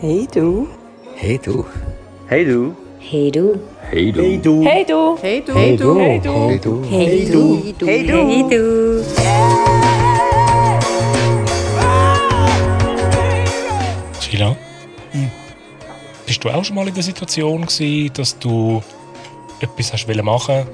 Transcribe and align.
Hey 0.00 0.26
du. 0.32 0.66
Hey 1.14 1.36
du. 1.36 1.66
Hey 2.26 2.46
du. 2.46 2.74
Hey 2.98 3.30
du. 3.30 3.60
Hey 3.90 4.10
du. 4.10 4.24
Hey 4.30 4.42
du. 4.42 4.64
Hey 4.64 4.82
du. 4.82 5.18
Hey 5.18 5.36
du. 5.44 5.54
Hey 5.54 5.76
du. 5.76 5.98
Hey 5.98 6.18
du. 6.18 6.40
Hey 6.40 6.58
du. 6.58 6.82
Hey 6.88 7.28
du. 7.28 7.86
Hey 7.86 8.06
du. 8.06 8.16
Hey 8.16 8.42
du. 8.48 9.04
Sheila, 14.22 14.56
bist 16.24 16.42
du 16.42 16.48
auch 16.48 16.64
schon 16.64 16.76
mal 16.76 16.88
in 16.88 16.94
der 16.94 17.02
Situation 17.02 17.66
gewesen, 17.66 18.10
dass 18.14 18.38
du 18.38 18.82
etwas 19.60 19.92
hast 19.92 20.06
machen 20.22 20.66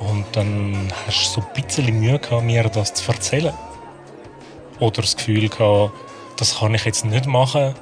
und 0.00 0.26
dann 0.32 0.92
hast 1.06 1.34
du 1.34 1.40
so 1.40 1.46
ein 1.46 1.62
bisschen 1.62 1.98
Mühe 1.98 2.18
gehabt, 2.18 2.44
mir 2.44 2.64
das 2.64 2.92
zu 2.92 3.10
erzählen? 3.10 3.54
Oder 4.80 5.00
das 5.00 5.16
Gefühl 5.16 5.48
gehabt, 5.48 5.94
das 6.36 6.58
kann 6.58 6.74
ich 6.74 6.84
jetzt 6.84 7.06
nicht 7.06 7.24
machen 7.24 7.74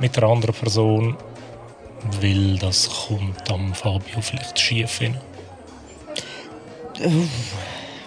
mit 0.00 0.16
einer 0.16 0.28
anderen 0.28 0.54
Person, 0.54 1.16
weil 2.20 2.58
das 2.58 2.88
kommt 2.88 3.50
am 3.50 3.74
Fabio 3.74 4.20
vielleicht 4.20 4.58
schief 4.58 4.98
hin? 4.98 5.16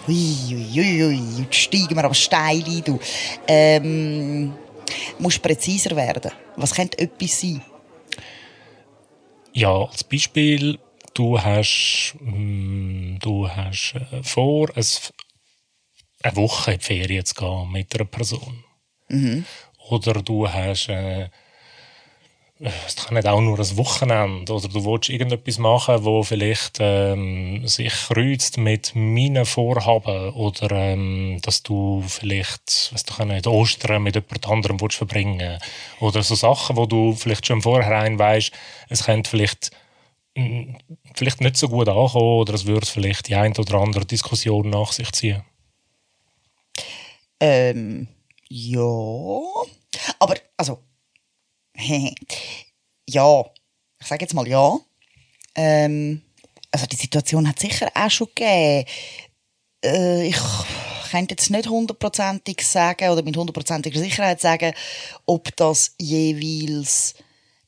Ui, 0.06 0.24
ui, 0.50 0.80
ui, 0.80 1.04
ui, 1.04 1.20
jetzt 1.38 1.54
steigen 1.54 1.96
wir 1.96 2.04
aber 2.04 2.14
steil 2.14 2.62
ein, 2.64 2.84
du. 2.84 2.98
Ähm, 3.48 4.52
musst 5.18 5.42
präziser 5.42 5.96
werden. 5.96 6.30
Was 6.56 6.74
könnte 6.74 6.98
etwas 6.98 7.40
sein? 7.40 7.62
Ja, 9.52 9.72
als 9.72 10.04
Beispiel, 10.04 10.78
du 11.14 11.40
hast, 11.40 12.14
mm, 12.20 13.18
du 13.20 13.48
hast 13.48 13.94
äh, 13.94 14.22
vor, 14.22 14.68
ein, 14.76 14.84
eine 16.22 16.36
Woche 16.36 16.72
in 16.72 16.78
die 16.78 16.84
Ferien 16.84 17.24
zu 17.24 17.34
gehen 17.34 17.72
mit 17.72 17.94
einer 17.94 18.04
Person. 18.04 18.64
Oder 19.90 20.14
du 20.22 20.48
hast, 20.48 20.88
äh, 20.88 21.28
es 22.60 22.96
kann 22.96 23.14
nicht 23.14 23.26
auch 23.26 23.40
nur 23.40 23.58
ein 23.58 23.76
Wochenende, 23.76 24.52
oder 24.52 24.68
du 24.68 24.84
willst 24.84 25.08
irgendetwas 25.08 25.58
machen, 25.58 26.04
wo 26.04 26.22
vielleicht 26.22 26.78
ähm, 26.80 27.66
sich 27.66 27.92
kreuzt 27.92 28.58
mit 28.58 28.92
meinen 28.94 29.44
Vorhaben, 29.44 30.30
oder 30.34 30.70
ähm, 30.70 31.40
dass 31.42 31.62
du 31.62 32.02
vielleicht, 32.06 32.92
weißt 32.92 33.18
du, 33.18 33.24
nicht, 33.24 33.46
Ostern 33.46 34.02
mit 34.02 34.14
jemand 34.14 34.48
anderem 34.48 34.80
willst 34.80 34.96
verbringen 34.96 35.58
oder 36.00 36.22
so 36.22 36.36
Sachen, 36.36 36.76
wo 36.76 36.86
du 36.86 37.14
vielleicht 37.14 37.46
schon 37.46 37.62
Vorhinein 37.62 38.18
weißt, 38.18 38.52
es 38.88 39.04
könnte 39.04 39.30
vielleicht 39.30 39.70
vielleicht 41.14 41.40
nicht 41.40 41.56
so 41.56 41.68
gut 41.68 41.88
ankommen 41.88 42.40
oder 42.40 42.54
es 42.54 42.66
würde 42.66 42.86
vielleicht 42.86 43.28
die 43.28 43.36
ein 43.36 43.56
oder 43.56 43.74
andere 43.74 44.04
Diskussion 44.04 44.68
nach 44.68 44.90
sich 44.90 45.12
ziehen. 45.12 45.44
Ähm, 47.38 48.08
ja. 48.48 48.90
Aber, 50.18 50.34
also, 50.56 50.80
ja. 53.08 53.44
Ich 54.00 54.06
sage 54.06 54.24
jetzt 54.24 54.34
mal 54.34 54.46
ja. 54.46 54.78
Ähm, 55.54 56.22
also 56.70 56.86
die 56.86 56.96
Situation 56.96 57.48
hat 57.48 57.58
sicher 57.58 57.88
auch 57.94 58.10
schon 58.10 58.28
gegeben. 58.34 58.86
Äh, 59.84 60.28
ich 60.28 60.36
könnte 61.10 61.34
jetzt 61.34 61.50
nicht 61.50 61.68
hundertprozentig 61.68 62.66
sagen 62.66 63.10
oder 63.10 63.22
mit 63.22 63.36
hundertprozentiger 63.36 64.00
Sicherheit 64.00 64.40
sagen, 64.40 64.72
ob 65.26 65.54
das 65.56 65.94
jeweils 65.98 67.14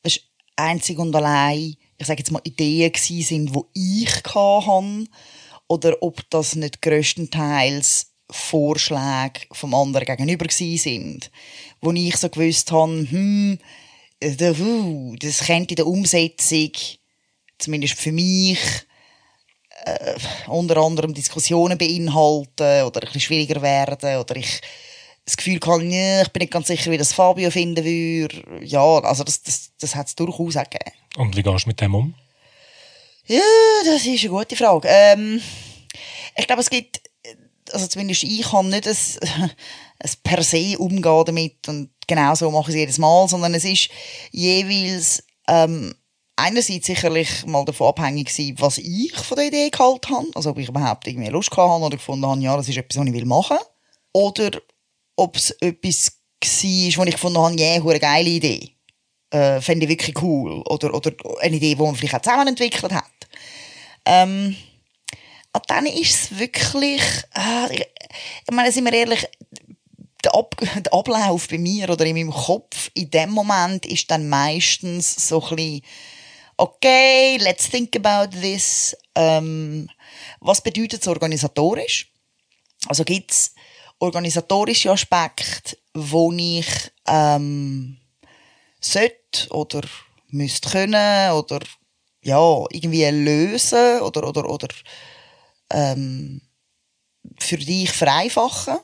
weißt, 0.03 0.21
einzig 0.57 0.99
und 0.99 1.15
allein, 1.15 1.77
ich 1.97 2.07
sage 2.07 2.19
jetzt 2.19 2.33
mal 2.33 2.43
Ideen 2.45 2.93
gewesen 2.93 3.23
sind, 3.23 3.55
wo 3.55 3.69
ich 3.73 4.13
hatte, 4.25 5.07
oder 5.69 5.97
ob 6.03 6.29
das 6.31 6.57
nicht 6.57 6.83
größtenteils 6.83 8.13
Vorschläge 8.31 9.41
vom 9.53 9.75
anderen 9.75 10.07
gegenüber 10.07 10.47
gewesen 10.47 10.79
sind, 10.79 11.31
wo 11.81 11.93
ich 11.93 12.17
so 12.17 12.29
gewusst 12.29 12.73
habe, 12.73 13.07
hm, 13.09 13.59
das 14.21 15.39
könnte 15.47 15.73
in 15.73 15.77
der 15.77 15.87
Umsetzung, 15.87 16.73
zumindest 17.59 17.95
für 17.95 18.13
mich, 18.13 18.59
äh, 19.85 20.15
unter 20.49 20.79
anderem 20.79 21.15
Diskussionen 21.15 21.79
beinhalten 21.79 22.85
oder 22.85 23.01
ein 23.03 23.07
bisschen 23.07 23.21
schwieriger 23.21 23.63
werden 23.63 24.19
oder 24.19 24.37
ich 24.37 24.61
das 25.25 25.37
Gefühl 25.37 25.59
habe, 25.67 25.85
nee, 25.85 26.23
ich 26.23 26.29
bin 26.29 26.41
nicht 26.41 26.53
ganz 26.53 26.69
sicher, 26.69 26.91
wie 26.91 26.99
das 26.99 27.13
Fabio 27.13 27.51
finden 27.51 27.85
würde. 27.85 28.65
Ja, 28.65 28.99
also 29.01 29.25
das, 29.25 29.43
das, 29.43 29.73
das 29.79 29.95
hat 29.97 30.07
es 30.07 30.15
durchaus 30.15 30.57
auch 30.57 30.71
gegeben. 30.71 30.93
Und 31.17 31.37
wie 31.37 31.43
gehst 31.43 31.65
du 31.65 31.69
mit 31.69 31.81
dem 31.81 31.95
um? 31.95 32.15
Ja, 33.27 33.41
das 33.85 34.07
ist 34.07 34.21
eine 34.21 34.31
gute 34.31 34.55
Frage. 34.55 34.87
Ähm, 34.89 35.43
ich 36.37 36.47
glaube, 36.47 36.63
es 36.63 36.71
gibt, 36.71 37.01
also 37.73 37.89
zumindest 37.89 38.23
ich 38.23 38.43
kann 38.43 38.69
nicht 38.69 38.87
ein, 38.87 38.97
ein 39.99 40.11
per 40.23 40.43
se 40.45 40.79
umgehen 40.79 41.25
damit 41.27 41.69
und 41.69 41.91
genau 42.07 42.35
so 42.35 42.51
mache 42.51 42.71
ich 42.71 42.77
es 42.77 42.81
jedes 42.81 42.99
Mal, 42.99 43.29
sondern 43.29 43.55
es 43.55 43.65
ist 43.65 43.89
jeweils 44.33 45.23
ähm, 45.49 45.95
einerseits 46.37 46.87
sicherlich 46.87 47.47
mal 47.47 47.65
davon 47.65 47.89
abhängig 47.89 48.29
gewesen, 48.29 48.57
was 48.59 48.79
ich 48.79 49.15
von 49.15 49.37
der 49.37 49.47
Idee 49.47 49.71
gehalten 49.71 50.15
habe, 50.15 50.27
also 50.35 50.51
ob 50.51 50.59
ich 50.59 50.69
überhaupt 50.69 51.07
irgendwie 51.07 51.29
Lust 51.29 51.51
gehabt 51.51 51.83
oder 51.83 51.97
gefunden 51.97 52.27
habe, 52.27 52.41
ja, 52.41 52.57
das 52.57 52.69
ist 52.69 52.77
etwas, 52.77 52.99
was 52.99 53.07
ich 53.07 53.25
machen 53.25 53.57
will. 53.57 53.67
Oder 54.13 54.51
ob 55.17 55.37
es 55.37 55.51
etwas 55.61 56.13
war, 56.41 56.99
wo 56.99 57.05
ich 57.05 57.15
gefunden 57.15 57.39
habe, 57.39 57.59
ja, 57.59 57.75
yeah, 57.75 57.91
eine 57.91 58.01
geile 58.01 58.29
Idee. 58.29 58.71
Äh, 59.31 59.61
Fände 59.61 59.85
ich 59.85 59.91
wirklich 59.91 60.23
cool. 60.23 60.63
Oder, 60.69 60.95
oder 60.95 61.13
eine 61.41 61.57
Idee, 61.57 61.75
die 61.75 61.83
man 61.83 61.97
vielleicht 61.97 62.15
auch 62.15 62.23
zusammen 62.23 62.49
entwickelt 62.49 62.93
hat. 62.93 63.05
Ähm, 64.05 64.57
und 65.53 65.63
dann 65.69 65.87
ist 65.87 66.15
es 66.15 66.39
wirklich, 66.39 67.03
äh, 67.35 67.75
ich, 67.75 67.81
ich 67.81 68.55
meine, 68.55 68.71
sind 68.71 68.85
wir 68.85 68.93
ehrlich, 68.93 69.27
der, 70.27 70.35
Ab 70.35 70.57
der 70.61 70.93
Ablauf 70.93 71.49
bei 71.49 71.59
mir 71.59 71.89
oder 71.91 72.05
in 72.05 72.17
meinem 72.17 72.33
Kopf 72.33 72.91
in 72.95 73.11
dem 73.11 73.31
Moment 73.31 73.87
ist 73.87 74.11
dann 74.11 74.29
meistens 74.29 75.29
so 75.29 75.43
ein 75.43 75.57
bisschen, 75.57 75.83
okay, 76.57 77.37
let's 77.39 77.69
think 77.69 77.97
about 77.97 78.37
this. 78.37 78.97
Ähm, 79.15 79.89
was 80.41 80.61
bedeutet 80.61 81.03
es 81.03 81.09
organisatorisch? 81.09 82.13
Also 82.89 83.05
gibt 83.05 83.31
es 83.31 83.55
organisatorische 83.99 84.91
Aspekte, 84.91 85.79
wo 85.95 86.33
ich 86.33 86.67
ähm, 87.07 87.99
sollte 88.81 89.49
oder 89.51 89.83
müsste 90.29 90.71
können 90.71 91.33
oder 91.33 91.61
ja, 92.23 92.65
irgendwie 92.71 93.05
lösen 93.05 94.01
oder, 94.01 94.29
oder, 94.29 94.49
oder 94.49 94.69
ähm, 95.71 96.43
für 97.39 97.57
dich 97.57 97.93
vereinfachen 97.93 98.79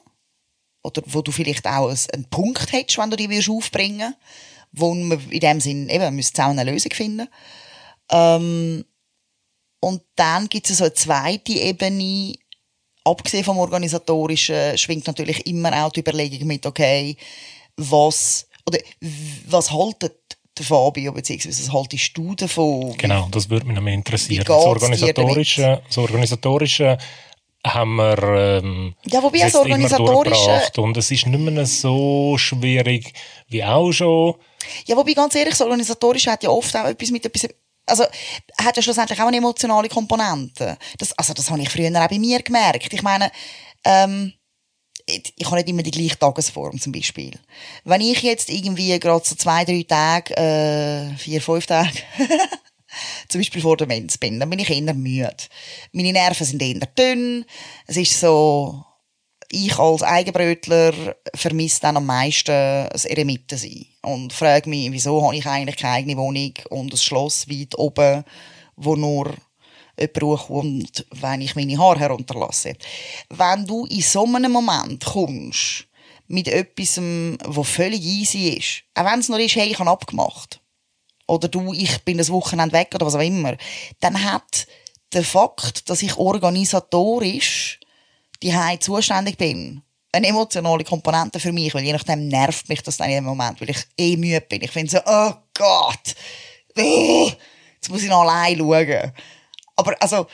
oder 0.82 1.03
wo 1.06 1.22
du 1.22 1.32
vielleicht 1.32 1.66
auch 1.66 1.94
einen 2.12 2.25
Punkt 2.31 2.72
hättest, 2.72 2.98
wenn 2.98 3.10
du 3.10 3.16
die 3.16 3.28
willst 3.31 3.50
aufbringen 3.50 4.15
wo 4.72 4.94
man 4.94 5.20
in 5.31 5.41
dem 5.41 5.60
Sinn 5.60 5.88
eben 5.88 6.16
müsste 6.16 6.32
zusammen 6.32 6.59
eine 6.59 6.70
Lösung 6.70 6.93
finden. 6.93 7.28
Ähm, 8.10 8.84
und 9.81 10.03
dann 10.16 10.48
gibt 10.48 10.71
es 10.71 10.78
so 10.78 10.84
eine 10.84 10.94
zweite 10.94 11.53
Ebene. 11.53 12.34
Abgesehen 13.04 13.44
vom 13.44 13.59
organisatorischen 13.59 14.78
schwingt 14.78 15.06
natürlich 15.06 15.47
immer 15.47 15.84
auch 15.84 15.92
die 15.92 16.00
Überlegung 16.00 16.47
mit 16.47 16.65
okay 16.66 17.16
was 17.76 18.47
oder 18.66 18.78
was 19.47 19.72
haltet 19.72 20.16
der 20.56 20.66
Fabio 20.66 21.10
beziehungsweise 21.12 21.66
was 21.66 21.72
haltest 21.72 22.16
du 22.16 22.34
davon? 22.34 22.97
Genau, 22.98 23.26
das 23.31 23.50
würde 23.50 23.66
mich 23.66 23.75
noch 23.75 23.82
mehr 23.82 23.94
interessieren. 23.94 24.44
Das 24.44 24.65
organisatorische, 24.65 25.82
das 25.87 25.98
organisatorische 25.98 26.98
haben 27.67 27.97
wir 27.97 28.19
ähm, 28.23 28.95
Ja, 29.05 29.23
wobei 29.23 29.39
immer 29.39 29.61
Organisatorische- 29.61 30.81
und 30.81 30.97
es 30.97 31.11
ist 31.11 31.27
nicht 31.27 31.39
mehr 31.39 31.67
so 31.67 32.37
schwierig 32.39 33.12
wie 33.49 33.62
auch 33.65 33.93
schon. 33.93 34.34
Ja, 34.87 34.97
wobei 34.97 35.12
ganz 35.12 35.34
ehrlich, 35.34 35.55
das 35.55 35.61
Organisatorische 35.61 36.31
hat 36.31 36.43
ja 36.43 36.51
oft 36.51 36.75
auch 36.77 36.87
etwas 36.87 37.11
mit 37.11 37.25
etwas, 37.25 37.49
also 37.87 38.05
hat 38.61 38.77
ja 38.77 38.83
schlussendlich 38.83 39.21
auch 39.21 39.27
eine 39.27 39.37
emotionale 39.37 39.89
Komponente. 39.89 40.77
Das, 40.99 41.12
also 41.12 41.34
das 41.34 41.51
habe 41.51 41.62
ich 41.62 41.71
früher 41.71 41.91
auch 41.91 42.09
bei 42.09 42.19
mir 42.19 42.43
gemerkt. 42.43 42.93
Ich 42.93 43.03
meine, 43.03 43.31
ähm, 43.84 44.33
ich, 45.06 45.33
ich 45.37 45.47
habe 45.47 45.56
nicht 45.56 45.69
immer 45.69 45.83
die 45.83 45.91
gleiche 45.91 46.19
Tagesform 46.19 46.81
zum 46.81 46.93
Beispiel. 46.93 47.33
Wenn 47.84 48.01
ich 48.01 48.22
jetzt 48.22 48.51
irgendwie 48.51 48.99
gerade 48.99 49.25
so 49.25 49.34
zwei, 49.34 49.65
drei 49.65 49.84
Tage, 49.86 50.36
äh, 50.36 51.16
vier, 51.16 51.41
fünf 51.41 51.66
Tage 51.66 51.91
zum 53.28 53.41
Beispiel 53.41 53.62
vor 53.62 53.77
der 53.77 53.86
Mens 53.86 54.18
bin, 54.18 54.41
dann 54.41 54.50
bin 54.50 54.59
ich 54.59 54.71
eher 54.71 54.94
müde. 54.94 55.36
Meine 55.92 56.12
Nerven 56.12 56.47
sind 56.47 56.62
eher 56.62 56.86
dünn. 56.86 57.44
Es 57.86 57.97
ist 57.97 58.18
so, 58.18 58.84
ich 59.50 59.78
als 59.78 60.03
Eigenbrötler 60.03 61.15
vermisse 61.34 61.80
dann 61.83 61.98
am 61.98 62.06
meisten 62.06 62.89
das 62.91 63.04
Eremiten 63.04 63.59
sein. 63.59 63.86
Und 64.03 64.33
frage 64.33 64.68
mich, 64.68 64.91
wieso 64.91 65.24
habe 65.24 65.36
ich 65.36 65.47
eigentlich 65.47 65.77
keine 65.77 65.94
eigene 65.94 66.16
Wohnung 66.16 66.54
und 66.71 66.92
ein 66.92 66.97
Schloss 66.97 67.48
weit 67.48 67.78
oben, 67.78 68.24
wo 68.77 68.97
nur 68.97 69.34
jemand 69.98 70.22
hochkommt, 70.22 71.06
wenn 71.10 71.42
ich 71.42 71.54
meine 71.54 71.78
Haare 71.78 72.00
herunterlasse. 72.00 72.74
Wenn 73.28 73.66
du 73.66 73.84
in 73.86 74.00
so 74.00 74.24
einem 74.24 74.53
Moment 74.53 75.04
kommst, 75.04 75.86
mit 76.28 76.48
etwas, 76.48 76.97
was 76.97 77.68
völlig 77.68 78.03
easy 78.03 78.56
ist, 78.56 78.84
auch 78.95 79.04
wenn 79.04 79.21
es 79.21 79.28
nur 79.28 79.38
ist, 79.38 79.54
hey, 79.54 79.71
ich 79.71 79.78
habe 79.78 79.91
abgemacht, 79.91 80.61
oder 81.33 81.49
du, 81.49 81.73
ich 81.73 82.05
bin 82.05 82.19
das 82.19 82.31
Wochenende 82.31 82.75
weg 82.75 82.91
oder 82.95 83.07
was 83.07 83.15
auch 83.15 83.21
immer, 83.21 83.57
dann 84.01 84.23
hat 84.23 84.67
der 85.15 85.25
Fakt, 85.25 85.89
dass 85.89 86.03
ich 86.03 86.19
organisatorisch 86.19 87.81
die 88.43 88.55
zuständig 88.81 89.39
bin, 89.39 89.83
eine 90.13 90.27
emotionale 90.27 90.84
Komponente 90.84 91.41
für 91.41 91.53
mich, 91.53 91.73
weil 91.75 91.84
je 91.84 91.93
nachdem 91.93 92.29
nervt 92.29 92.69
mich 92.69 92.83
das 92.83 92.99
dann 92.99 93.09
in 93.09 93.15
dem 93.15 93.25
Moment, 93.25 93.61
weil 93.61 93.71
ich 93.71 93.79
eh 93.97 94.17
müde 94.17 94.43
bin. 94.43 94.63
Ich 94.63 94.71
finde 94.71 94.91
so, 94.91 94.99
oh 95.07 95.33
Gott, 95.55 96.15
oh, 96.77 97.31
jetzt 97.77 97.89
muss 97.89 98.03
ich 98.03 98.11
noch 98.11 98.23
allein 98.23 98.59
schauen. 98.59 99.13
Aber 99.77 99.95
also, 100.01 100.27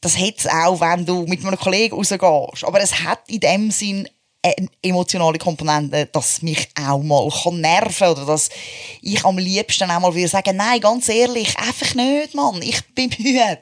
das 0.00 0.18
hat 0.18 0.38
es 0.38 0.46
auch, 0.48 0.80
wenn 0.80 1.06
du 1.06 1.26
mit 1.26 1.44
einem 1.44 1.56
Kollegen 1.56 1.94
rausgehst. 1.94 2.64
Aber 2.64 2.80
es 2.80 3.04
hat 3.04 3.28
in 3.28 3.38
dem 3.38 3.70
Sinn 3.70 4.08
eine 4.42 4.68
emotionale 4.82 5.38
Komponente, 5.38 6.06
dass 6.06 6.42
mich 6.42 6.68
auch 6.74 7.02
mal 7.02 7.28
kann 7.30 7.60
nerven 7.60 8.08
oder 8.08 8.26
dass 8.26 8.50
ich 9.00 9.24
am 9.24 9.38
liebsten 9.38 9.90
auch 9.90 10.00
mal 10.00 10.14
würde 10.14 10.28
sagen, 10.28 10.56
nein, 10.56 10.80
ganz 10.80 11.08
ehrlich, 11.08 11.56
einfach 11.56 11.94
nicht, 11.94 12.34
Mann, 12.34 12.60
ich 12.62 12.82
bin 12.94 13.10
müde. 13.18 13.58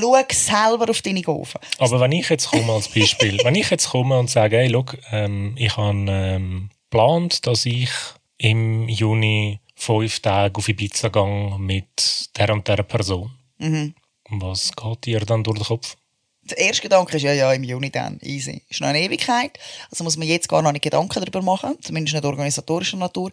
Schau 0.00 0.16
selber 0.32 0.88
auf 0.88 1.02
deine 1.02 1.20
Gofen. 1.20 1.60
Aber 1.78 2.00
wenn 2.00 2.12
ich 2.12 2.28
jetzt 2.30 2.48
komme 2.48 2.72
als 2.72 2.88
Beispiel, 2.88 3.38
wenn 3.44 3.54
ich 3.54 3.70
jetzt 3.70 3.90
komme 3.90 4.18
und 4.18 4.30
sage, 4.30 4.56
hey, 4.56 4.68
look, 4.68 4.96
ähm, 5.12 5.54
ich 5.58 5.76
habe 5.76 6.06
ähm, 6.08 6.70
geplant, 6.90 7.46
dass 7.46 7.66
ich 7.66 7.90
im 8.38 8.88
Juni 8.88 9.60
fünf 9.74 10.20
Tage 10.20 10.56
auf 10.56 10.68
Ibiza 10.68 11.08
gehe 11.08 11.58
mit 11.58 12.30
der 12.36 12.52
und 12.52 12.66
der 12.66 12.82
Person. 12.82 13.30
Mhm. 13.58 13.94
Was 14.30 14.72
geht 14.74 15.04
dir 15.04 15.20
dann 15.20 15.44
durch 15.44 15.58
den 15.58 15.66
Kopf? 15.66 15.96
Der 16.50 16.58
erste 16.58 16.82
Gedanke 16.82 17.16
ist 17.16 17.22
ja, 17.22 17.32
ja, 17.32 17.52
im 17.52 17.64
Juni 17.64 17.90
dann, 17.90 18.18
easy. 18.22 18.62
Ist 18.68 18.80
noch 18.80 18.88
eine 18.88 19.00
Ewigkeit. 19.00 19.58
Also 19.90 20.04
muss 20.04 20.16
man 20.16 20.28
jetzt 20.28 20.48
gar 20.48 20.62
noch 20.62 20.72
nicht 20.72 20.82
Gedanken 20.82 21.20
darüber 21.20 21.42
machen, 21.42 21.76
zumindest 21.82 22.14
nicht 22.14 22.24
organisatorischer 22.24 22.96
Natur. 22.96 23.30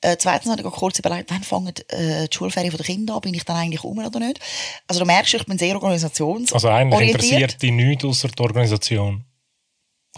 Äh, 0.00 0.16
zweitens 0.18 0.50
habe 0.50 0.60
ich 0.60 0.74
kurz 0.74 0.98
überlegt, 0.98 1.30
wann 1.30 1.44
fangen 1.44 1.72
äh, 1.88 2.28
die 2.28 2.36
Schulferien 2.36 2.76
der 2.76 2.84
Kinder 2.84 3.14
an? 3.14 3.20
Bin 3.20 3.34
ich 3.34 3.44
dann 3.44 3.56
eigentlich 3.56 3.84
um 3.84 3.98
oder 3.98 4.18
nicht? 4.18 4.40
Also 4.88 5.00
du 5.00 5.06
merkst, 5.06 5.34
ich 5.34 5.46
bin 5.46 5.58
sehr 5.58 5.76
organisationsorientiert. 5.76 6.54
Also 6.54 6.68
eigentlich 6.68 7.10
interessiert 7.10 7.62
dich 7.62 7.70
nichts 7.70 8.04
außer 8.04 8.28
die 8.28 8.42
Organisation. 8.42 9.24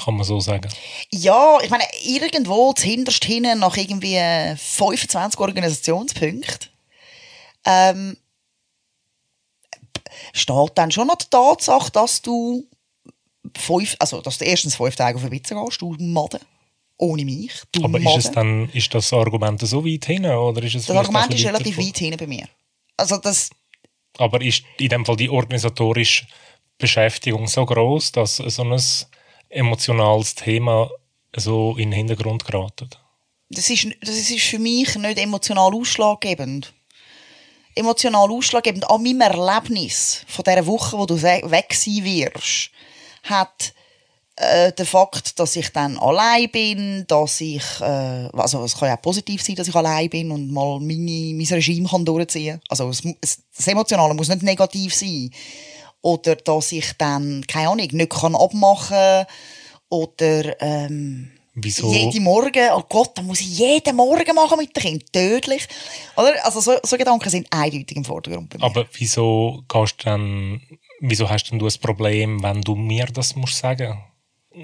Kann 0.03 0.17
man 0.17 0.25
so 0.25 0.41
sagen. 0.41 0.69
Ja, 1.11 1.59
ich 1.63 1.71
meine, 1.71 1.85
irgendwo 2.03 2.73
zuhinterst 2.73 3.25
hinten 3.25 3.61
nach 3.61 3.77
irgendwie 3.77 4.19
25 4.57 5.39
Organisationspunkten 5.39 6.71
ähm, 7.65 8.17
steht 10.33 10.73
dann 10.77 10.91
schon 10.91 11.07
noch 11.07 11.17
die 11.17 11.27
Tatsache, 11.31 11.91
dass 11.91 12.23
du 12.23 12.67
fünf, 13.57 13.97
also 13.99 14.21
dass 14.21 14.39
du 14.39 14.45
erstens 14.45 14.77
fünf 14.77 14.97
Tage 14.97 15.17
auf 15.17 15.23
den 15.23 15.33
Witze 15.33 15.55
gehst, 15.55 15.81
du 15.81 15.97
Maden. 15.99 16.41
Ohne 16.97 17.25
mich. 17.25 17.53
Du 17.73 17.85
Aber 17.85 17.99
Maden. 17.99 18.19
ist, 18.19 18.27
es 18.27 18.33
dann, 18.33 18.69
ist 18.71 18.95
das 18.95 19.13
Argument 19.13 19.61
so 19.61 19.85
weit 19.85 20.05
hinten? 20.05 20.31
Oder 20.31 20.63
ist 20.63 20.77
es 20.77 20.87
Das 20.87 20.97
Argument 20.97 21.35
ist 21.35 21.45
relativ 21.45 21.77
weit 21.77 21.99
hinten 21.99 22.19
bei 22.19 22.27
mir. 22.27 22.49
Also 22.97 23.17
das? 23.17 23.51
Aber 24.19 24.41
ist 24.41 24.63
in 24.79 24.89
dem 24.89 25.05
Fall 25.05 25.17
die 25.17 25.29
organisatorische 25.29 26.27
Beschäftigung 26.79 27.49
so 27.49 27.67
groß, 27.67 28.13
dass 28.13 28.37
so 28.37 28.63
ein 28.63 28.81
emotionales 29.49 30.37
Thema 30.37 30.89
so 31.37 31.73
in 31.73 31.91
den 31.91 31.99
Hintergrund 31.99 32.45
geratet? 32.45 33.01
das, 33.55 33.71
ist, 33.71 33.87
das 34.01 34.31
ist 34.31 34.45
für 34.45 34.59
mich 34.59 34.95
nicht 34.97 35.19
emotional 35.19 35.75
ausschlaggebend. 35.75 36.73
Emotional 37.75 38.31
ausschlaggebend 38.31 38.89
an 38.89 39.03
meinem 39.03 39.21
Erlebnis 39.21 40.25
von 40.29 40.45
dieser 40.45 40.67
Woche, 40.67 40.99
wo 40.99 41.07
du 41.07 41.21
weg 41.21 41.75
sein 41.75 42.05
wirst, 42.05 42.71
hat 43.25 43.75
äh, 44.37 44.73
der 44.73 44.87
Fakt, 44.87 45.39
dass 45.39 45.57
ich 45.57 45.71
dann 45.71 45.99
allein 45.99 46.51
bin, 46.51 47.05
dass 47.07 47.41
ich, 47.41 47.63
äh, 47.81 48.29
also 48.33 48.65
es 48.65 48.77
kann 48.77 48.89
ja 48.89 48.97
auch 48.97 49.03
positiv 49.03 49.43
sein, 49.43 49.57
dass 49.57 49.69
ich 49.69 49.75
allein 49.75 50.11
bin 50.11 50.31
und 50.31 50.51
mal 50.51 50.81
meine, 50.81 51.35
mein 51.35 51.47
Regime 51.47 51.89
kann 51.89 52.05
durchziehen 52.05 52.61
kann. 52.61 52.63
Also 52.69 52.89
es, 52.89 53.03
es, 53.21 53.39
das 53.57 53.69
Emotionale 53.69 54.15
muss 54.15 54.29
nicht 54.29 54.43
negativ 54.43 54.95
sein. 54.95 55.31
Oder 56.03 56.37
dass 56.37 56.73
ich 56.73 56.93
dann, 56.99 57.45
keine 57.47 57.69
Ahnung, 57.71 57.89
nicht 57.91 58.11
kann 58.11 58.35
abmachen 58.35 59.25
oder 59.89 60.61
ähm, 60.61 61.31
Wieso? 61.55 61.93
jeden 61.93 62.25
Morgen, 62.25 62.69
oh 62.73 62.83
Gott, 62.89 63.17
dann 63.17 63.27
muss 63.27 63.41
ich 63.41 63.59
jeden 63.59 63.95
Morgen 63.95 64.35
machen 64.35 64.59
mit 64.59 64.77
dem 64.77 64.83
Kind. 64.83 65.13
Tödlich. 65.13 65.69
Oder? 66.17 66.45
Also 66.45 66.61
so, 66.61 66.77
so 66.83 66.97
Gedanken 66.97 67.31
sind 67.31 67.47
eindeutig 67.51 67.97
im 67.97 68.05
Vordergrund 68.05 68.51
bei 68.51 68.59
mir. 68.59 68.65
Aber 68.65 68.87
wieso 68.93 69.63
gehst 69.69 70.01
du 70.01 70.05
dann, 70.05 70.61
wieso 71.01 71.31
hast 71.31 71.45
denn 71.51 71.61
du 71.61 71.67
ein 71.67 71.81
Problem, 71.81 72.43
wenn 72.43 72.61
du 72.63 72.75
mir 72.75 73.07
das 73.07 73.37
musst 73.37 73.59
sagen? 73.59 74.03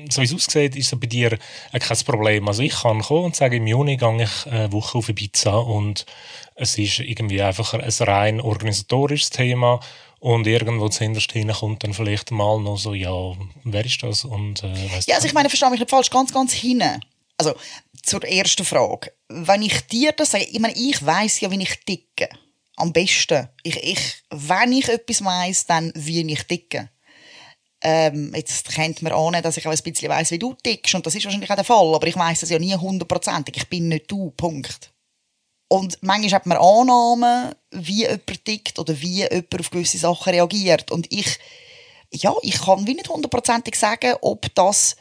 So 0.09 0.21
wie 0.21 0.25
es 0.25 0.35
aussieht, 0.35 0.77
ist 0.77 0.93
es 0.93 1.01
bei 1.01 1.07
dir 1.07 1.39
äh, 1.73 1.79
kein 1.79 1.97
Problem. 1.99 2.47
Also 2.49 2.63
ich 2.63 2.73
kann 2.73 3.03
kommen 3.03 3.25
und 3.25 3.37
sagen, 3.37 3.57
im 3.57 3.67
Juni 3.67 3.97
gehe 3.97 4.23
ich 4.23 4.47
eine 4.47 4.73
Woche 4.73 4.99
auf 4.99 5.09
Ibiza 5.09 5.57
und 5.57 6.07
es 6.55 6.79
ist 6.79 7.01
irgendwie 7.01 7.43
einfach 7.43 7.75
ein 7.75 7.81
rein 7.81 8.41
organisatorisches 8.41 9.31
Thema 9.31 9.81
und 10.21 10.47
irgendwo 10.47 10.89
zuhinterst 10.89 11.33
hin 11.33 11.51
kommt 11.51 11.83
dann 11.83 11.95
vielleicht 11.95 12.31
mal 12.31 12.61
noch 12.61 12.77
so, 12.77 12.95
ja, 12.95 13.11
wer 13.65 13.85
ist 13.85 14.03
das? 14.03 14.25
Und, 14.25 14.63
äh, 14.63 14.93
weiss 14.93 15.07
Ja, 15.07 15.17
also 15.17 15.27
ich 15.27 15.33
meine, 15.33 15.49
verstehe 15.49 15.71
mich 15.71 15.81
nicht 15.81 15.91
falsch, 15.91 16.11
ganz, 16.11 16.33
ganz 16.33 16.53
hinten. 16.53 17.01
Also, 17.39 17.55
zur 18.03 18.23
ersten 18.25 18.67
Frage. 18.67 19.13
Wenn 19.29 19.63
ich 19.63 19.81
dir 19.87 20.13
das 20.13 20.33
sage, 20.33 20.45
ich 20.45 20.61
meine, 20.61 20.75
ich 20.77 21.05
weiß 21.05 21.41
ja, 21.41 21.51
wie 21.51 21.63
ich 21.63 21.75
ticke. 21.87 22.29
Am 22.77 22.93
besten. 22.93 23.49
Ich, 23.63 23.77
ich, 23.77 24.23
wenn 24.31 24.73
ich 24.73 24.89
etwas 24.89 25.25
weiss, 25.25 25.65
dann 25.65 25.91
wie 25.95 26.31
ich 26.31 26.43
ticke. 26.45 26.91
Ähm, 27.83 28.33
jetzt 28.35 28.69
kennt 28.69 29.01
man 29.01 29.13
an, 29.13 29.43
dass 29.43 29.57
ich 29.57 29.67
auch 29.67 29.73
ein 29.73 29.79
bisschen 29.83 30.11
weiss, 30.11 30.31
wie 30.31 30.39
du 30.39 30.53
tickst. 30.53 30.95
Und 30.95 31.07
das 31.07 31.15
ist 31.15 31.25
wahrscheinlich 31.25 31.51
auch 31.51 31.55
der 31.55 31.65
Fall. 31.65 31.95
Aber 31.95 32.07
ich 32.07 32.17
weiss 32.17 32.41
das 32.41 32.51
ja 32.51 32.59
nie 32.59 32.75
hundertprozentig. 32.75 33.57
Ich 33.57 33.69
bin 33.69 33.89
nicht 33.89 34.11
du. 34.11 34.31
Punkt. 34.33 34.93
Und 35.73 35.99
manchmal 36.03 36.33
hat 36.33 36.47
man 36.47 36.59
Annahmen, 36.59 37.55
wie 37.71 38.01
jemand 38.01 38.45
tickt 38.45 38.77
oder 38.81 39.01
wie 39.01 39.19
jemand 39.19 39.61
auf 39.61 39.71
gewisse 39.71 39.99
Sachen 39.99 40.33
reagiert. 40.33 40.91
Und 40.91 41.07
ich, 41.13 41.39
ja, 42.13 42.35
ich 42.43 42.61
kann 42.61 42.89
wie 42.89 42.95
nicht 42.95 43.09
hundertprozentig 43.09 43.77
sagen, 43.77 44.15
ob 44.21 44.53
das 44.57 44.97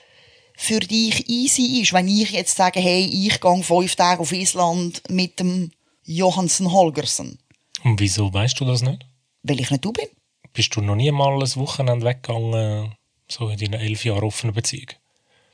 für 0.56 0.80
dich 0.80 1.28
easy 1.28 1.82
ist, 1.82 1.94
wenn 1.94 2.08
ich 2.08 2.30
jetzt 2.32 2.56
sage, 2.56 2.80
hey, 2.82 3.04
ich 3.06 3.42
gehe 3.42 3.64
fünf 3.64 3.96
Tage 3.96 4.22
auf 4.22 4.32
Island 4.32 5.02
mit 5.10 5.40
dem 5.40 5.72
Johansen 6.04 6.72
Holgersen, 6.72 7.40
Und 7.84 8.00
wieso 8.00 8.32
weißt 8.32 8.60
du 8.60 8.66
das 8.66 8.84
nicht? 8.84 9.06
weil 9.42 9.60
ich 9.60 9.72
nicht 9.72 9.84
du 9.84 9.92
bin. 9.92 10.06
Bist 10.54 10.76
du 10.76 10.82
noch 10.82 10.96
nie 10.96 11.10
mal 11.12 11.34
ein 11.34 11.56
Wochenende 11.56 12.06
weggegangen, 12.06 12.94
so 13.28 13.50
in 13.50 13.58
deinen 13.58 13.80
elf 13.82 14.06
Jahren 14.06 14.24
offenen 14.24 14.54
Beziehung? 14.54 14.90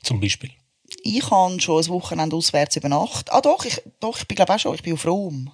Zum 0.02 0.20
Beispiel. 0.20 0.50
Ich 1.02 1.30
habe 1.30 1.60
schon 1.60 1.82
ein 1.82 1.88
Wochenende 1.88 2.36
auswärts 2.36 2.76
übernachtet. 2.76 3.32
Ah 3.32 3.40
doch, 3.40 3.64
ich, 3.64 3.80
doch, 4.00 4.18
ich 4.18 4.28
bin 4.28 4.36
glaube 4.36 4.54
auch 4.54 4.58
schon, 4.58 4.74
ich 4.74 4.82
bin 4.82 4.94
auf 4.94 5.06
Rom. 5.06 5.50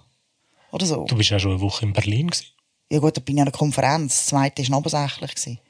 Oder 0.73 0.87
so. 0.87 1.05
Du 1.05 1.17
bist 1.17 1.31
ja 1.31 1.39
schon 1.39 1.53
eine 1.53 1.61
Woche 1.61 1.85
in 1.85 1.93
Berlin. 1.93 2.29
Gewesen. 2.29 2.47
Ja 2.91 2.99
gut, 2.99 3.17
da 3.17 3.21
bin 3.21 3.37
ich 3.37 3.43
an 3.43 3.49
einer 3.49 3.57
Konferenz. 3.57 4.19
Das 4.19 4.27
zweite 4.27 4.63
war 4.69 4.77
nebensächlich. 4.77 5.35
gewesen. 5.35 5.61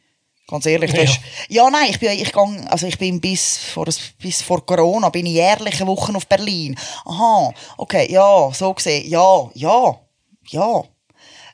Ganz 0.48 0.66
ehrlich. 0.66 0.92
Ja. 0.92 1.02
Ist, 1.02 1.20
ja, 1.48 1.70
nein, 1.70 1.86
ich 1.90 1.98
bin, 1.98 2.10
ich 2.10 2.32
gang, 2.32 2.66
also 2.70 2.86
ich 2.86 2.98
bin 2.98 3.20
bis 3.20 3.58
vor, 3.58 3.86
bis 4.18 4.42
vor 4.42 4.66
Corona 4.66 5.08
bin 5.08 5.26
ich 5.26 5.34
jährliche 5.34 5.86
Wochen 5.86 6.16
auf 6.16 6.26
Berlin. 6.26 6.76
Aha, 7.04 7.52
okay, 7.78 8.12
ja, 8.12 8.50
so 8.52 8.74
gesehen. 8.74 9.08
Ja, 9.08 9.50
ja, 9.54 9.98
ja. 10.48 10.82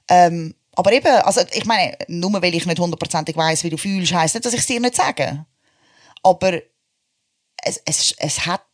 Ähm, 0.09 0.55
aber 0.75 0.93
eben, 0.93 1.07
also 1.23 1.43
ich 1.53 1.65
meine, 1.65 1.97
nur 2.09 2.41
weil 2.41 2.55
ich 2.55 2.65
nicht 2.65 2.81
hundertprozentig 2.81 3.37
weiss, 3.37 3.63
wie 3.63 3.71
du 3.71 3.77
fühlst, 3.77 4.15
heisst 4.15 4.35
nicht, 4.35 4.47
dass 4.47 4.55
ich 4.55 4.61
es 4.61 4.67
dir 4.67 4.81
nicht 4.81 4.97
sage. 4.97 5.45
Aber 6.23 6.61
es, 7.69 7.83
es, 7.85 8.15
es 8.19 8.47
hat 8.47 8.65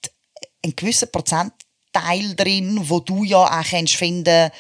einen 0.63 0.77
gewissen 0.77 1.11
Prozentteil 1.11 2.35
drin, 2.37 2.81
wo 2.89 3.01
du 3.01 3.25
ja 3.25 3.39
auch 3.39 3.65
kannst 3.65 3.95
finden 3.95 4.51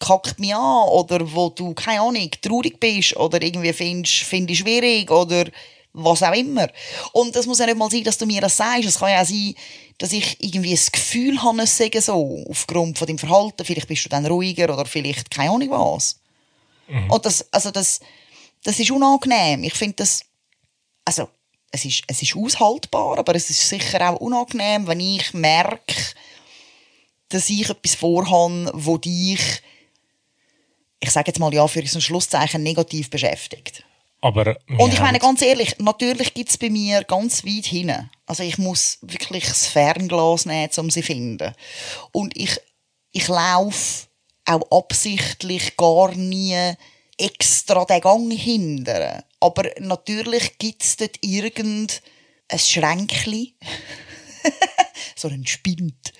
kackt 0.00 0.40
mich 0.40 0.54
an 0.54 0.88
oder 0.88 1.30
wo 1.32 1.50
du, 1.50 1.74
keine 1.74 2.00
Ahnung, 2.00 2.30
traurig 2.40 2.80
bist 2.80 3.16
oder 3.16 3.40
irgendwie 3.42 3.72
findest, 3.72 4.20
finde 4.20 4.54
ich 4.54 4.60
schwierig 4.60 5.10
oder 5.10 5.44
was 5.92 6.22
auch 6.22 6.32
immer. 6.32 6.68
Und 7.12 7.36
das 7.36 7.46
muss 7.46 7.58
ja 7.58 7.66
nicht 7.66 7.76
mal 7.76 7.90
sein, 7.90 8.04
dass 8.04 8.16
du 8.16 8.26
mir 8.26 8.40
das 8.40 8.56
sagst. 8.56 8.86
Es 8.86 8.98
kann 8.98 9.10
ja 9.10 9.22
auch 9.22 9.26
sein, 9.26 9.54
dass 9.98 10.12
ich 10.12 10.42
irgendwie 10.42 10.70
das 10.70 10.90
Gefühl 10.90 11.42
habe, 11.42 11.62
es 11.62 11.76
sei 11.76 11.90
so, 12.00 12.44
aufgrund 12.48 12.98
von 12.98 13.06
deinem 13.06 13.18
Verhalten. 13.18 13.64
Vielleicht 13.64 13.88
bist 13.88 14.04
du 14.04 14.08
dann 14.08 14.24
ruhiger 14.24 14.72
oder 14.72 14.86
vielleicht 14.86 15.30
keine 15.30 15.50
Ahnung 15.50 15.70
was. 15.70 16.18
Und 17.08 17.26
das, 17.26 17.52
also 17.52 17.70
das, 17.70 18.00
das 18.64 18.78
ist 18.78 18.90
unangenehm. 18.90 19.64
Ich 19.64 19.74
finde 19.74 19.96
das, 19.96 20.22
also 21.04 21.28
es 21.70 21.84
ist, 21.84 22.02
es 22.06 22.22
ist 22.22 22.36
aushaltbar, 22.36 23.18
aber 23.18 23.34
es 23.34 23.50
ist 23.50 23.68
sicher 23.68 24.10
auch 24.10 24.20
unangenehm, 24.20 24.86
wenn 24.86 25.00
ich 25.00 25.32
merke, 25.34 25.94
dass 27.28 27.48
ich 27.48 27.70
etwas 27.70 27.94
vorhabe, 27.94 28.70
wo 28.74 28.98
dich, 28.98 29.40
ich 30.98 31.10
sage 31.10 31.28
jetzt 31.28 31.38
mal 31.38 31.54
ja 31.54 31.66
für 31.68 31.80
ein 31.80 31.86
Schlusszeichen, 31.86 32.62
negativ 32.62 33.08
beschäftigt. 33.08 33.84
Aber 34.22 34.56
Und 34.78 34.92
ich 34.92 35.00
meine, 35.00 35.18
ganz 35.18 35.40
ehrlich, 35.40 35.76
natürlich 35.78 36.34
gibt 36.34 36.50
es 36.50 36.58
bei 36.58 36.68
mir 36.68 37.04
ganz 37.04 37.44
weit 37.44 37.64
hinten. 37.64 38.10
Also 38.26 38.42
ich 38.42 38.58
muss 38.58 38.98
wirklich 39.00 39.46
das 39.46 39.66
Fernglas 39.66 40.44
nehmen, 40.44 40.70
um 40.76 40.90
sie 40.90 41.00
zu 41.00 41.06
finden. 41.06 41.54
Und 42.12 42.36
ich, 42.36 42.58
ich 43.12 43.28
laufe 43.28 44.08
auch 44.44 44.78
absichtlich 44.78 45.76
gar 45.76 46.14
nie 46.14 46.74
extra 47.16 47.84
den 47.84 48.00
Gang 48.00 48.32
hindern. 48.32 49.22
Aber 49.40 49.70
natürlich 49.78 50.58
gibt 50.58 50.82
es 50.82 50.96
dort 50.96 51.16
irgendein 51.22 51.88
Schränkchen, 52.56 53.54
so 55.16 55.28
ein 55.28 55.46
Spind, 55.46 56.12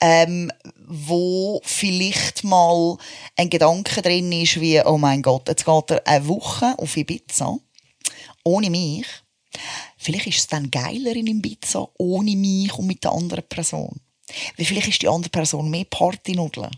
ähm, 0.00 0.50
wo 0.86 1.60
vielleicht 1.64 2.44
mal 2.44 2.96
ein 3.36 3.50
Gedanke 3.50 4.02
drin 4.02 4.32
ist, 4.32 4.60
wie, 4.60 4.80
oh 4.80 4.98
mein 4.98 5.22
Gott, 5.22 5.48
jetzt 5.48 5.64
geht 5.64 5.90
er 5.90 6.06
eine 6.06 6.28
Woche 6.28 6.74
auf 6.78 6.96
Ibiza, 6.96 7.56
ohne 8.44 8.70
mich. 8.70 9.06
Vielleicht 9.96 10.26
ist 10.26 10.38
es 10.38 10.46
dann 10.48 10.70
geiler 10.70 11.14
in 11.14 11.26
Ibiza, 11.26 11.88
ohne 11.98 12.36
mich 12.36 12.74
und 12.74 12.86
mit 12.86 13.04
der 13.04 13.12
anderen 13.12 13.48
Person. 13.48 14.00
Weil 14.56 14.66
vielleicht 14.66 14.88
ist 14.88 15.02
die 15.02 15.08
andere 15.08 15.30
Person 15.30 15.70
mehr 15.70 15.84
Partynudeln. 15.84 16.70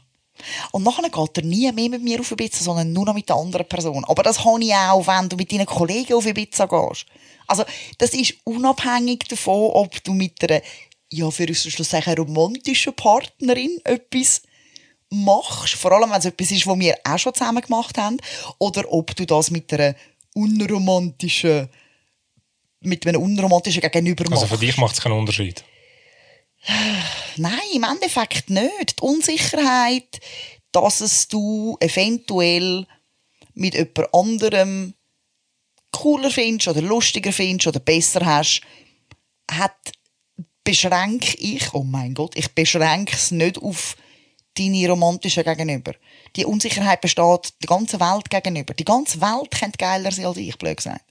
Und 0.73 0.83
nachher 0.83 1.09
geht 1.09 1.37
er 1.39 1.45
nie 1.45 1.71
mehr 1.73 1.89
mit 1.89 2.03
mir 2.03 2.21
auf 2.21 2.31
Ibiza, 2.31 2.63
sondern 2.63 2.93
nur 2.93 3.05
noch 3.05 3.15
mit 3.15 3.29
der 3.29 3.37
anderen 3.37 3.67
Person. 3.67 4.05
Aber 4.07 4.23
das 4.23 4.45
habe 4.45 4.63
ich 4.63 4.75
auch, 4.75 5.07
wenn 5.07 5.29
du 5.29 5.37
mit 5.37 5.53
deinen 5.53 5.67
Kollegen 5.67 6.15
auf 6.15 6.27
Ibiza 6.27 6.67
gehst. 6.67 7.07
Also, 7.47 7.65
das 7.99 8.15
ist 8.15 8.35
unabhängig 8.45 9.25
davon, 9.29 9.71
ob 9.73 10.03
du 10.05 10.13
mit 10.13 10.43
einer, 10.43 10.63
ja, 11.11 11.31
für 11.31 11.47
uns 11.47 11.63
schlussendlich 11.63 12.19
romantischen 12.19 12.95
Partnerin 12.95 13.81
etwas 13.85 14.43
machst, 15.11 15.75
vor 15.75 15.93
allem 15.93 16.11
wenn 16.11 16.19
es 16.19 16.25
etwas 16.25 16.51
ist, 16.51 16.67
was 16.67 16.79
wir 16.79 16.97
auch 17.05 17.19
schon 17.19 17.35
zusammen 17.35 17.63
gemacht 17.63 17.97
haben, 17.97 18.19
oder 18.59 18.85
ob 18.93 19.15
du 19.15 19.25
das 19.25 19.51
mit 19.51 19.73
einer 19.73 19.95
unromantischen, 20.35 21.69
mit 22.81 23.07
einem 23.07 23.23
unromantischen 23.23 23.81
Gegenüber 23.81 24.29
machst. 24.29 24.43
Also 24.43 24.57
für 24.57 24.61
dich 24.61 24.77
macht 24.77 24.95
es 24.95 25.01
keinen 25.01 25.19
Unterschied? 25.19 25.65
Nein, 27.37 27.59
im 27.75 27.85
Endeffekt 27.85 28.51
nicht. 28.51 28.99
Die 28.99 29.03
Unsicherheit, 29.03 30.21
dass 30.73 31.01
es 31.01 31.29
du 31.29 31.77
eventuell 31.81 32.87
mit 33.55 33.75
jemand 33.75 34.13
anderem 34.15 34.95
cooler 35.93 36.31
findest 36.31 36.69
oder 36.69 36.83
lustiger 36.83 37.33
findest 37.33 37.69
oder 37.69 37.81
besser 37.81 38.25
hast, 38.25 38.61
hat 39.51 39.75
beschränke 40.65 41.37
ich, 41.39 41.73
oh 41.75 41.85
mein 41.85 42.13
Gott, 42.15 42.37
ich 42.37 42.53
beschränke 42.53 43.15
es 43.15 43.31
nicht 43.31 43.57
auf 43.59 43.97
deine 44.59 44.89
romantischen 44.89 45.45
Gegenüber. 45.45 45.93
Die 46.35 46.45
Unsicherheit 46.45 47.01
besteht 47.01 47.55
der 47.63 47.69
ganzen 47.69 48.01
Welt 48.01 48.29
gegenüber. 48.29 48.75
Die 48.75 48.85
ganze 48.85 49.21
Welt 49.21 49.51
könnte 49.53 49.79
geiler 49.79 50.11
sein 50.11 50.27
als 50.27 50.37
ich, 50.39 50.59
blöd 50.59 50.79
gesagt. 50.79 51.05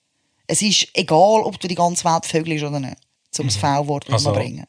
Es 0.48 0.62
ist 0.62 0.90
egal, 0.94 1.42
ob 1.44 1.60
du 1.60 1.68
die 1.68 1.76
ganze 1.76 2.04
Welt 2.04 2.26
vögelst 2.26 2.64
oder 2.66 2.80
nicht. 2.80 2.98
Um 3.40 3.48
das 3.48 3.56
V-Wort 3.56 4.10
Also- 4.12 4.30
zu 4.32 4.36
bringen. 4.36 4.66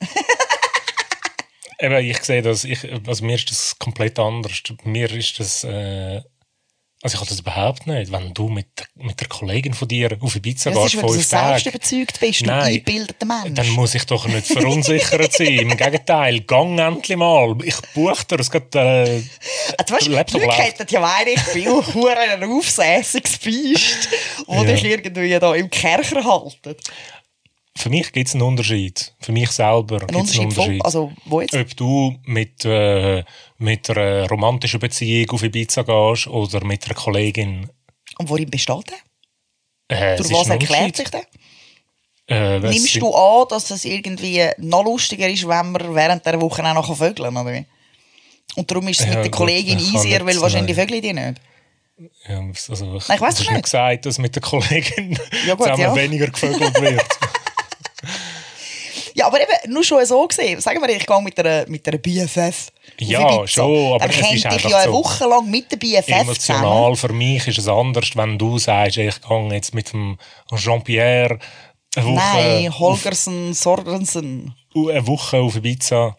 Eben, 1.80 2.04
ich 2.04 2.18
sehe 2.22 2.42
das, 2.42 2.64
ich, 2.64 2.78
also 3.06 3.24
mir 3.24 3.34
ist 3.36 3.50
das 3.50 3.78
komplett 3.78 4.18
anders. 4.18 4.62
Mir 4.84 5.10
ist 5.12 5.38
das, 5.38 5.62
äh, 5.64 6.22
also 7.02 7.14
ich 7.14 7.20
habe 7.20 7.28
das 7.28 7.40
überhaupt 7.40 7.86
nicht. 7.86 8.10
Wenn 8.10 8.32
du 8.32 8.48
mit, 8.48 8.66
mit 8.94 9.20
der 9.20 9.28
Kollegin 9.28 9.74
von 9.74 9.86
dir 9.86 10.16
auf 10.18 10.34
Ibiza 10.34 10.70
Das 10.70 10.82
gehst, 10.84 10.94
ist, 10.94 11.02
weil 11.02 11.02
du 11.02 11.08
so 11.08 11.14
fünf 11.18 11.28
Tage, 11.30 11.60
selbst 11.60 11.66
überzeugt 11.66 12.20
bist, 12.20 12.40
du 12.40 12.46
Nein. 12.46 12.62
eingebildeter 12.62 13.26
Mensch. 13.26 13.50
dann 13.54 13.68
muss 13.70 13.94
ich 13.94 14.04
doch 14.06 14.26
nicht 14.26 14.46
verunsichert 14.46 15.32
sein. 15.34 15.46
Im 15.58 15.76
Gegenteil, 15.76 16.40
gang 16.40 16.78
endlich 16.80 17.16
mal. 17.18 17.54
Ich 17.62 17.76
buche 17.94 18.24
dir, 18.24 18.40
es 18.40 18.50
geht, 18.50 18.74
äh, 18.74 18.80
Also, 18.80 19.22
weißt, 19.76 19.90
der 19.90 19.98
die 20.00 20.08
Laptop 20.08 20.40
Leute 20.42 20.54
hätten 20.54 20.86
ja 20.88 21.00
meinen, 21.00 21.28
ich 21.28 21.52
bin 21.52 21.68
auch 21.68 21.86
hure 21.94 22.16
ein 22.18 22.42
aufsässiges 22.44 23.36
Biest, 23.38 24.08
wo 24.46 24.54
Ja. 24.54 24.64
dich 24.64 24.82
irgendwie 24.84 25.38
da 25.38 25.54
im 25.54 25.68
Kerker 25.68 26.24
halten. 26.24 26.74
Für 27.76 27.90
mich 27.90 28.10
gibt 28.10 28.28
es 28.28 28.34
einen 28.34 28.42
Unterschied. 28.42 29.14
Für 29.20 29.32
mich 29.32 29.50
selber 29.50 29.98
gibt 29.98 30.10
es 30.10 30.16
einen 30.38 30.46
Unterschied 30.48 30.52
von, 30.54 30.82
also, 30.82 31.12
wo 31.26 31.40
jetzt? 31.42 31.54
Ob 31.54 31.76
du 31.76 32.18
mit, 32.24 32.64
äh, 32.64 33.22
mit 33.58 33.90
einer 33.90 34.28
romantischen 34.28 34.80
Beziehung 34.80 35.30
auf 35.30 35.42
Ibiza 35.42 35.82
gehst 35.82 36.26
oder 36.26 36.64
mit 36.64 36.84
einer 36.86 36.94
Kollegin. 36.94 37.68
Und 38.18 38.28
worin 38.30 38.48
besteht 38.48 38.84
der? 39.88 40.14
Äh, 40.14 40.16
Durch 40.16 40.32
was 40.32 40.48
erklärt 40.48 40.96
sich 40.96 41.10
der? 41.10 41.22
Äh, 42.28 42.58
Nimmst 42.60 42.96
du 42.96 43.14
an, 43.14 43.46
dass 43.50 43.70
es 43.70 43.84
irgendwie 43.84 44.48
noch 44.58 44.84
lustiger 44.84 45.28
ist, 45.28 45.46
wenn 45.46 45.72
man 45.72 45.94
während 45.94 46.26
der 46.26 46.40
Woche 46.40 46.64
auch 46.64 46.74
noch 46.74 46.96
vögeln 46.96 47.34
kann, 47.34 47.46
oder 47.46 47.54
wie? 47.54 47.64
Und 48.56 48.70
darum 48.70 48.88
ist 48.88 49.00
es 49.00 49.06
Ja, 49.06 49.14
mit 49.16 49.24
der 49.24 49.30
gut, 49.30 49.38
Kollegin 49.38 49.78
kann 49.78 49.94
easier, 49.94 50.26
weil 50.26 50.40
wahrscheinlich 50.40 50.74
vögeln 50.74 51.02
die 51.02 51.12
nicht. 51.12 51.40
Ja, 52.28 52.40
also, 52.68 52.96
ich 52.96 53.08
Nein, 53.08 53.18
ich 53.22 53.38
nicht. 53.38 53.50
nicht 53.50 53.62
gesagt, 53.62 54.06
dass 54.06 54.18
mit 54.18 54.34
der 54.34 54.42
Kollegin 54.42 55.18
Ja, 55.46 55.54
gut, 55.54 55.66
zusammen 55.68 55.80
ja. 55.80 55.94
weniger 55.94 56.26
gevögelt 56.26 56.80
wird. 56.80 57.06
Ja, 59.26 59.32
aber 59.32 59.40
eben, 59.40 59.72
nur 59.72 59.82
schon 59.82 60.04
so 60.06 60.26
gesehen. 60.26 60.60
Sagen 60.60 60.80
wir, 60.80 60.88
ich 60.88 61.06
gehe 61.06 61.22
mit 61.22 61.38
einer, 61.38 61.68
mit 61.68 61.86
einer 61.88 61.98
BFF. 61.98 62.68
Ja, 63.00 63.46
schon, 63.46 63.94
aber 63.94 64.08
es 64.08 64.32
ist 64.32 64.46
einfach 64.46 64.70
ja 64.70 64.78
eine 64.78 64.92
Woche 64.92 65.26
lang 65.26 65.50
mit 65.50 65.70
der 65.72 65.76
BFF 65.76 66.06
zusammen. 66.06 66.20
Emotional 66.20 66.96
für 66.96 67.12
mich 67.12 67.48
ist 67.48 67.58
es 67.58 67.68
anders, 67.68 68.10
wenn 68.14 68.38
du 68.38 68.58
sagst, 68.58 68.98
ich 68.98 69.20
gehe 69.20 69.48
jetzt 69.52 69.74
mit 69.74 69.92
dem 69.92 70.16
Jean-Pierre 70.54 71.38
eine 71.96 72.06
Woche, 72.06 72.14
Nein, 72.14 72.78
Holgersen, 72.78 73.54
Sorgensen. 73.54 74.54
eine 74.74 75.06
Woche 75.06 75.38
auf 75.38 75.56
Ibiza. 75.56 76.16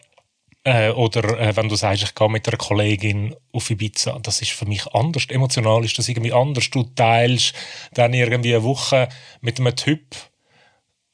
Äh, 0.64 0.90
oder 0.90 1.38
äh, 1.38 1.56
wenn 1.56 1.68
du 1.68 1.76
sagst, 1.76 2.02
ich 2.02 2.14
gehe 2.14 2.28
mit 2.28 2.46
einer 2.46 2.56
Kollegin 2.56 3.34
auf 3.52 3.70
Ibiza, 3.70 4.18
das 4.22 4.42
ist 4.42 4.50
für 4.50 4.66
mich 4.66 4.86
anders. 4.92 5.26
Emotional 5.28 5.84
ist 5.84 5.98
das 5.98 6.08
irgendwie 6.08 6.32
anders. 6.32 6.68
Du 6.70 6.82
teilst 6.82 7.54
dann 7.94 8.12
irgendwie 8.12 8.54
eine 8.54 8.64
Woche 8.64 9.08
mit 9.40 9.60
einem 9.60 9.74
Typ, 9.76 10.04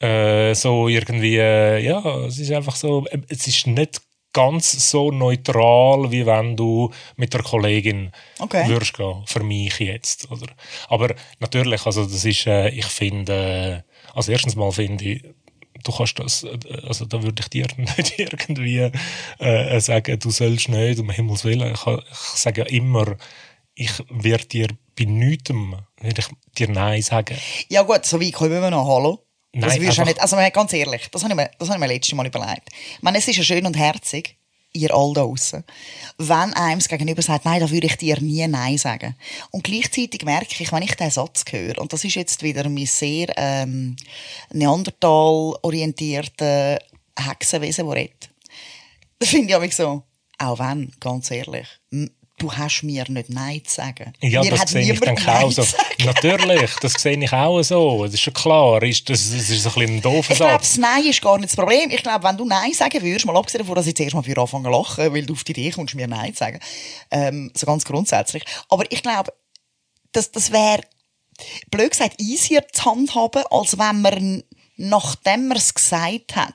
äh, 0.00 0.54
so 0.54 0.88
irgendwie, 0.88 1.36
äh, 1.38 1.84
ja, 1.84 2.02
es 2.26 2.38
ist 2.38 2.50
einfach 2.52 2.76
so, 2.76 3.06
äh, 3.06 3.18
es 3.28 3.46
ist 3.46 3.66
nicht 3.66 4.00
ganz 4.32 4.90
so 4.90 5.10
neutral, 5.10 6.10
wie 6.10 6.26
wenn 6.26 6.56
du 6.56 6.90
mit 7.16 7.32
der 7.32 7.42
Kollegin 7.42 8.10
Okay. 8.40 8.68
würdest 8.68 8.94
gehen, 8.94 9.22
für 9.26 9.42
mich 9.44 9.78
jetzt, 9.78 10.30
oder? 10.30 10.48
Aber 10.88 11.14
natürlich, 11.38 11.86
also 11.86 12.04
das 12.04 12.24
ist, 12.24 12.46
äh, 12.46 12.68
ich 12.70 12.86
finde, 12.86 13.84
äh, 13.86 14.12
also 14.14 14.32
erstens 14.32 14.56
mal 14.56 14.72
finde 14.72 15.04
ich, 15.04 15.22
du 15.84 15.92
kannst 15.92 16.18
das, 16.18 16.44
also 16.88 17.04
da 17.04 17.22
würde 17.22 17.40
ich 17.42 17.48
dir 17.48 17.66
nicht 17.76 18.18
irgendwie 18.18 18.90
äh, 19.38 19.80
sagen, 19.80 20.18
du 20.18 20.30
sollst 20.30 20.68
nicht, 20.68 20.98
um 20.98 21.10
Himmels 21.10 21.44
Willen. 21.44 21.72
Ich, 21.72 21.86
ich 21.86 22.16
sage 22.16 22.62
ja 22.62 22.66
immer, 22.66 23.16
ich 23.74 23.92
werde 24.10 24.46
dir 24.46 24.68
bei 24.98 25.04
nichts, 25.04 25.50
werde 26.00 26.20
ich 26.20 26.26
dir 26.58 26.68
Nein 26.68 27.02
sagen. 27.02 27.36
Ja 27.68 27.82
gut, 27.82 28.04
so 28.04 28.20
weit 28.20 28.32
kommen 28.32 28.60
wir 28.60 28.70
noch, 28.70 28.86
hallo? 28.86 29.23
Das 29.54 29.72
Nein, 29.72 29.80
würdest 29.82 29.98
du 29.98 30.04
nicht, 30.04 30.20
also 30.20 30.36
ganz 30.52 30.72
ehrlich, 30.72 31.08
das 31.10 31.22
habe 31.22 31.32
ich 31.32 31.36
mir, 31.36 31.50
das 31.58 31.68
habe 31.68 31.78
ich 31.78 31.80
mir 31.80 31.88
letztes 31.94 32.14
Mal 32.14 32.26
überlegt. 32.26 32.68
Ich 32.96 33.02
meine, 33.02 33.18
es 33.18 33.28
ist 33.28 33.36
ja 33.36 33.44
schön 33.44 33.66
und 33.66 33.76
herzig, 33.76 34.36
ihr 34.72 34.94
all 34.94 35.12
da 35.14 35.22
draussen, 35.22 35.64
wenn 36.18 36.52
einem 36.54 36.80
das 36.80 36.88
Gegenüber 36.88 37.22
sagt, 37.22 37.44
nein, 37.44 37.60
da 37.60 37.70
würde 37.70 37.86
ich 37.86 37.96
dir 37.96 38.20
nie 38.20 38.44
Nein 38.48 38.76
sagen. 38.76 39.14
Und 39.52 39.62
gleichzeitig 39.64 40.24
merke 40.24 40.56
ich, 40.58 40.72
wenn 40.72 40.82
ich 40.82 40.96
diesen 40.96 41.12
Satz 41.12 41.44
höre, 41.50 41.78
und 41.78 41.92
das 41.92 42.02
ist 42.04 42.16
jetzt 42.16 42.42
wieder 42.42 42.68
mein 42.68 42.86
sehr 42.86 43.28
ähm, 43.36 43.94
Neandertal-orientierter 44.52 46.80
Hexenwesen, 47.16 47.86
der 47.86 47.94
redet, 47.94 48.30
da 49.20 49.26
finde 49.26 49.54
ich 49.54 49.60
mich 49.60 49.76
so, 49.76 50.02
auch 50.38 50.58
wenn, 50.58 50.90
ganz 50.98 51.30
ehrlich, 51.30 51.68
du 52.44 52.52
hast 52.52 52.82
mir 52.82 53.04
nicht 53.08 53.30
Nein 53.30 53.62
zu 53.64 53.74
sagen. 53.74 54.12
Ja, 54.20 54.42
mir 54.42 54.50
das 54.50 54.70
sehe 54.70 54.92
ich 54.92 55.00
dann 55.00 55.16
auch 55.26 55.50
so. 55.50 55.64
Natürlich, 56.04 56.70
das 56.80 56.92
sehe 56.94 57.16
ich 57.16 57.32
auch 57.32 57.62
so. 57.62 58.04
Das 58.04 58.14
ist 58.14 58.20
schon 58.20 58.34
klar. 58.34 58.82
Ist 58.82 59.08
das, 59.08 59.30
das 59.30 59.50
ist 59.50 59.66
ein 59.66 59.72
bisschen 59.72 59.96
ein 59.96 60.02
doofer 60.02 60.32
Ich 60.32 60.36
glaube, 60.36 60.58
das 60.58 60.76
Nein 60.76 61.06
ist 61.06 61.22
gar 61.22 61.38
nicht 61.38 61.50
das 61.50 61.56
Problem. 61.56 61.90
Ich 61.90 62.02
glaube, 62.02 62.22
wenn 62.24 62.36
du 62.36 62.44
Nein 62.44 62.72
sagen 62.72 63.02
würdest, 63.02 63.24
mal 63.24 63.36
abgesehen 63.36 63.60
davon, 63.60 63.74
dass 63.76 63.86
ich 63.86 63.96
zuerst 63.96 64.14
mal 64.14 64.22
für 64.22 64.38
anfangen 64.38 64.64
zu 64.64 64.70
lachen, 64.70 65.14
weil 65.14 65.24
du 65.24 65.32
auf 65.32 65.44
die 65.44 65.52
Idee 65.52 65.70
kommst, 65.70 65.94
mir 65.94 66.06
Nein 66.06 66.32
zu 66.34 66.40
sagen. 66.40 66.60
Ähm, 67.10 67.50
so 67.54 67.66
ganz 67.66 67.84
grundsätzlich. 67.84 68.44
Aber 68.68 68.84
ich 68.90 69.02
glaube, 69.02 69.32
das, 70.12 70.30
das 70.30 70.52
wäre, 70.52 70.82
blöd 71.70 71.90
gesagt, 71.90 72.20
easier 72.20 72.64
zu 72.72 72.84
handhaben, 72.84 73.44
als 73.50 73.78
wenn 73.78 74.02
man, 74.02 74.44
nachdem 74.76 75.48
man 75.48 75.56
es 75.56 75.72
gesagt 75.72 76.36
hat, 76.36 76.54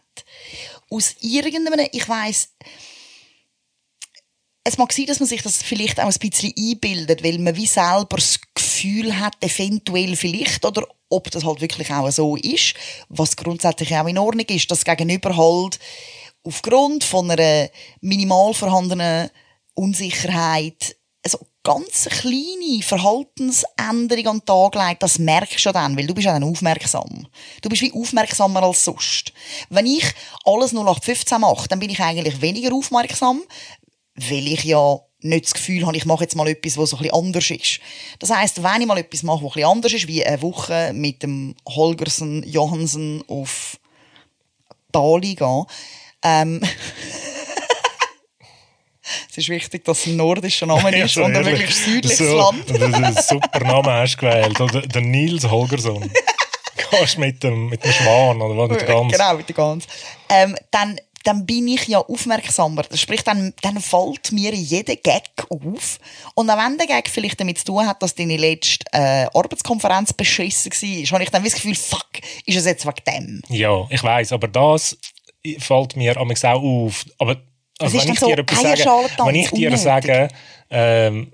aus 0.91 1.15
irgendeinem, 1.21 1.87
ich 1.91 2.07
weiss, 2.07 2.49
es 4.69 4.77
mag 4.77 4.93
sein, 4.93 5.05
dass 5.07 5.19
man 5.19 5.27
sich 5.27 5.41
das 5.41 5.63
vielleicht 5.63 5.99
auch 5.99 6.11
ein 6.11 6.19
bisschen 6.19 6.53
einbildet, 6.57 7.23
weil 7.23 7.39
man 7.39 7.55
wie 7.55 7.65
selber 7.65 8.17
das 8.17 8.39
Gefühl 8.53 9.19
hat, 9.19 9.35
eventuell 9.41 10.15
vielleicht, 10.15 10.63
oder 10.63 10.87
ob 11.09 11.31
das 11.31 11.43
halt 11.43 11.59
wirklich 11.61 11.91
auch 11.91 12.09
so 12.11 12.35
ist, 12.35 12.75
was 13.09 13.35
grundsätzlich 13.35 13.95
auch 13.95 14.07
in 14.07 14.17
Ordnung 14.17 14.45
ist, 14.45 14.69
dass 14.69 14.85
Gegenüber 14.85 15.35
halt 15.35 15.79
aufgrund 16.43 17.03
von 17.03 17.29
einer 17.31 17.69
minimal 18.01 18.53
vorhandenen 18.53 19.29
Unsicherheit 19.73 20.95
also 21.23 21.39
ganz 21.63 22.05
kleine 22.09 22.81
Verhaltensänderung 22.81 24.27
an 24.27 24.39
den 24.39 24.45
Tag 24.45 24.75
legt, 24.75 25.03
das 25.03 25.19
merkst 25.19 25.65
du 25.65 25.71
dann, 25.71 25.97
weil 25.97 26.07
du 26.07 26.13
bist 26.13 26.25
ja 26.25 26.33
dann 26.33 26.43
aufmerksam. 26.43 27.27
Du 27.61 27.69
bist 27.69 27.81
wie 27.81 27.93
aufmerksamer 27.93 28.63
als 28.63 28.85
sonst. 28.85 29.33
Wenn 29.69 29.85
ich 29.85 30.05
alles 30.45 30.71
0815 30.71 31.41
mache, 31.41 31.67
dann 31.67 31.79
bin 31.79 31.89
ich 31.89 31.99
eigentlich 31.99 32.41
weniger 32.41 32.73
aufmerksam, 32.73 33.41
weil 34.29 34.47
ich 34.47 34.63
ja 34.63 34.99
nicht 35.21 35.45
das 35.45 35.53
Gefühl 35.53 35.85
habe, 35.85 35.97
ich 35.97 36.05
mache 36.05 36.23
jetzt 36.23 36.35
mal 36.35 36.47
etwas, 36.47 36.77
was 36.77 36.91
so 36.91 36.97
ein 36.97 37.03
bisschen 37.03 37.17
anders 37.17 37.49
ist. 37.51 37.79
Das 38.19 38.29
heisst, 38.29 38.63
wenn 38.63 38.81
ich 38.81 38.87
mal 38.87 38.97
etwas 38.97 39.23
mache, 39.23 39.43
was 39.43 39.51
ein 39.51 39.53
bisschen 39.53 39.69
anders 39.69 39.93
ist, 39.93 40.07
wie 40.07 40.25
eine 40.25 40.41
Woche 40.41 40.91
mit 40.93 41.23
dem 41.23 41.55
Holgersen 41.67 42.43
Johansen 42.47 43.23
auf 43.27 43.77
Bali 44.91 45.35
gehen, 45.35 45.65
ähm, 46.23 46.61
es 49.29 49.37
ist 49.37 49.49
wichtig, 49.49 49.83
dass 49.85 49.99
es 49.99 50.07
ein 50.07 50.15
nordischer 50.17 50.65
Name 50.65 50.97
Ja, 50.97 51.05
ist 51.05 51.13
so 51.13 51.23
und 51.23 51.35
ein 51.35 51.45
ehrlich. 51.45 51.59
möglichst 51.59 51.85
südliches 51.85 52.17
so, 52.17 52.37
Land. 52.37 52.69
Das 52.69 52.77
ist 52.77 52.93
ein 52.93 53.15
super 53.39 53.59
Name 53.59 53.91
hast 53.91 54.17
gewählt. 54.17 54.59
Oder 54.59 54.81
der 54.81 55.01
Nils 55.01 55.43
Holgersson. 55.49 56.09
Gehst 56.91 57.17
mit 57.19 57.43
dem, 57.43 57.67
mit 57.69 57.83
dem 57.83 57.91
Schwan 57.91 58.41
oder 58.41 58.57
was, 58.57 58.69
mit 58.69 58.81
der 58.81 58.87
Gans. 58.87 59.11
Genau, 59.11 59.33
mit 59.35 59.47
der 59.47 59.55
Gans. 59.55 59.85
Ähm, 60.29 60.55
dann, 60.71 60.99
dann 61.23 61.45
bin 61.45 61.67
ich 61.67 61.87
ja 61.87 61.99
aufmerksamer. 61.99 62.83
Sprich, 62.93 63.23
dann, 63.23 63.53
dann 63.61 63.79
fällt 63.79 64.31
mir 64.31 64.53
jeder 64.53 64.95
Gag 64.95 65.29
auf. 65.49 65.99
Und 66.35 66.49
auch 66.49 66.57
wenn 66.57 66.77
der 66.77 66.87
Gag 66.87 67.09
vielleicht 67.09 67.39
damit 67.39 67.59
zu 67.59 67.65
tun 67.65 67.85
hat, 67.85 68.01
dass 68.01 68.15
deine 68.15 68.37
letzte 68.37 68.85
äh, 68.91 69.27
Arbeitskonferenz 69.33 70.13
beschissen 70.13 70.71
war, 70.71 71.11
habe 71.11 71.23
ich 71.23 71.29
dann 71.29 71.43
das 71.43 71.53
Gefühl, 71.53 71.75
fuck, 71.75 72.09
ist 72.45 72.57
es 72.57 72.65
jetzt 72.65 72.85
wegen 72.85 73.03
dem? 73.07 73.41
Ja, 73.49 73.87
ich 73.89 74.03
weiß, 74.03 74.31
aber 74.33 74.47
das 74.47 74.97
fällt 75.59 75.95
mir 75.95 76.17
auch 76.17 76.43
auf. 76.43 77.05
Aber 77.17 77.37
Also 77.79 77.97
wenn 77.97 78.13
ich 78.13 78.19
so 78.19 78.27
dir 78.27 78.45
sage, 78.49 78.85
wenn 79.25 79.35
ich 79.35 79.49
dir 79.51 79.67
unnötig. 79.67 79.79
sage, 79.83 80.27
ähm, 80.69 81.31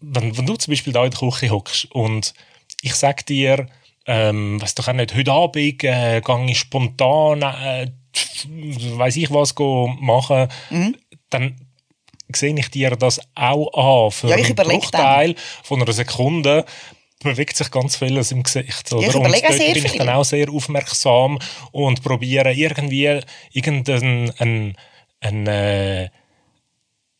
wenn, 0.00 0.36
wenn 0.36 0.46
du 0.46 0.56
zum 0.56 0.72
Beispiel 0.72 0.92
da 0.92 1.04
in 1.04 1.10
der 1.10 1.20
Küche 1.20 1.50
hockst 1.50 1.90
und 1.92 2.34
ich 2.82 2.94
sage 2.94 3.24
dir, 3.24 3.66
ähm, 4.06 4.60
weiss 4.60 4.74
doch 4.74 4.88
auch 4.88 4.92
nicht, 4.92 5.14
heute 5.14 5.32
Abend 5.32 5.84
äh, 5.84 6.20
gehe 6.20 6.46
ich 6.48 6.58
spontan, 6.58 7.42
äh, 7.42 7.90
weiß 8.96 9.16
ich 9.16 9.30
was, 9.30 9.54
machen, 10.00 10.48
Mhm. 10.70 10.96
dann 11.30 11.56
sehe 12.34 12.56
ich 12.58 12.70
dir 12.70 12.90
das 12.96 13.20
auch 13.34 14.06
an. 14.06 14.10
Für 14.12 14.28
Ja, 14.28 14.36
einen 14.36 14.54
Bruchteil 14.54 15.34
von 15.62 15.82
einer 15.82 15.92
Sekunde 15.92 16.64
bewegt 17.22 17.56
sich 17.56 17.70
ganz 17.70 17.96
vieles 17.96 18.30
im 18.32 18.42
Gesicht. 18.42 18.92
Oder? 18.92 19.06
ich 19.08 19.14
und 19.14 19.24
dort 19.24 19.74
bin 19.74 19.84
ich 19.84 19.90
viel. 19.90 19.98
dann 19.98 20.08
auch 20.10 20.24
sehr 20.24 20.48
aufmerksam 20.50 21.38
und 21.72 22.02
probiere 22.02 22.52
irgendwie 22.52 23.20
irgendeinen 23.52 24.30
einen, 24.38 24.76
einen, 25.20 25.46
äh, 25.46 26.08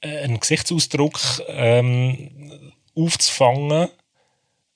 einen 0.03 0.41
Gesichtsausdruck 0.41 1.21
ähm, 1.49 2.63
aufzufangen. 2.97 3.89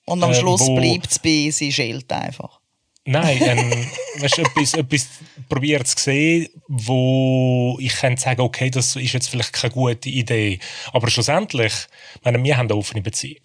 Und 0.05 0.23
am 0.23 0.31
äh, 0.31 0.35
Schluss 0.35 0.61
wo- 0.61 0.75
bleibt 0.75 1.11
es 1.11 1.17
bei 1.19 1.49
sie 1.51 1.71
schält 1.71 2.11
einfach. 2.11 2.59
Nein, 3.05 3.37
ähm, 3.41 3.87
weißt, 4.21 4.39
etwas, 4.39 4.73
etwas 4.73 5.07
probiert 5.47 5.87
zu 5.87 5.97
sehen, 5.97 6.49
wo 6.67 7.77
ich 7.79 7.93
könnte 7.93 8.21
sagen, 8.21 8.41
okay, 8.41 8.69
das 8.69 8.95
ist 8.95 9.13
jetzt 9.13 9.29
vielleicht 9.29 9.53
keine 9.53 9.73
gute 9.73 10.09
Idee. 10.09 10.59
Aber 10.91 11.09
schlussendlich, 11.09 11.73
ich 12.15 12.23
meine, 12.23 12.43
wir 12.43 12.57
haben 12.57 12.67
eine 12.67 12.77
offene 12.77 13.01
Beziehung. 13.01 13.41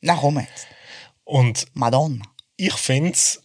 Na 0.00 0.14
komm 0.14 0.38
jetzt. 0.38 0.68
Und 1.24 1.66
Madonna. 1.74 2.22
ich 2.56 2.74
finde 2.74 3.10
es 3.12 3.42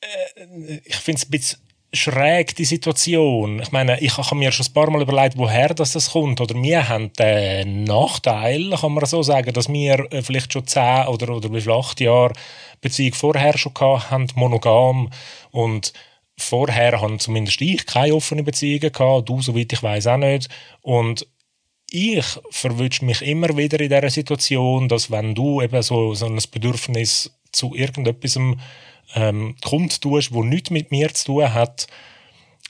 äh, 0.00 0.80
ich 0.84 0.96
find's 0.96 1.24
ein 1.26 1.30
bisschen 1.30 1.60
schräg, 1.94 2.54
die 2.56 2.64
Situation. 2.64 3.60
Ich 3.60 3.72
meine, 3.72 4.00
ich 4.00 4.16
habe 4.16 4.34
mir 4.34 4.52
schon 4.52 4.66
ein 4.66 4.72
paar 4.72 4.90
Mal 4.90 5.02
überlegt, 5.02 5.38
woher 5.38 5.72
das, 5.72 5.92
das 5.92 6.10
kommt. 6.10 6.40
Oder 6.40 6.54
wir 6.54 6.88
haben 6.88 7.12
den 7.14 7.84
Nachteil, 7.84 8.70
kann 8.70 8.92
man 8.92 9.06
so 9.06 9.22
sagen, 9.22 9.52
dass 9.52 9.68
wir 9.68 10.12
äh, 10.12 10.22
vielleicht 10.22 10.52
schon 10.52 10.66
zehn 10.66 11.06
oder, 11.06 11.30
oder 11.34 11.52
wie 11.52 11.60
viel, 11.60 11.72
acht 11.72 12.00
Jahre 12.00 12.32
Beziehung 12.80 13.14
vorher 13.14 13.56
schon 13.56 13.74
gehabt 13.74 14.10
haben, 14.10 14.26
monogam. 14.34 15.10
Und 15.50 15.92
vorher 16.36 17.00
haben 17.00 17.18
zumindest 17.18 17.60
ich 17.60 17.86
keine 17.86 18.14
offene 18.14 18.42
Beziehungen 18.42 18.92
gehabt, 18.92 19.28
du, 19.28 19.40
soweit 19.40 19.72
ich 19.72 19.82
weiß 19.82 20.08
auch 20.08 20.16
nicht. 20.16 20.48
Und 20.82 21.26
ich 21.90 22.24
verwünsche 22.50 23.04
mich 23.04 23.22
immer 23.22 23.56
wieder 23.56 23.78
in 23.80 23.88
dieser 23.88 24.10
Situation, 24.10 24.88
dass 24.88 25.10
wenn 25.10 25.34
du 25.34 25.62
eben 25.62 25.80
so, 25.82 26.14
so 26.14 26.26
ein 26.26 26.38
Bedürfnis 26.50 27.30
zu 27.52 27.74
irgendetwas 27.74 28.38
ähm, 29.14 29.56
kundtust, 29.64 30.32
wo 30.32 30.42
nichts 30.42 30.70
mit 30.70 30.90
mir 30.90 31.12
zu 31.12 31.26
tun 31.26 31.54
hat, 31.54 31.86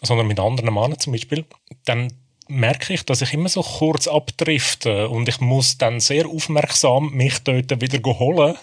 sondern 0.02 0.26
mit 0.26 0.40
anderen 0.40 0.74
Männern 0.74 0.98
zum 0.98 1.12
Beispiel, 1.12 1.44
dann 1.84 2.12
merke 2.48 2.92
ich, 2.92 3.04
dass 3.04 3.22
ich 3.22 3.32
immer 3.32 3.48
so 3.48 3.62
kurz 3.62 4.06
abdrifte 4.06 5.08
und 5.08 5.28
ich 5.28 5.40
muss 5.40 5.78
dann 5.78 6.00
sehr 6.00 6.26
aufmerksam 6.26 7.10
mich 7.12 7.38
dort 7.38 7.80
wieder 7.80 8.18
holen. 8.18 8.54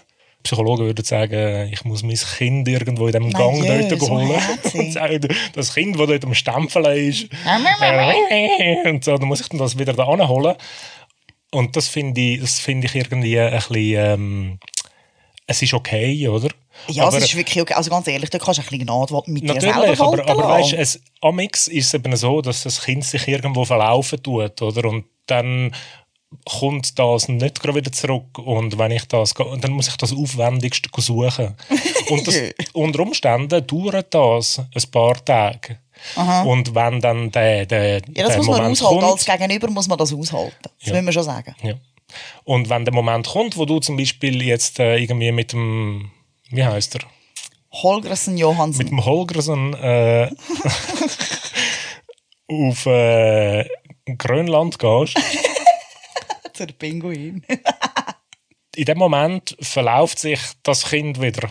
Psychologen 0.43 0.85
würden 0.85 1.05
sagen, 1.05 1.71
ich 1.71 1.85
muss 1.85 2.01
mein 2.01 2.15
Kind 2.15 2.67
irgendwo 2.67 3.05
in 3.05 3.13
dem 3.13 3.23
Mein 3.23 3.33
Gang 3.33 3.63
Jö, 3.63 3.89
dort 3.89 4.09
holen. 4.09 4.41
das 5.53 5.73
Kind, 5.73 5.99
das 5.99 6.07
dort 6.07 6.25
am 6.25 6.33
Stempeln 6.33 7.09
ist. 7.09 7.27
und 8.89 9.03
so, 9.03 9.17
dann 9.17 9.27
muss 9.27 9.41
ich 9.41 9.49
dann 9.49 9.59
das 9.59 9.77
wieder 9.77 9.93
da 9.93 10.05
anholen. 10.05 10.55
Und 11.51 11.75
das 11.75 11.87
finde 11.87 12.19
ich, 12.19 12.39
das 12.39 12.59
finde 12.59 12.87
ich 12.87 12.95
irgendwie 12.95 13.39
ein 13.39 13.51
bisschen, 13.51 13.75
ähm, 13.75 14.59
es 15.45 15.61
ist 15.61 15.73
okay, 15.73 16.27
oder? 16.27 16.49
Ja, 16.87 17.07
Aber- 17.07 17.17
es 17.17 17.23
ist 17.25 17.35
wirklich 17.35 17.61
okay. 17.61 17.73
Also 17.73 17.89
ganz 17.89 18.07
ehrlich, 18.07 18.29
da 18.29 18.37
kannst 18.39 18.57
du 18.59 18.61
ein 18.63 18.67
bisschen 18.69 18.85
Gnade 18.85 19.21
mit 19.27 19.43
dir 19.43 19.59
selber 19.61 19.77
Natürlich, 19.87 19.99
aber, 20.01 20.27
aber 20.29 20.43
weißt, 20.49 20.73
es, 20.73 21.01
amix 21.21 21.67
ist 21.67 21.87
es 21.87 21.93
eben 21.93 22.15
so, 22.15 22.41
dass 22.41 22.63
das 22.63 22.81
Kind 22.83 23.03
sich 23.05 23.27
irgendwo 23.27 23.65
verlaufen 23.65 24.21
tut, 24.21 24.61
oder? 24.61 24.89
Und 24.89 25.05
dann 25.27 25.73
kommt 26.45 26.97
das 26.97 27.27
nicht 27.27 27.61
gerade 27.61 27.75
wieder 27.75 27.91
zurück 27.91 28.37
und 28.39 28.77
wenn 28.77 28.91
ich 28.91 29.05
das, 29.05 29.33
dann 29.33 29.71
muss 29.73 29.89
ich 29.89 29.97
das 29.97 30.13
aufwendigst 30.13 30.87
suchen. 30.97 31.55
Und 32.09 32.25
das, 32.27 32.35
unter 32.73 33.01
Umständen 33.01 33.65
dauert 33.67 34.13
das 34.13 34.59
ein 34.59 34.91
paar 34.91 35.23
Tage. 35.23 35.77
Und 36.45 36.73
wenn 36.73 36.99
dann 36.99 37.31
der, 37.31 37.65
der, 37.65 37.93
Ja, 37.95 37.99
das 37.99 38.27
der 38.29 38.37
muss 38.37 38.47
man 38.47 38.57
Moment 38.57 38.81
aushalten. 38.81 38.99
kommt, 39.01 39.11
Als 39.13 39.25
Gegenüber 39.25 39.69
muss 39.69 39.87
man 39.87 39.97
das 39.97 40.13
aushalten. 40.13 40.55
Das 40.61 40.71
Ja. 40.87 40.93
müssen 40.93 41.05
wir 41.05 41.13
schon 41.13 41.23
sagen. 41.23 41.55
ja. 41.63 41.73
Und 42.43 42.69
wenn 42.69 42.83
der 42.85 42.93
Moment 42.93 43.27
kommt, 43.27 43.55
wo 43.55 43.65
du 43.65 43.79
zum 43.79 43.95
Beispiel 43.97 44.41
jetzt 44.41 44.79
äh, 44.79 44.97
irgendwie 44.97 45.31
mit 45.31 45.53
dem, 45.53 46.11
wie 46.51 46.63
heißt 46.63 46.95
er? 46.95 47.01
Holgersen 47.71 48.37
Johansen. 48.37 48.79
mit 48.79 48.89
dem 48.89 49.05
Holgersen 49.05 49.73
äh, 49.75 50.29
auf 52.47 52.85
äh, 52.85 53.65
Grönland 54.17 54.77
gehst, 54.77 55.15
Zur 56.53 56.67
Pinguin. 56.67 57.43
in 58.75 58.85
dem 58.85 58.97
Moment 58.97 59.55
verläuft 59.61 60.19
sich 60.19 60.39
das 60.63 60.89
Kind 60.89 61.21
wieder. 61.21 61.49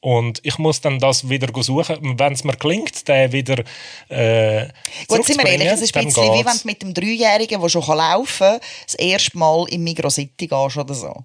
Und 0.00 0.40
ich 0.44 0.58
muss 0.58 0.80
dann 0.80 1.00
das 1.00 1.28
wieder 1.28 1.48
suchen. 1.62 2.18
Wenn 2.18 2.32
es 2.32 2.44
mir 2.44 2.56
gelingt, 2.56 3.08
den 3.08 3.32
wieder 3.32 3.64
äh, 4.08 4.68
Gut, 5.08 5.24
sind 5.24 5.38
wir 5.38 5.50
ehrlich, 5.50 5.68
es 5.68 5.82
ist 5.82 5.96
ein 5.96 6.04
bisschen 6.04 6.32
wie 6.34 6.44
wenn 6.44 6.58
du 6.58 6.66
mit 6.66 6.82
dem 6.82 6.94
Dreijährigen, 6.94 7.60
der 7.60 7.68
schon 7.68 7.82
laufen 7.82 8.38
kann, 8.38 8.60
das 8.84 8.94
erste 8.94 9.36
Mal 9.36 9.66
im 9.68 9.82
Migros 9.82 10.14
City 10.14 10.46
gehst 10.46 10.76
oder 10.76 10.94
so. 10.94 11.24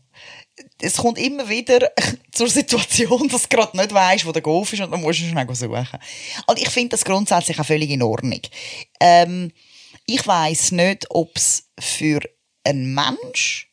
Es 0.81 0.97
kommt 0.97 1.17
immer 1.17 1.47
wieder 1.49 1.91
zur 2.31 2.47
Situation, 2.47 3.27
dass 3.27 3.43
du 3.43 3.49
gerade 3.49 3.77
nicht 3.77 3.93
weißt, 3.93 4.25
wo 4.25 4.31
der 4.31 4.41
Golf 4.41 4.73
ist 4.73 4.81
und 4.81 4.91
dann 4.91 5.01
musst 5.01 5.19
du 5.19 5.25
schnell 5.25 5.47
suchen. 5.53 5.99
Und 6.47 6.59
ich 6.59 6.69
finde 6.69 6.89
das 6.89 7.05
grundsätzlich 7.05 7.59
auch 7.59 7.65
völlig 7.65 7.89
in 7.89 8.01
Ordnung. 8.01 8.41
Ähm, 8.99 9.51
ich 10.05 10.25
weiß 10.25 10.71
nicht, 10.71 11.07
ob 11.09 11.35
es 11.35 11.69
für 11.79 12.21
einen 12.63 12.93
Mensch, 12.93 13.71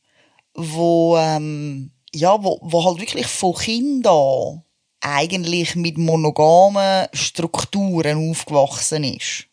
wo, 0.55 1.17
ähm, 1.17 1.93
ja, 2.13 2.43
wo, 2.43 2.59
wo 2.63 2.85
halt 2.85 3.01
wirklich 3.01 3.27
von 3.27 3.55
Kind 3.55 4.07
an 4.07 4.63
eigentlich 5.01 5.77
mit 5.77 5.99
monogamen 5.99 7.07
Strukturen 7.13 8.31
aufgewachsen 8.31 9.05
ist. 9.05 9.47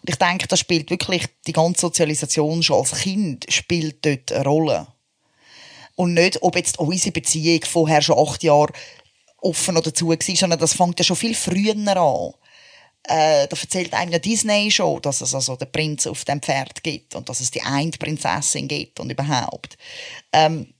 Und 0.00 0.10
ich 0.10 0.16
denke, 0.16 0.48
das 0.48 0.58
spielt 0.58 0.90
wirklich 0.90 1.26
die 1.46 1.52
ganze 1.52 1.82
Sozialisation 1.82 2.62
schon 2.62 2.78
als 2.78 2.92
Kind 3.00 3.46
spielt 3.48 4.04
dort 4.04 4.32
eine 4.32 4.44
Rolle. 4.44 4.86
Und 5.98 6.14
nicht, 6.14 6.40
ob 6.42 6.54
jetzt 6.54 6.78
unsere 6.78 7.10
Beziehung 7.10 7.64
vorher 7.64 8.00
schon 8.02 8.20
acht 8.20 8.44
Jahre 8.44 8.72
offen 9.38 9.76
oder 9.76 9.92
zu 9.92 10.08
war, 10.08 10.16
sondern 10.20 10.60
das 10.60 10.74
fängt 10.74 10.96
ja 11.00 11.04
schon 11.04 11.16
viel 11.16 11.34
früher 11.34 11.74
an. 11.74 12.34
Äh, 13.02 13.48
da 13.48 13.56
erzählt 13.60 13.92
einem 13.94 14.12
ja 14.12 14.20
Disney 14.20 14.70
schon, 14.70 15.02
dass 15.02 15.22
es 15.22 15.34
also 15.34 15.56
den 15.56 15.72
Prinz 15.72 16.06
auf 16.06 16.24
dem 16.24 16.40
Pferd 16.40 16.84
gibt 16.84 17.16
und 17.16 17.28
dass 17.28 17.40
es 17.40 17.50
die 17.50 17.62
eine 17.62 17.90
Prinzessin 17.90 18.68
gibt 18.68 19.00
und 19.00 19.10
überhaupt. 19.10 19.76
Ähm, 20.32 20.72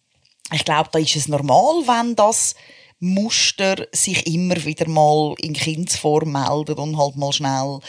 ich 0.52 0.64
glaube, 0.64 0.90
da 0.92 1.00
ist 1.00 1.16
es 1.16 1.26
normal, 1.26 1.82
wenn 1.88 2.14
das 2.14 2.54
Muster 3.00 3.88
sich 3.90 4.24
immer 4.24 4.64
wieder 4.64 4.88
mal 4.88 5.34
in 5.38 5.52
Kindsform 5.52 6.30
meldet 6.30 6.78
und 6.78 6.96
halt 6.96 7.16
mal 7.16 7.32
schnell 7.32 7.80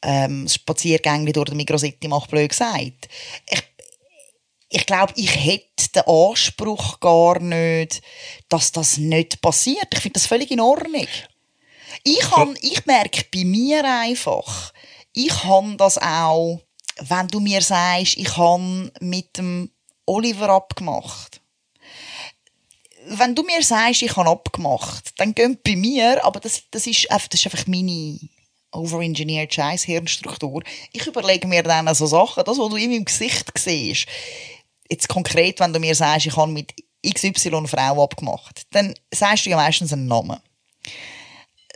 ähm, 0.00 0.48
Spaziergänge 0.48 1.34
durch 1.34 1.50
den 1.50 1.58
Mikrocity 1.58 2.08
macht, 2.08 2.30
blöd 2.30 2.48
gesagt. 2.48 3.10
Ich, 3.50 3.62
ich 4.72 4.86
glaube, 4.86 5.12
ich 5.16 5.34
hätte 5.36 5.88
den 5.94 6.02
Anspruch 6.06 6.98
gar 6.98 7.38
nicht, 7.40 8.00
dass 8.48 8.72
das 8.72 8.96
nicht 8.96 9.42
passiert. 9.42 9.88
Ich 9.92 10.00
finde 10.00 10.14
das 10.14 10.26
völlig 10.26 10.50
in 10.50 10.60
Ordnung. 10.60 11.06
Ich, 12.04 12.20
kann, 12.20 12.56
ich 12.62 12.86
merke 12.86 13.24
bei 13.32 13.44
mir 13.44 13.84
einfach, 13.84 14.72
ich 15.12 15.44
habe 15.44 15.76
das 15.76 15.98
auch, 15.98 16.60
wenn 17.00 17.28
du 17.28 17.40
mir 17.40 17.60
sagst, 17.60 18.16
ich 18.16 18.34
habe 18.38 18.90
mit 19.00 19.36
dem 19.36 19.70
Oliver 20.06 20.48
abgemacht. 20.48 21.42
Wenn 23.08 23.34
du 23.34 23.42
mir 23.42 23.62
sagst, 23.62 24.02
ich 24.02 24.16
habe 24.16 24.30
abgemacht, 24.30 25.12
dann 25.18 25.34
geht 25.34 25.62
bei 25.64 25.76
mir, 25.76 26.24
aber 26.24 26.40
das, 26.40 26.62
das, 26.70 26.86
ist, 26.86 27.10
einfach, 27.10 27.28
das 27.28 27.40
ist 27.40 27.46
einfach 27.46 27.66
meine 27.66 28.18
overengineered 28.72 29.52
scheiß 29.52 29.82
Hirnstruktur. 29.82 30.62
Ich 30.92 31.06
überlege 31.06 31.46
mir 31.46 31.62
dann 31.62 31.94
so 31.94 32.06
Sachen, 32.06 32.42
das, 32.44 32.58
was 32.58 32.70
du 32.70 32.76
in 32.76 32.90
meinem 32.90 33.04
Gesicht 33.04 33.50
siehst. 33.58 34.06
Jetzt 34.92 35.08
konkret, 35.08 35.58
wenn 35.58 35.72
du 35.72 35.80
mir 35.80 35.94
sagst, 35.94 36.26
ich 36.26 36.36
habe 36.36 36.52
mit 36.52 36.74
XY 37.02 37.66
Frau 37.66 38.04
abgemacht, 38.04 38.66
dann 38.72 38.92
sagst 39.10 39.46
du 39.46 39.50
ja 39.50 39.56
meistens 39.56 39.90
einen 39.90 40.06
Namen. 40.06 40.38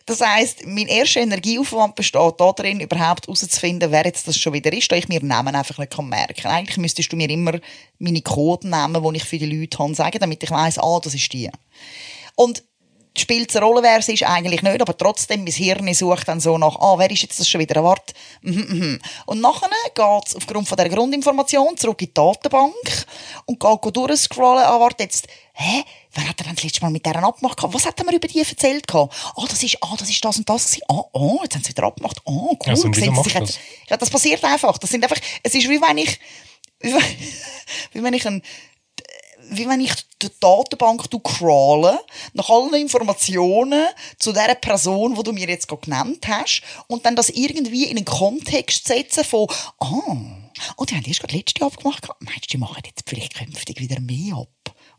Das 0.05 0.21
heisst, 0.21 0.67
mein 0.67 0.87
erster 0.87 1.23
Energieaufwand 1.23 1.95
besteht 1.95 2.35
darin, 2.37 2.79
überhaupt 2.79 3.27
herauszufinden, 3.27 3.91
wer 3.91 4.05
jetzt 4.05 4.29
das 4.29 4.37
schon 4.37 4.53
wieder 4.53 4.71
ist, 4.71 4.93
da 4.93 4.97
ich 4.97 5.09
mir 5.09 5.25
Namen 5.25 5.55
einfach 5.55 5.79
nicht 5.79 5.99
merken 5.99 6.43
kann. 6.43 6.53
Eigentlich 6.53 6.77
müsstest 6.77 7.11
du 7.11 7.17
mir 7.17 7.31
immer 7.31 7.59
meine 7.99 8.21
Codenamen, 8.21 9.03
die 9.03 9.17
ich 9.17 9.25
für 9.25 9.39
die 9.39 9.47
Leute 9.47 9.79
habe, 9.79 9.95
sagen, 9.95 10.19
damit 10.19 10.43
ich 10.43 10.51
weiss, 10.51 10.79
ah, 10.79 11.01
das 11.03 11.15
ist 11.15 11.33
die. 11.33 11.51
Und 12.35 12.65
spielt 13.21 13.51
es 13.51 13.57
eine 13.57 13.67
Rolle, 13.67 13.83
wer 13.83 13.99
es 13.99 14.09
ist? 14.09 14.23
Eigentlich 14.23 14.63
nicht, 14.63 14.81
aber 14.81 14.97
trotzdem, 14.97 15.45
mein 15.45 15.53
Hirn 15.53 15.93
sucht 15.95 16.29
dann 16.29 16.41
so 16.41 16.59
nach, 16.59 16.77
ah, 16.79 16.99
wer 16.99 17.11
ist 17.11 17.23
jetzt 17.23 17.41
das 17.41 17.49
schon 17.49 17.61
wieder? 17.61 17.83
Warte. 17.83 18.15
Mhm, 18.43 18.67
mhm. 18.69 18.99
Und 19.27 19.41
nachher 19.41 19.69
geht 19.95 20.29
es 20.29 20.37
aufgrund 20.37 20.69
von 20.69 20.77
dieser 20.77 20.91
Grundinformation 20.91 21.77
zurück 21.77 22.01
in 22.03 22.09
die 22.09 22.15
Datenbank 22.15 23.07
und 23.47 23.61
geht 23.61 23.97
durchscrollen, 23.97 24.65
ah, 24.65 24.81
warte 24.81 25.05
jetzt, 25.05 25.27
hä, 25.55 25.85
Wer 26.17 26.29
hat 26.31 26.41
er 26.41 26.45
denn 26.45 26.55
das 26.55 26.65
letzte 26.65 26.81
Mal 26.81 26.91
mit 26.91 27.05
deren 27.05 27.25
abgemacht? 27.25 27.59
Was 27.63 27.85
hat 27.85 27.99
er 27.99 28.07
mir 28.07 28.17
über 28.17 28.27
die 28.27 28.41
erzählt? 28.41 28.87
Ah, 28.95 29.09
oh, 29.35 29.45
das 29.47 29.63
ist, 29.63 29.77
ah, 29.83 29.95
das 29.99 30.09
ist 30.09 30.25
das 30.25 30.39
und 30.39 30.49
das 30.49 30.65
gewesen. 30.65 30.85
Ah, 30.89 31.03
oh, 31.13 31.41
jetzt 31.43 31.55
haben 31.55 31.63
sie 31.63 31.71
wieder 31.71 31.83
abgemacht. 31.85 32.19
Ah, 32.25 32.31
cool. 32.31 32.59
Also, 32.65 32.89
wieso 32.89 33.01
Sehen 33.13 33.23
sie 33.23 33.39
das? 33.39 33.59
Ja, 33.89 33.97
das 33.99 34.09
passiert 34.09 34.43
einfach. 34.43 34.79
Das 34.79 34.89
sind 34.89 35.05
einfach, 35.05 35.19
es 35.43 35.55
ist 35.55 35.69
wie 35.69 35.81
wenn 35.81 35.99
ich, 35.99 36.19
wie 36.81 36.93
wenn, 36.95 37.03
wie 37.93 38.03
wenn 38.03 38.15
ich 38.15 38.27
ein, 38.27 38.43
wie 39.51 39.69
wenn 39.69 39.81
ich 39.81 39.93
die 40.23 40.31
Datenbank 40.41 41.09
crawle, 41.23 42.01
nach 42.33 42.49
allen 42.49 42.75
Informationen 42.75 43.87
zu 44.19 44.33
der 44.33 44.55
Person, 44.55 45.15
die 45.15 45.23
du 45.23 45.33
mir 45.33 45.49
jetzt 45.49 45.69
genannt 45.69 46.27
hast, 46.27 46.63
und 46.87 47.05
dann 47.05 47.17
das 47.17 47.31
irgendwie 47.31 47.85
in 47.85 47.97
einen 47.97 48.05
Kontext 48.05 48.87
setzen 48.87 49.25
von, 49.25 49.49
ah, 49.79 50.17
oh, 50.77 50.85
die 50.85 50.95
haben 50.95 51.05
erst 51.05 51.21
gerade 51.21 51.37
letzte 51.37 51.65
abgemacht. 51.65 52.09
Meinst 52.21 52.47
du, 52.47 52.51
die 52.53 52.59
machen 52.59 52.83
jetzt 52.85 53.03
vielleicht 53.07 53.35
künftig 53.35 53.81
wieder 53.81 54.01
mehr 54.01 54.37
ab? 54.37 54.49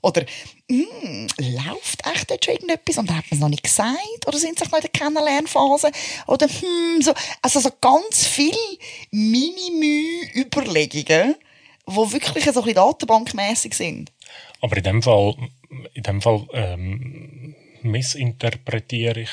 Oder, 0.03 0.25
hm, 0.69 1.27
läuft 1.37 2.05
echt 2.05 2.29
dort 2.29 2.45
schon 2.45 2.53
irgendetwas 2.53 2.97
und 2.97 3.09
hat 3.09 3.25
man 3.29 3.31
es 3.31 3.39
noch 3.39 3.49
nicht 3.49 3.63
gesagt? 3.63 4.27
Oder 4.27 4.37
sind 4.37 4.59
sie 4.59 4.65
noch 4.65 4.73
in 4.73 4.81
der 4.81 4.91
Kennenlernphase? 4.91 5.91
Oder, 6.27 6.47
hm, 6.47 7.01
so, 7.01 7.13
also 7.41 7.59
so 7.59 7.71
ganz 7.81 8.23
viele 8.25 8.55
Mini-Mühe-Überlegungen, 9.11 11.35
die 11.87 12.11
wirklich 12.13 12.43
so 12.45 12.51
ein 12.51 12.53
bisschen 12.53 12.75
datenbankmässig 12.75 13.73
sind. 13.73 14.11
Aber 14.61 14.77
in 14.77 14.83
dem 14.83 15.01
Fall, 15.01 15.35
in 15.93 16.03
dem 16.03 16.21
Fall 16.21 16.47
ähm, 16.53 17.55
missinterpretiere 17.81 19.21
ich 19.21 19.29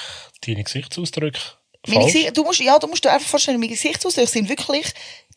deine 0.47 0.65
Gesichtsausdrücke. 0.65 1.41
Gesicht, 1.83 2.37
du 2.37 2.45
musst, 2.45 2.61
ja, 2.61 2.79
du 2.79 2.87
musst 2.87 3.05
dir 3.05 3.13
einfach 3.13 3.29
vorstellen, 3.29 3.61
meine 3.61 3.73
Gesichtsausdrücke 3.73 4.31
sind 4.31 4.49
wirklich, 4.49 4.87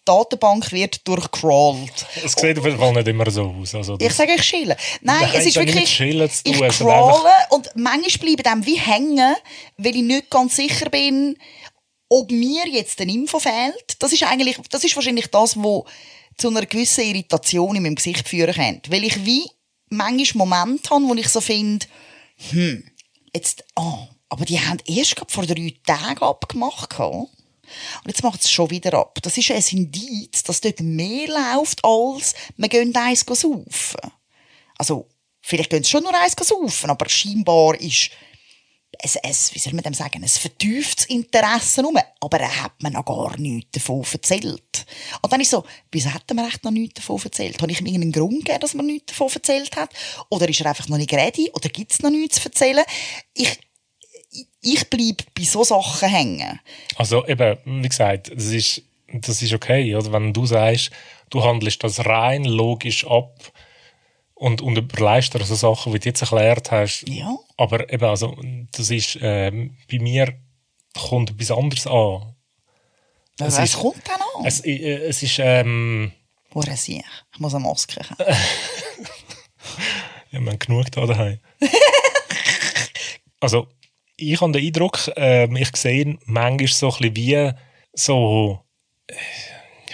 Datenbank 0.05 0.71
wird 0.71 1.05
durchgecrawlt. 1.05 2.05
Es 2.23 2.31
sieht 2.31 2.57
auf 2.57 2.65
jeden 2.65 2.79
Fall 2.79 2.93
nicht 2.93 3.07
immer 3.09 3.29
so 3.29 3.53
aus. 3.59 3.75
Also 3.75 3.97
Ich 3.99 4.13
sage, 4.13 4.35
ich 4.35 4.41
chille. 4.41 4.77
Nein, 5.01 5.29
es 5.33 5.45
ist 5.45 5.57
wirklich, 5.57 5.99
ich 5.99 6.61
hat 6.61 6.71
crawle 6.77 7.29
und 7.49 7.69
manchmal 7.75 8.35
bleibe 8.35 8.43
dem 8.43 8.65
wie 8.65 8.79
hängen, 8.79 9.35
weil 9.77 9.95
ich 9.95 10.03
nicht 10.03 10.29
ganz 10.29 10.55
sicher 10.55 10.89
bin, 10.89 11.37
ob 12.07 12.31
mir 12.31 12.65
jetzt 12.69 13.01
eine 13.01 13.11
Info 13.11 13.39
fehlt. 13.39 13.97
Das 13.99 14.13
ist 14.13 14.23
eigentlich, 14.23 14.57
das 14.69 14.85
ist 14.85 14.95
wahrscheinlich 14.95 15.27
das, 15.27 15.57
was 15.57 15.83
zu 16.37 16.49
einer 16.49 16.65
gewissen 16.65 17.03
Irritation 17.03 17.75
in 17.75 17.83
meinem 17.83 17.95
Gesicht 17.95 18.27
führen 18.27 18.53
könnte. 18.53 18.91
Weil 18.91 19.03
ich 19.03 19.25
wie 19.25 19.49
manchmal 19.89 20.47
Momente 20.47 20.89
habe, 20.89 21.05
wo 21.05 21.13
ich 21.15 21.29
so 21.29 21.41
finde, 21.41 21.85
hm, 22.49 22.83
jetzt, 23.33 23.63
ah, 23.75 24.07
aber 24.29 24.45
die 24.45 24.59
haben 24.59 24.79
erst 24.85 25.15
vor 25.27 25.45
drei 25.45 25.73
Tagen 25.85 26.23
abgemacht. 26.23 26.99
Und 26.99 27.29
jetzt 28.07 28.23
macht 28.23 28.41
es 28.41 28.51
schon 28.51 28.69
wieder 28.69 28.93
ab. 28.93 29.19
Das 29.21 29.37
ist 29.37 29.51
ein 29.51 29.63
Indiz, 29.71 30.43
dass 30.43 30.61
dort 30.61 30.79
mehr 30.79 31.27
läuft, 31.27 31.83
als 31.83 32.33
wir 32.55 32.69
gehen 32.69 32.95
eins 32.95 33.21
saufen. 33.21 34.11
Also, 34.77 35.07
vielleicht 35.41 35.69
gehen 35.69 35.83
sie 35.83 35.89
schon 35.89 36.03
nur 36.03 36.13
eins 36.13 36.35
saufen, 36.39 36.89
aber 36.89 37.09
scheinbar 37.09 37.79
ist 37.79 38.11
es, 38.99 39.15
es, 39.17 39.53
wie 39.53 39.59
soll 39.59 39.73
man 39.73 39.83
dem 39.83 39.93
sagen, 39.93 40.23
ein 40.23 40.29
vertieftes 40.29 41.05
Interesse 41.05 41.81
rum. 41.81 41.97
Aber 42.19 42.39
er 42.39 42.63
hat 42.63 42.81
mir 42.81 42.91
noch 42.91 43.05
gar 43.05 43.37
nichts 43.37 43.71
davon 43.71 44.03
erzählt. 44.11 44.85
Und 45.21 45.31
dann 45.31 45.41
ist 45.41 45.51
so, 45.51 45.63
wieso 45.91 46.13
hat 46.13 46.23
er 46.27 46.35
mir 46.35 46.47
echt 46.47 46.63
noch 46.63 46.71
nichts 46.71 46.95
davon 46.95 47.19
erzählt? 47.23 47.61
Habe 47.61 47.71
ich 47.71 47.79
ihm 47.79 47.85
irgendeinen 47.85 48.11
Grund 48.11 48.45
gegeben, 48.45 48.59
dass 48.59 48.73
er 48.73 48.77
mir 48.77 48.91
nichts 48.91 49.13
davon 49.13 49.29
erzählt 49.33 49.75
hat? 49.75 49.91
Oder 50.29 50.49
ist 50.49 50.59
er 50.59 50.67
einfach 50.67 50.87
noch 50.87 50.97
nicht 50.97 51.13
ready? 51.13 51.51
Oder 51.53 51.69
gibt 51.69 51.91
es 51.91 52.01
noch 52.01 52.09
nichts 52.09 52.41
zu 52.41 52.49
erzählen? 52.49 52.83
Ich, 53.33 53.59
ich, 54.61 54.89
bleibe 54.89 55.23
bei 55.33 55.43
so 55.43 55.63
Sachen 55.63 56.09
hängen. 56.09 56.59
Also 56.95 57.25
eben, 57.27 57.57
wie 57.65 57.89
gesagt, 57.89 58.31
das 58.33 58.45
ist, 58.45 58.83
das 59.07 59.41
ist 59.41 59.53
okay. 59.53 59.95
Oder? 59.95 60.11
Wenn 60.11 60.33
du 60.33 60.45
sagst, 60.45 60.91
du 61.29 61.43
handelst 61.43 61.83
das 61.83 62.05
rein 62.05 62.45
logisch 62.45 63.05
ab 63.05 63.51
und, 64.39 64.61
und 64.61 64.77
überlegst 64.77 65.33
dir 65.33 65.43
so 65.43 65.55
Sachen, 65.55 65.93
wie 65.93 65.99
du 65.99 66.09
jetzt 66.09 66.21
erklärt 66.21 66.71
hast. 66.71 67.03
Ja. 67.07 67.35
Aber 67.57 67.91
eben, 67.91 68.05
also, 68.05 68.37
das 68.71 68.89
ist, 68.89 69.17
ähm, 69.21 69.75
bei 69.91 69.99
mir 69.99 70.33
kommt 70.95 71.31
etwas 71.31 71.51
anderes 71.51 71.87
an. 71.87 72.35
Was 73.39 73.59
ist- 73.59 73.77
kommt 73.77 74.07
dann 74.07 74.21
an? 74.21 74.45
Es, 74.45 74.61
äh, 74.61 75.07
es 75.07 75.21
ist, 75.23 75.39
ähm, 75.39 76.11
Woher 76.51 76.75
sehe 76.77 76.99
ich? 76.99 77.05
Ich 77.33 77.39
muss 77.39 77.53
eine 77.53 77.63
Maske 77.65 77.99
haben. 78.01 78.15
ja, 80.31 80.39
wir 80.39 80.51
haben 80.51 80.59
genug 80.59 80.91
da 80.91 81.05
daheim. 81.05 81.39
also, 83.39 83.67
ich 84.15 84.39
habe 84.41 84.51
den 84.51 84.65
Eindruck, 84.65 84.99
ähm, 85.15 85.55
ich 85.55 85.75
sehe 85.75 86.17
manchmal 86.25 86.67
so 86.67 86.91
ein 86.91 87.13
bisschen 87.13 87.15
wie 87.15 87.51
so, 87.93 88.59
äh, 89.07 89.13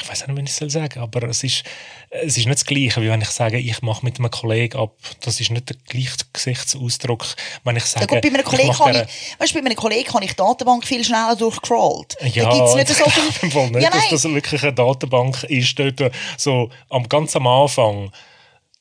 ich 0.04 0.10
weiß 0.10 0.28
nicht, 0.28 0.38
wie 0.38 0.42
ich 0.44 0.50
es 0.50 0.58
soll 0.58 0.70
sagen, 0.70 1.00
aber 1.00 1.24
es 1.30 1.44
ist, 1.44 1.64
es 2.10 2.38
ist 2.38 2.46
nicht 2.46 2.50
das 2.60 2.66
Gleiche, 2.66 3.02
wie 3.02 3.10
wenn 3.10 3.22
ich 3.22 3.30
sage, 3.30 3.58
ich 3.58 3.82
mache 3.82 4.06
mit 4.06 4.20
einem 4.20 4.30
Kollegen 4.30 4.78
ab. 4.78 4.96
Das 5.22 5.40
ist 5.40 5.50
nicht 5.50 5.70
der 5.70 5.78
gleiche 5.88 6.18
Gesichtsausdruck, 6.32 7.26
wenn 7.64 7.76
ich 7.78 7.84
Ja, 7.84 7.90
sage, 7.90 8.08
gut, 8.08 8.22
bei 8.22 8.28
einem 8.28 8.40
ich 8.40 8.46
Kollegen 8.46 8.68
mache 8.70 8.84
kann 8.92 8.96
ich, 9.08 9.40
weißt, 9.40 9.56
du, 9.56 9.60
bei 9.60 9.66
einem 9.66 9.76
Kollegen 9.76 10.14
habe 10.14 10.26
ich 10.26 10.32
die 10.32 10.36
Datenbank 10.38 10.86
viel 10.86 11.04
schneller 11.04 11.36
durchgecrawlt. 11.36 12.18
Ja, 12.34 12.44
da 12.50 12.56
gibt's 12.56 12.76
nicht 12.76 12.88
so 12.98 13.06
ich 13.06 13.44
im 13.44 13.52
Fall 13.52 13.68
viel. 13.68 13.72
nicht, 13.78 13.84
Ja, 13.84 13.90
dass 13.90 14.10
das 14.10 14.24
wirklich 14.26 14.62
eine 14.64 14.74
Datenbank 14.74 15.44
ist. 15.46 15.80
Dort 15.80 16.12
so 16.38 16.70
am 16.90 17.08
ganz 17.10 17.36
am 17.36 17.48
Anfang. 17.48 18.12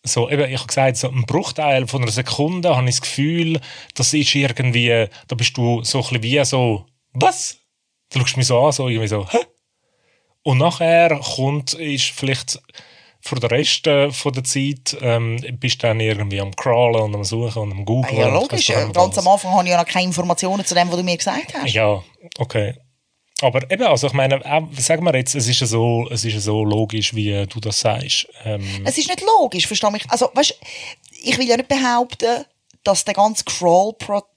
So, 0.04 0.28
eben, 0.28 0.50
ich 0.50 0.58
habe 0.58 0.66
gesagt, 0.66 0.96
so 0.96 1.08
ein 1.08 1.24
Bruchteil 1.26 1.86
von 1.86 2.02
einer 2.02 2.10
Sekunde 2.10 2.74
habe 2.76 2.88
ich 2.88 2.96
das 2.96 3.02
Gefühl, 3.02 3.60
das 3.94 4.12
ist 4.12 4.34
irgendwie, 4.34 5.06
da 5.28 5.34
bist 5.36 5.56
du 5.56 5.84
so 5.84 5.98
ein 5.98 6.02
bisschen 6.20 6.22
wie 6.24 6.44
so, 6.44 6.86
was? 7.12 7.58
Du 8.12 8.18
schaust 8.18 8.36
mich 8.36 8.46
so 8.48 8.60
an, 8.60 8.72
so 8.72 8.88
irgendwie 8.88 9.06
so, 9.08 9.26
hä? 9.30 9.38
Und 10.42 10.58
nachher 10.58 11.18
kommt, 11.20 11.74
ist 11.74 12.10
vielleicht 12.10 12.60
für 13.20 13.36
den 13.36 13.50
Rest 13.50 13.86
äh, 13.86 14.10
von 14.10 14.32
der 14.32 14.42
Zeit, 14.42 14.96
ähm, 15.00 15.40
bist 15.60 15.82
du 15.82 15.86
dann 15.86 16.00
irgendwie 16.00 16.40
am 16.40 16.54
Crawlen 16.56 17.02
und 17.02 17.14
am 17.14 17.24
Suchen 17.24 17.62
und 17.62 17.72
am 17.72 17.84
Googlen. 17.84 18.18
Ja, 18.18 18.26
und 18.26 18.34
logisch. 18.34 18.66
doch 18.66 18.92
Ganz 18.92 19.18
am 19.18 19.28
Anfang 19.28 19.52
habe 19.52 19.64
ich 19.64 19.70
ja 19.70 19.78
noch 19.78 19.86
keine 19.86 20.06
Informationen 20.06 20.64
zu 20.64 20.74
dem, 20.74 20.88
was 20.90 20.96
du 20.96 21.04
mir 21.04 21.16
gesagt 21.16 21.54
hast. 21.54 21.72
Ja, 21.72 22.02
okay. 22.38 22.74
Aber 23.42 23.68
eben, 23.70 23.82
also 23.84 24.08
ich 24.08 24.12
meine, 24.12 24.44
auch, 24.44 24.68
sagen 24.76 25.04
wir 25.04 25.14
jetzt, 25.14 25.34
es 25.34 25.48
ist 25.48 25.60
ja 25.60 25.66
so, 25.66 26.08
es 26.10 26.24
ist 26.24 26.34
ja 26.34 26.40
so 26.40 26.64
logisch, 26.64 27.14
wie 27.14 27.46
du 27.46 27.60
das 27.60 27.80
sagst. 27.80 28.28
Ähm, 28.44 28.64
Es 28.84 28.98
ist 28.98 29.08
nicht 29.08 29.20
logisch, 29.20 29.66
versteh 29.66 29.90
mich. 29.90 30.04
Also, 30.08 30.30
weißt, 30.32 30.58
ich 31.22 31.38
will 31.38 31.48
ja 31.48 31.56
nicht 31.56 31.68
behaupten, 31.68 32.44
dass 32.84 33.04
der 33.04 33.14
ganze 33.14 33.44
Crawl-Prozess, 33.44 34.31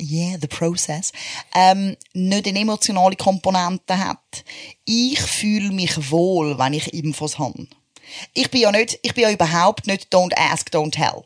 yeah, 0.00 0.36
the 0.40 0.48
process, 0.48 1.12
ähm, 1.54 1.96
nicht 2.12 2.46
eine 2.46 2.60
emotionale 2.60 3.16
Komponente 3.16 3.98
hat. 3.98 4.44
Ich 4.84 5.20
fühle 5.20 5.72
mich 5.72 6.10
wohl, 6.10 6.58
wenn 6.58 6.74
ich 6.74 6.92
Infos 6.92 7.38
habe. 7.38 7.66
Ich 8.34 8.50
bin 8.50 8.60
ja 8.60 8.72
nicht, 8.72 8.98
ich 9.02 9.14
bin 9.14 9.24
ja 9.24 9.30
überhaupt 9.30 9.86
nicht 9.86 10.12
don't 10.14 10.36
ask, 10.36 10.68
don't 10.70 10.92
tell. 10.92 11.24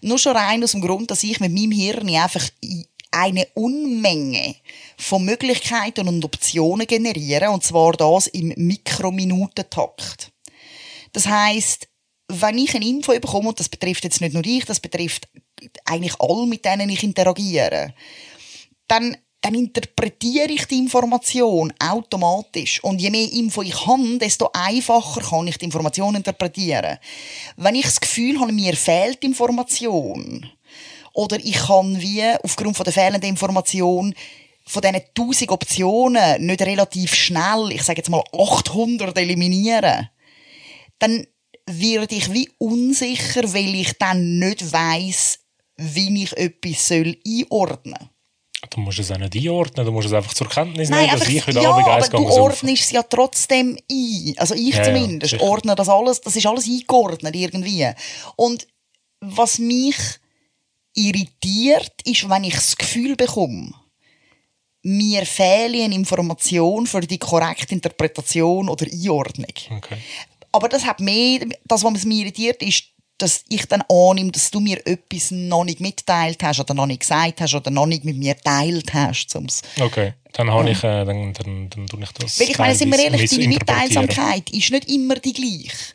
Nur 0.00 0.18
schon 0.18 0.36
rein 0.36 0.62
aus 0.62 0.72
dem 0.72 0.80
Grund, 0.80 1.10
dass 1.10 1.22
ich 1.22 1.40
mit 1.40 1.52
meinem 1.52 1.72
Hirn 1.72 2.08
einfach 2.14 2.48
eine 3.10 3.46
Unmenge 3.54 4.56
von 4.96 5.24
Möglichkeiten 5.24 6.08
und 6.08 6.24
Optionen 6.24 6.86
generiere, 6.86 7.50
und 7.50 7.64
zwar 7.64 7.92
das 7.92 8.26
im 8.26 8.52
Mikrominutentakt. 8.56 10.30
Das 11.12 11.26
heißt, 11.26 11.88
wenn 12.28 12.58
ich 12.58 12.74
eine 12.74 12.86
Info 12.86 13.12
bekomme, 13.12 13.48
und 13.48 13.60
das 13.60 13.68
betrifft 13.68 14.04
jetzt 14.04 14.20
nicht 14.20 14.34
nur 14.34 14.42
dich, 14.42 14.64
das 14.66 14.80
betrifft 14.80 15.28
eigentlich 15.84 16.20
alle, 16.20 16.46
mit 16.46 16.64
denen 16.64 16.90
ich 16.90 17.02
interagiere, 17.02 17.94
dann, 18.86 19.16
dann 19.40 19.54
interpretiere 19.54 20.50
ich 20.50 20.66
die 20.66 20.78
Information 20.78 21.72
automatisch. 21.78 22.82
Und 22.82 23.00
je 23.00 23.10
mehr 23.10 23.32
Info 23.32 23.62
ich 23.62 23.86
habe, 23.86 24.18
desto 24.18 24.50
einfacher 24.52 25.20
kann 25.20 25.46
ich 25.46 25.58
die 25.58 25.66
Information 25.66 26.16
interpretieren. 26.16 26.98
Wenn 27.56 27.74
ich 27.74 27.84
das 27.84 28.00
Gefühl 28.00 28.40
habe, 28.40 28.52
mir 28.52 28.74
fehlt 28.76 29.22
Information, 29.24 30.50
oder 31.18 31.36
ich 31.36 31.56
kann 31.56 32.00
wie 32.00 32.22
aufgrund 32.44 32.76
von 32.76 32.84
der 32.84 32.92
fehlenden 32.92 33.30
Information 33.30 34.14
von 34.64 34.82
diesen 34.82 35.00
1000 35.16 35.50
Optionen 35.50 36.46
nicht 36.46 36.62
relativ 36.62 37.12
schnell, 37.14 37.70
ich 37.72 37.82
sage 37.82 37.98
jetzt 37.98 38.10
mal 38.10 38.22
800 38.32 39.18
eliminieren, 39.18 40.10
dann 41.00 41.26
werde 41.66 42.14
ich 42.14 42.32
wie 42.32 42.50
unsicher, 42.58 43.52
weil 43.52 43.74
ich 43.74 43.94
dann 43.98 44.38
nicht 44.38 44.72
weiß, 44.72 45.40
wie 45.78 46.24
ich 46.24 46.36
etwas 46.36 46.88
soll 46.88 47.16
einordnen 47.26 47.94
soll. 47.98 48.68
du 48.70 48.80
musst 48.80 48.98
es 48.98 49.10
auch 49.10 49.18
nicht 49.18 49.36
einordnen, 49.36 49.86
du 49.86 49.92
musst 49.92 50.08
es 50.08 50.12
einfach 50.12 50.34
zur 50.34 50.48
Kenntnis 50.48 50.90
Nein, 50.90 51.06
nehmen, 51.06 51.18
dass 51.18 51.28
ich 51.28 51.46
heute 51.46 51.60
ja, 51.60 51.70
Abend 51.70 51.86
aber 51.86 52.08
du 52.08 52.28
ordnest 52.28 52.82
es 52.84 52.90
ja 52.90 53.02
trotzdem 53.04 53.78
ein. 53.90 54.34
Also 54.36 54.54
ich 54.54 54.74
Ja, 54.74 54.78
ja, 54.78 54.84
zumindest 54.84 55.30
sicher. 55.30 55.42
ordne 55.42 55.74
das 55.74 55.88
alles, 55.88 56.20
das 56.20 56.36
ist 56.36 56.46
alles 56.46 56.66
eingeordnet 56.66 57.34
irgendwie. 57.36 57.88
Und 58.36 58.66
was 59.20 59.58
mich 59.58 59.96
irritiert, 60.94 61.92
ist, 62.04 62.28
wenn 62.28 62.44
ich 62.44 62.54
das 62.54 62.76
Gefühl 62.76 63.14
bekomme, 63.16 63.72
mir 64.82 65.26
fehle 65.26 65.84
eine 65.84 65.94
Information 65.94 66.86
für 66.86 67.00
die 67.00 67.18
korrekte 67.18 67.74
Interpretation 67.74 68.68
oder 68.68 68.86
Einordnung. 68.86 69.46
Okay. 69.76 69.98
Aber 70.52 70.68
das 70.68 70.84
hat 70.84 71.00
mehr, 71.00 71.40
das, 71.64 71.84
was 71.84 72.04
mich 72.04 72.18
irritiert, 72.18 72.62
ist, 72.62 72.84
dass 73.18 73.44
ich 73.48 73.66
dann 73.66 73.82
annehme, 73.88 74.30
dass 74.30 74.50
du 74.50 74.60
mir 74.60 74.84
etwas 74.86 75.32
noch 75.32 75.64
nicht 75.64 75.80
mitteilt 75.80 76.42
hast 76.42 76.60
oder 76.60 76.72
noch 76.72 76.86
nicht 76.86 77.00
gesagt 77.00 77.40
hast 77.40 77.54
oder 77.54 77.70
noch 77.70 77.86
nicht 77.86 78.04
mit 78.04 78.16
mir 78.16 78.36
teilt 78.36 78.94
hast. 78.94 79.34
Um's 79.34 79.62
Okay, 79.78 80.14
dann 80.32 80.50
habe 80.50 80.70
ich, 80.70 80.78
äh, 80.78 81.04
dann, 81.04 81.32
dann, 81.32 81.68
dann 81.68 81.86
tue 81.86 82.00
ich 82.02 82.12
das 82.12 82.38
Weil 82.38 82.50
ich 82.50 82.58
meine, 82.58 82.74
sind 82.76 82.90
wir 82.90 82.98
ehrlich, 82.98 83.30
deine. 83.30 83.48
Mitteilsamkeit 83.48 84.50
ist 84.50 84.70
nicht 84.70 84.88
immer 84.88 85.16
die 85.16 85.32
gleiche. 85.32 85.94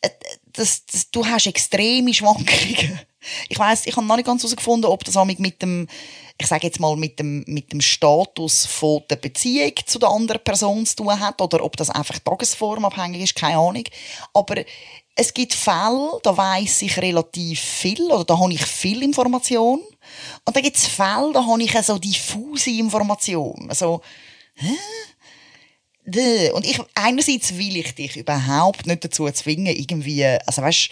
Äh, 0.00 0.10
Das, 0.52 0.86
das, 0.86 1.10
du 1.10 1.26
hast 1.26 1.46
extreme 1.46 2.14
Schwankungen. 2.14 3.00
Ich 3.48 3.58
weiß, 3.58 3.86
ich 3.86 3.96
habe 3.96 4.06
noch 4.06 4.16
nicht 4.16 4.26
ganz 4.26 4.42
herausgefunden, 4.42 4.90
ob 4.90 5.04
das 5.04 5.16
mit 5.24 5.60
dem, 5.60 5.88
ich 6.40 6.46
sage 6.46 6.68
jetzt 6.68 6.78
mal, 6.78 6.96
mit 6.96 7.18
dem, 7.18 7.44
mit 7.48 7.72
dem 7.72 7.80
Status 7.80 8.64
von 8.64 9.02
der 9.10 9.16
Beziehung 9.16 9.72
zu 9.84 9.98
der 9.98 10.08
anderen 10.08 10.42
Person 10.42 10.86
zu 10.86 10.96
tun 10.96 11.18
hat 11.20 11.40
oder 11.42 11.62
ob 11.64 11.76
das 11.76 11.90
einfach 11.90 12.18
tagesformabhängig 12.20 13.22
ist, 13.22 13.34
keine 13.34 13.58
Ahnung. 13.58 13.84
Aber 14.32 14.54
es 15.20 15.34
gibt 15.34 15.52
Fälle, 15.52 16.20
da 16.22 16.36
weiß 16.36 16.82
ich 16.82 16.96
relativ 16.98 17.60
viel 17.60 18.02
oder 18.02 18.24
da 18.24 18.38
habe 18.38 18.52
ich 18.52 18.64
viel 18.64 19.02
Information. 19.02 19.80
Und 20.44 20.56
dann 20.56 20.62
gibt 20.62 20.76
es 20.76 20.86
Fälle, 20.86 21.32
da 21.32 21.44
habe 21.44 21.60
ich 21.60 21.76
so 21.82 21.98
diffuse 21.98 22.70
Information. 22.70 23.66
Also, 23.68 24.00
hä? 24.54 24.76
Und 26.52 26.64
ich, 26.64 26.80
einerseits 26.94 27.58
will 27.58 27.76
ich 27.76 27.96
dich 27.96 28.16
überhaupt 28.16 28.86
nicht 28.86 29.04
dazu 29.04 29.28
zwingen, 29.32 29.74
irgendwie, 29.74 30.24
also 30.24 30.62
weißt, 30.62 30.88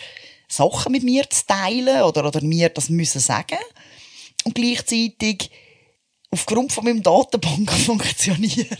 Sachen 0.48 0.90
mit 0.90 1.04
mir 1.04 1.30
zu 1.30 1.46
teilen 1.46 2.02
oder, 2.02 2.26
oder 2.26 2.42
mir 2.42 2.68
das 2.68 2.88
müssen 2.88 3.20
sagen. 3.20 3.58
Und 4.44 4.56
gleichzeitig, 4.56 5.52
aufgrund 6.30 6.72
von 6.72 6.84
meinem 6.84 7.02
Datenbank 7.02 7.70
funktionieren, 7.86 8.76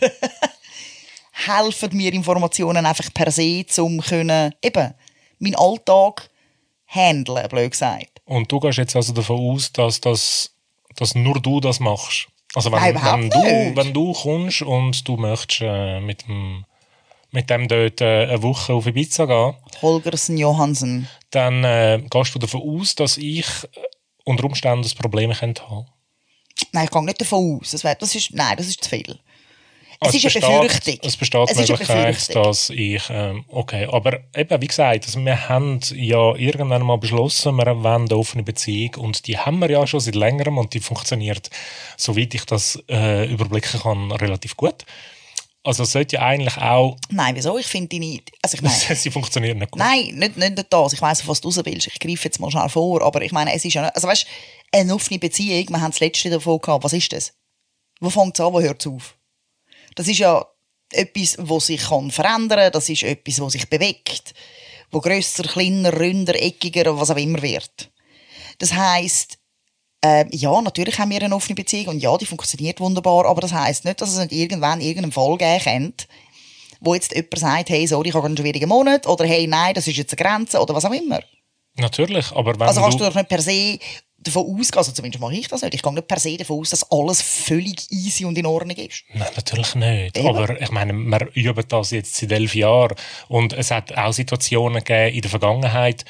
helfen 1.30 1.96
mir 1.96 2.12
Informationen 2.12 2.84
einfach 2.84 3.14
per 3.14 3.30
se, 3.30 3.64
um 3.78 4.00
können, 4.00 4.52
eben, 4.60 4.92
meinen 5.38 5.56
Alltag 5.56 6.28
handeln, 6.86 7.48
blöd 7.48 7.70
gesagt. 7.70 8.20
Und 8.24 8.50
du 8.50 8.60
gehst 8.60 8.78
jetzt 8.78 8.96
also 8.96 9.12
davon 9.12 9.38
aus, 9.38 9.72
dass, 9.72 10.00
das, 10.00 10.52
dass 10.96 11.14
nur 11.14 11.40
du 11.40 11.60
das 11.60 11.80
machst? 11.80 12.28
Also 12.54 12.72
wenn, 12.72 12.80
Nein, 12.94 12.94
wenn, 12.94 13.30
du, 13.30 13.76
wenn 13.76 13.92
du 13.92 14.12
kommst 14.12 14.62
und 14.62 15.06
du 15.06 15.16
möchtest 15.16 15.60
äh, 15.62 16.00
mit 16.00 16.26
dem 16.26 16.64
mit 17.32 17.50
dem 17.50 17.68
dort 17.68 18.00
äh, 18.00 18.24
eine 18.24 18.42
Woche 18.42 18.72
auf 18.72 18.86
Ibiza 18.86 19.26
gehen. 19.26 19.54
Holgersen 19.82 20.38
Johansen. 20.38 21.06
Dann 21.30 21.64
äh, 21.64 22.02
gehst 22.08 22.34
du 22.34 22.38
davon 22.38 22.62
aus, 22.62 22.94
dass 22.94 23.18
ich 23.18 23.46
unter 24.24 24.44
Umständen 24.44 24.82
das 24.82 24.94
Problem 24.94 25.32
könnte 25.32 25.68
haben. 25.68 25.86
Nein, 26.72 26.84
ich 26.84 26.90
gehe 26.90 27.04
nicht 27.04 27.20
davon 27.20 27.60
aus. 27.60 27.72
Das, 27.72 27.84
wär, 27.84 27.94
das 27.94 28.14
ist, 28.14 28.32
nein, 28.32 28.56
das 28.56 28.68
ist 28.68 28.82
zu 28.82 28.88
viel. 28.88 29.18
Es, 30.00 30.14
es 30.14 30.24
ist 30.24 30.44
eine 30.44 30.60
Befürchtung. 30.60 30.98
Es 31.02 31.16
besteht 31.16 31.50
die 31.50 31.54
Möglichkeit, 31.54 32.34
dass 32.34 32.70
ich, 32.70 33.02
ähm, 33.10 33.44
okay, 33.48 33.88
aber 33.90 34.20
eben, 34.34 34.60
wie 34.60 34.66
gesagt, 34.66 35.06
also 35.06 35.24
wir 35.24 35.48
haben 35.48 35.80
ja 35.94 36.34
irgendwann 36.34 36.82
mal 36.82 36.98
beschlossen, 36.98 37.56
wir 37.56 37.66
wollen 37.66 38.02
eine 38.02 38.16
offene 38.16 38.42
Beziehung 38.42 38.94
und 38.96 39.26
die 39.26 39.38
haben 39.38 39.58
wir 39.60 39.70
ja 39.70 39.86
schon 39.86 40.00
seit 40.00 40.14
längerem 40.14 40.58
und 40.58 40.74
die 40.74 40.80
funktioniert, 40.80 41.50
soweit 41.96 42.34
ich 42.34 42.44
das 42.44 42.82
äh, 42.90 43.30
überblicken 43.30 43.80
kann, 43.80 44.12
relativ 44.12 44.56
gut. 44.56 44.84
Also 45.66 45.82
es 45.82 45.90
sollte 45.90 46.16
ja 46.16 46.22
eigentlich 46.22 46.56
auch... 46.58 46.96
Nein, 47.10 47.34
wieso? 47.34 47.58
Ich 47.58 47.66
finde 47.66 47.88
die 47.88 47.98
nicht... 47.98 48.30
Also 48.40 48.54
ich 48.54 48.62
meine, 48.62 48.76
sie 48.94 49.10
funktionieren 49.10 49.58
nicht 49.58 49.72
gut. 49.72 49.80
Nein, 49.80 50.14
nicht, 50.14 50.36
nicht 50.36 50.66
das. 50.70 50.92
Ich 50.92 51.02
weiss, 51.02 51.26
was 51.26 51.40
du 51.40 51.48
raus 51.48 51.60
willst. 51.64 51.88
Ich 51.88 51.98
greife 51.98 52.24
jetzt 52.24 52.38
mal 52.38 52.52
schnell 52.52 52.68
vor. 52.68 53.02
Aber 53.02 53.20
ich 53.20 53.32
meine, 53.32 53.52
es 53.52 53.64
ist 53.64 53.74
ja 53.74 53.82
nicht... 53.82 53.96
Also 53.96 54.06
weißt 54.06 54.26
eine 54.72 54.94
offene 54.94 55.18
Beziehung, 55.18 55.68
wir 55.68 55.80
haben 55.80 55.90
das 55.90 55.98
letzte 55.98 56.30
davon 56.30 56.60
gehabt. 56.60 56.84
Was 56.84 56.92
ist 56.92 57.12
das? 57.12 57.34
Wo 58.00 58.10
fängt 58.10 58.38
es 58.38 58.44
an, 58.44 58.52
wo 58.52 58.60
hört 58.60 58.80
es 58.80 58.86
auf? 58.86 59.16
Das 59.96 60.06
ist 60.06 60.18
ja 60.18 60.46
etwas, 60.92 61.36
was 61.38 61.66
sich 61.66 61.82
kann 61.82 62.12
verändern 62.12 62.60
kann. 62.60 62.72
Das 62.72 62.88
ist 62.88 63.02
etwas, 63.02 63.40
was 63.40 63.52
sich 63.52 63.68
bewegt. 63.68 64.34
Wo 64.92 65.00
grösser, 65.00 65.42
kleiner, 65.42 65.92
ründer, 65.98 66.40
eckiger, 66.40 66.96
was 66.98 67.10
auch 67.10 67.16
immer 67.16 67.42
wird. 67.42 67.90
Das 68.58 68.72
heisst, 68.72 69.38
äh, 70.04 70.24
ja, 70.30 70.60
natürlich 70.62 70.98
haben 70.98 71.10
wir 71.10 71.22
eine 71.22 71.34
offene 71.34 71.56
Beziehung 71.56 71.88
und 71.88 72.00
ja, 72.00 72.16
die 72.16 72.26
funktioniert 72.26 72.80
wunderbar, 72.80 73.26
aber 73.26 73.40
das 73.40 73.52
heisst 73.52 73.84
nicht, 73.84 74.00
dass 74.00 74.10
es 74.10 74.18
nicht 74.18 74.32
irgendwann 74.32 74.80
irgendeinen 74.80 75.12
Fall 75.12 75.36
geben 75.36 75.62
könnte, 75.62 76.06
wo 76.80 76.94
jetzt 76.94 77.14
jemand 77.14 77.38
sagt, 77.38 77.70
hey, 77.70 77.86
sorry, 77.86 78.10
ich 78.10 78.14
habe 78.14 78.26
einen 78.26 78.36
schwierigen 78.36 78.68
Monat 78.68 79.06
oder 79.06 79.26
hey, 79.26 79.46
nein, 79.46 79.74
das 79.74 79.88
ist 79.88 79.96
jetzt 79.96 80.12
eine 80.12 80.22
Grenze 80.22 80.60
oder 80.60 80.74
was 80.74 80.84
auch 80.84 80.92
immer. 80.92 81.20
Natürlich, 81.78 82.32
aber 82.32 82.54
wenn 82.58 82.68
Also 82.68 82.80
kannst 82.80 83.00
du, 83.00 83.04
du 83.04 83.10
doch 83.10 83.16
nicht 83.16 83.28
per 83.28 83.42
se 83.42 83.78
davon 84.26 84.42
ausgehen, 84.42 84.78
also 84.78 84.92
zumindest 84.92 85.20
mache 85.20 85.34
ich 85.34 85.48
das 85.48 85.62
nicht, 85.62 85.74
ich 85.74 85.82
gehe 85.82 85.92
nicht 85.92 86.08
per 86.08 86.18
se 86.18 86.36
davon 86.36 86.60
aus, 86.60 86.70
dass 86.70 86.90
alles 86.90 87.22
völlig 87.22 87.90
easy 87.90 88.24
und 88.24 88.36
in 88.36 88.46
Ordnung 88.46 88.76
ist. 88.76 89.04
Nein, 89.14 89.28
natürlich 89.34 89.74
nicht. 89.74 90.16
Eben. 90.16 90.28
Aber 90.28 90.60
ich 90.60 90.70
meine, 90.70 90.92
wir 90.92 91.28
üben 91.34 91.64
das 91.68 91.90
jetzt 91.90 92.14
seit 92.14 92.32
elf 92.32 92.54
Jahren 92.54 92.96
und 93.28 93.52
es 93.52 93.70
hat 93.70 93.96
auch 93.96 94.12
Situationen 94.12 94.84
gegeben 94.84 95.14
in 95.14 95.20
der 95.22 95.30
Vergangenheit, 95.30 96.04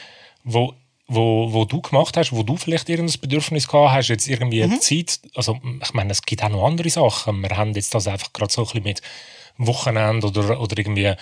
wo 0.44 0.74
wo, 1.09 1.52
wo 1.52 1.64
du 1.64 1.81
gemacht 1.81 2.16
hast, 2.16 2.33
wo 2.33 2.42
du 2.42 2.57
vielleicht 2.57 2.88
irgendein 2.88 3.20
Bedürfnis 3.20 3.68
gehabt 3.68 3.92
hast, 3.92 4.09
jetzt 4.09 4.26
irgendwie 4.26 4.66
mhm. 4.66 4.81
Zeit, 4.81 5.20
also 5.35 5.59
ich 5.81 5.94
meine, 5.94 6.11
es 6.11 6.22
gibt 6.22 6.42
auch 6.42 6.48
noch 6.48 6.66
andere 6.66 6.90
Sachen. 6.90 7.40
Wir 7.42 7.57
haben 7.57 7.74
jetzt 7.74 7.94
das 7.94 8.09
einfach 8.09 8.33
gerade 8.33 8.52
so 8.52 8.62
ein 8.62 8.64
bisschen 8.64 8.83
mit 8.83 9.02
Wochenende 9.57 10.26
oder, 10.26 10.61
oder 10.61 10.76
irgendwie 10.76 11.14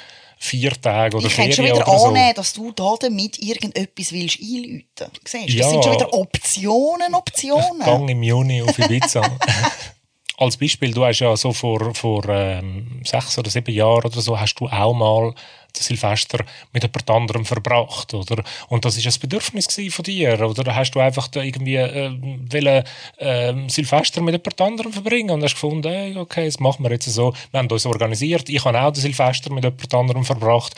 vier 0.44 0.72
Tage 0.72 1.16
oder 1.16 1.26
ich 1.26 1.34
Ferien 1.34 1.52
schon 1.52 1.64
wieder 1.64 1.86
so. 1.86 2.06
annehmen, 2.06 2.34
dass 2.34 2.52
du 2.52 2.70
da 2.72 2.94
damit 3.00 3.38
irgendetwas 3.38 4.12
willst 4.12 4.38
einläuten. 4.40 5.10
Siehst, 5.24 5.48
ja, 5.50 5.62
das 5.62 5.70
sind 5.70 5.84
schon 5.84 5.94
wieder 5.94 6.12
Optionen, 6.12 7.14
Optionen. 7.14 7.80
Ich 7.80 7.86
Gang 7.86 8.08
im 8.08 8.22
Juni 8.22 8.62
auf 8.62 8.78
Ibiza. 8.78 9.22
Als 10.36 10.56
Beispiel, 10.56 10.92
du 10.92 11.04
hast 11.04 11.20
ja 11.20 11.36
so 11.36 11.52
vor, 11.52 11.94
vor 11.94 12.28
ähm, 12.28 13.00
sechs 13.04 13.38
oder 13.38 13.48
sieben 13.50 13.72
Jahren 13.72 14.04
oder 14.04 14.20
so, 14.20 14.38
hast 14.38 14.56
du 14.56 14.66
auch 14.66 14.92
mal 14.92 15.32
Silvester 15.82 16.44
mit 16.72 16.82
jemand 16.82 17.10
anderem 17.10 17.44
verbracht, 17.44 18.14
oder? 18.14 18.42
Und 18.68 18.84
das 18.84 18.96
ist 18.96 19.06
ein 19.06 19.20
Bedürfnis 19.20 19.66
von 19.90 20.02
dir, 20.04 20.40
oder 20.40 20.74
hast 20.74 20.92
du 20.92 21.00
einfach 21.00 21.28
da 21.28 21.42
irgendwie 21.42 21.76
äh, 21.76 22.10
wollen, 22.50 22.84
äh, 23.18 23.68
Silvester 23.68 24.20
mit 24.22 24.34
jemand 24.34 24.60
anderem 24.60 24.92
verbringen 24.92 25.30
und 25.30 25.42
hast 25.42 25.54
gefunden, 25.54 25.88
hey, 25.88 26.16
okay, 26.16 26.46
das 26.46 26.60
machen 26.60 26.84
wir 26.84 26.92
jetzt 26.92 27.06
so. 27.06 27.34
Wir 27.50 27.58
haben 27.58 27.68
uns 27.68 27.86
organisiert, 27.86 28.48
ich 28.48 28.64
habe 28.64 28.80
auch 28.80 28.92
das 28.92 29.02
Silvester 29.02 29.52
mit 29.52 29.64
jemand 29.64 29.94
anderem 29.94 30.24
verbracht 30.24 30.74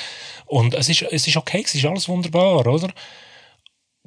und 0.46 0.74
es 0.74 0.88
ist, 0.88 1.02
es 1.02 1.26
ist 1.26 1.37
okay, 1.37 1.62
es 1.64 1.74
ist 1.74 1.85
alles 1.85 2.09
wunderbar, 2.09 2.66
oder? 2.66 2.88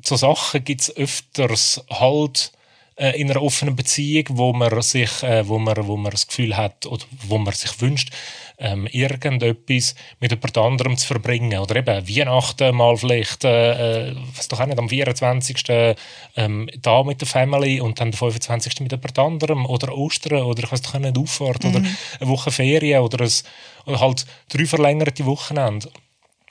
So 0.04 0.16
Sachen 0.16 0.64
gibt 0.64 0.82
es 0.82 0.96
öfters 0.96 1.84
halt 1.90 2.52
äh, 3.00 3.20
in 3.20 3.32
einer 3.32 3.42
offenen 3.42 3.76
Beziehung, 3.76 4.26
wo 4.32 4.52
man 4.52 4.82
sich, 4.82 5.24
äh, 5.24 5.48
wo 5.48 5.58
man, 5.58 5.88
wo 5.88 5.96
man 5.96 6.12
das 6.12 6.28
Gefühl 6.28 6.58
hat 6.58 6.86
oder 6.86 7.06
wo 7.28 7.38
man 7.38 7.54
sich 7.54 7.80
wünscht, 7.82 8.12
ähm, 8.58 8.88
irgendetwas 8.88 9.96
mit 10.20 10.32
jemand 10.32 10.58
anderem 10.58 10.98
zu 10.98 11.08
verbringen. 11.08 11.60
Oder 11.60 11.78
eben 11.78 12.10
Weihnachten 12.10 12.76
mal 12.76 12.98
vielleicht, 12.98 13.46
äh, 13.46 14.10
äh 14.10 14.16
was 14.36 14.50
doch 14.50 14.60
auch 14.60 14.66
nicht, 14.66 14.78
am 14.78 14.90
24. 14.90 15.96
Ähm, 16.36 16.70
da 16.82 17.04
mit 17.04 17.22
der 17.22 17.28
Family 17.28 17.80
und 17.80 18.02
dann 18.02 18.12
der 18.12 18.18
25. 18.18 18.82
mit 18.82 18.92
jemand 18.92 19.18
anderem. 19.18 19.66
Oder 19.66 19.96
Ostern 19.98 20.44
oder 20.44 20.64
ich 20.64 20.72
weiß 20.72 20.82
doch 20.82 21.00
nicht, 21.00 21.18
Auffahrt 21.18 21.64
mhm. 21.64 21.70
oder 21.70 21.80
eine 22.20 22.30
Woche 22.30 22.52
Ferien 22.52 23.02
oder, 23.02 23.24
ein, 23.24 23.32
oder 23.86 24.00
halt 24.02 24.26
drei 24.50 24.66
verlängerte 24.66 25.26
Wochenende 25.26 25.90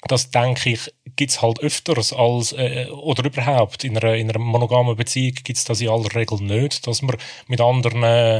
das 0.06 0.30
denke 0.30 0.70
ich, 0.70 0.92
gibt 1.18 1.33
es 1.33 1.42
halt 1.42 1.61
öfters 1.61 2.12
als, 2.12 2.52
äh, 2.52 2.87
oder 2.90 3.24
überhaupt 3.24 3.83
in 3.85 3.98
einer, 3.98 4.14
in 4.14 4.31
einer 4.31 4.38
monogamen 4.38 4.96
Beziehung 4.96 5.35
gibt 5.35 5.59
es 5.59 5.64
das 5.64 5.81
in 5.81 5.88
aller 5.88 6.14
Regel 6.14 6.40
nicht, 6.40 6.87
dass 6.87 7.02
man 7.02 7.16
mit 7.48 7.61
anderen, 7.61 8.02
äh, 8.04 8.38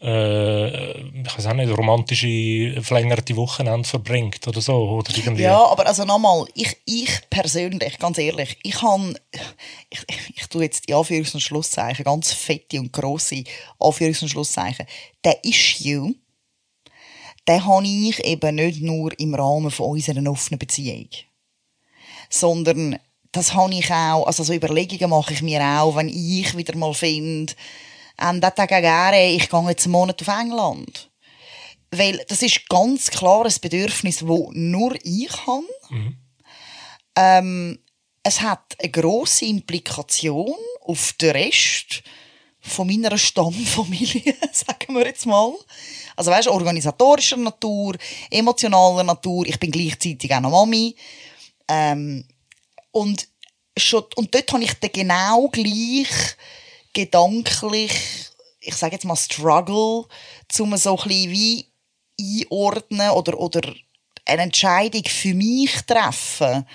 ich 0.00 1.38
weiß 1.38 1.46
auch 1.46 1.54
nicht, 1.54 1.70
romantische, 1.70 2.82
verlängerte 2.82 3.36
Wochenende 3.36 3.88
verbringt 3.88 4.46
oder 4.48 4.60
so. 4.60 4.74
Oder 4.74 5.16
irgendwie. 5.16 5.42
Ja, 5.42 5.64
aber 5.64 5.86
also 5.86 6.04
nochmal, 6.04 6.44
ich, 6.54 6.76
ich 6.84 7.20
persönlich, 7.30 7.98
ganz 8.00 8.18
ehrlich, 8.18 8.58
ich 8.64 8.82
habe, 8.82 9.14
ich, 9.88 10.04
ich 10.34 10.46
tue 10.48 10.64
jetzt 10.64 10.88
die 10.88 10.94
Anführungs- 10.94 11.34
und 11.34 11.40
Schlusszeichen, 11.40 12.04
ganz 12.04 12.32
fette 12.32 12.80
und 12.80 12.92
grosse 12.92 13.44
Anführungs- 13.78 14.22
und 14.22 14.28
Schlusszeichen, 14.28 14.86
der 15.24 15.38
Issue, 15.44 16.14
den 17.46 17.64
habe 17.64 17.86
ich 17.86 18.24
eben 18.24 18.56
nicht 18.56 18.82
nur 18.82 19.18
im 19.20 19.36
Rahmen 19.36 19.70
von 19.70 19.90
unserer 19.90 20.28
offenen 20.28 20.58
Beziehung. 20.58 21.08
Sondern 22.28 22.98
das 23.32 23.54
habe 23.54 23.74
ich 23.74 23.90
auch, 23.90 24.26
also 24.26 24.42
so 24.42 24.52
Überlegungen 24.52 25.10
mache 25.10 25.32
ich 25.32 25.42
mir 25.42 25.62
auch, 25.62 25.96
wenn 25.96 26.08
ich 26.08 26.56
wieder 26.56 26.76
mal 26.76 26.94
finde, 26.94 27.52
andate 28.16 28.66
cagare, 28.66 29.28
ich 29.28 29.48
gehe 29.48 29.68
jetzt 29.68 29.84
einen 29.84 29.92
Monat 29.92 30.20
auf 30.20 30.28
England. 30.28 31.10
Weil 31.90 32.22
das 32.28 32.42
ist 32.42 32.68
ganz 32.68 33.10
klar 33.10 33.46
ein 33.46 33.54
Bedürfnis, 33.60 34.18
das 34.18 34.28
nur 34.52 34.94
ich 35.02 35.46
habe. 35.46 35.64
Mhm. 35.90 36.16
Ähm, 37.16 37.78
es 38.22 38.40
hat 38.40 38.76
eine 38.78 38.90
grosse 38.90 39.46
Implikation 39.46 40.54
auf 40.82 41.14
den 41.14 41.30
Rest 41.30 42.02
von 42.60 42.86
meiner 42.86 43.16
Stammfamilie, 43.16 44.34
sagen 44.52 44.94
wir 44.94 45.06
jetzt 45.06 45.26
mal. 45.26 45.54
Also 46.16 46.30
weißt, 46.30 46.48
organisatorischer 46.48 47.36
Natur, 47.36 47.96
emotionaler 48.30 49.04
Natur. 49.04 49.46
Ich 49.46 49.58
bin 49.58 49.70
gleichzeitig 49.70 50.32
auch 50.34 50.40
noch 50.40 50.50
Mami. 50.50 50.94
Ähm, 51.68 52.24
und, 52.90 53.28
schon, 53.76 54.04
und 54.16 54.34
dort 54.34 54.52
habe 54.52 54.64
ich 54.64 54.74
dann 54.74 54.92
genau 54.92 55.48
gleich 55.48 56.08
gedanklich, 56.92 57.92
ich 58.60 58.74
sage 58.74 58.94
jetzt 58.94 59.04
mal 59.04 59.16
Struggle, 59.16 60.04
um 60.58 60.76
so 60.76 60.98
ein 60.98 61.10
wie 61.10 61.66
einordnen 62.20 63.10
oder, 63.10 63.38
oder 63.38 63.60
eine 64.24 64.42
Entscheidung 64.42 65.04
für 65.04 65.34
mich 65.34 65.72
treffen, 65.82 66.66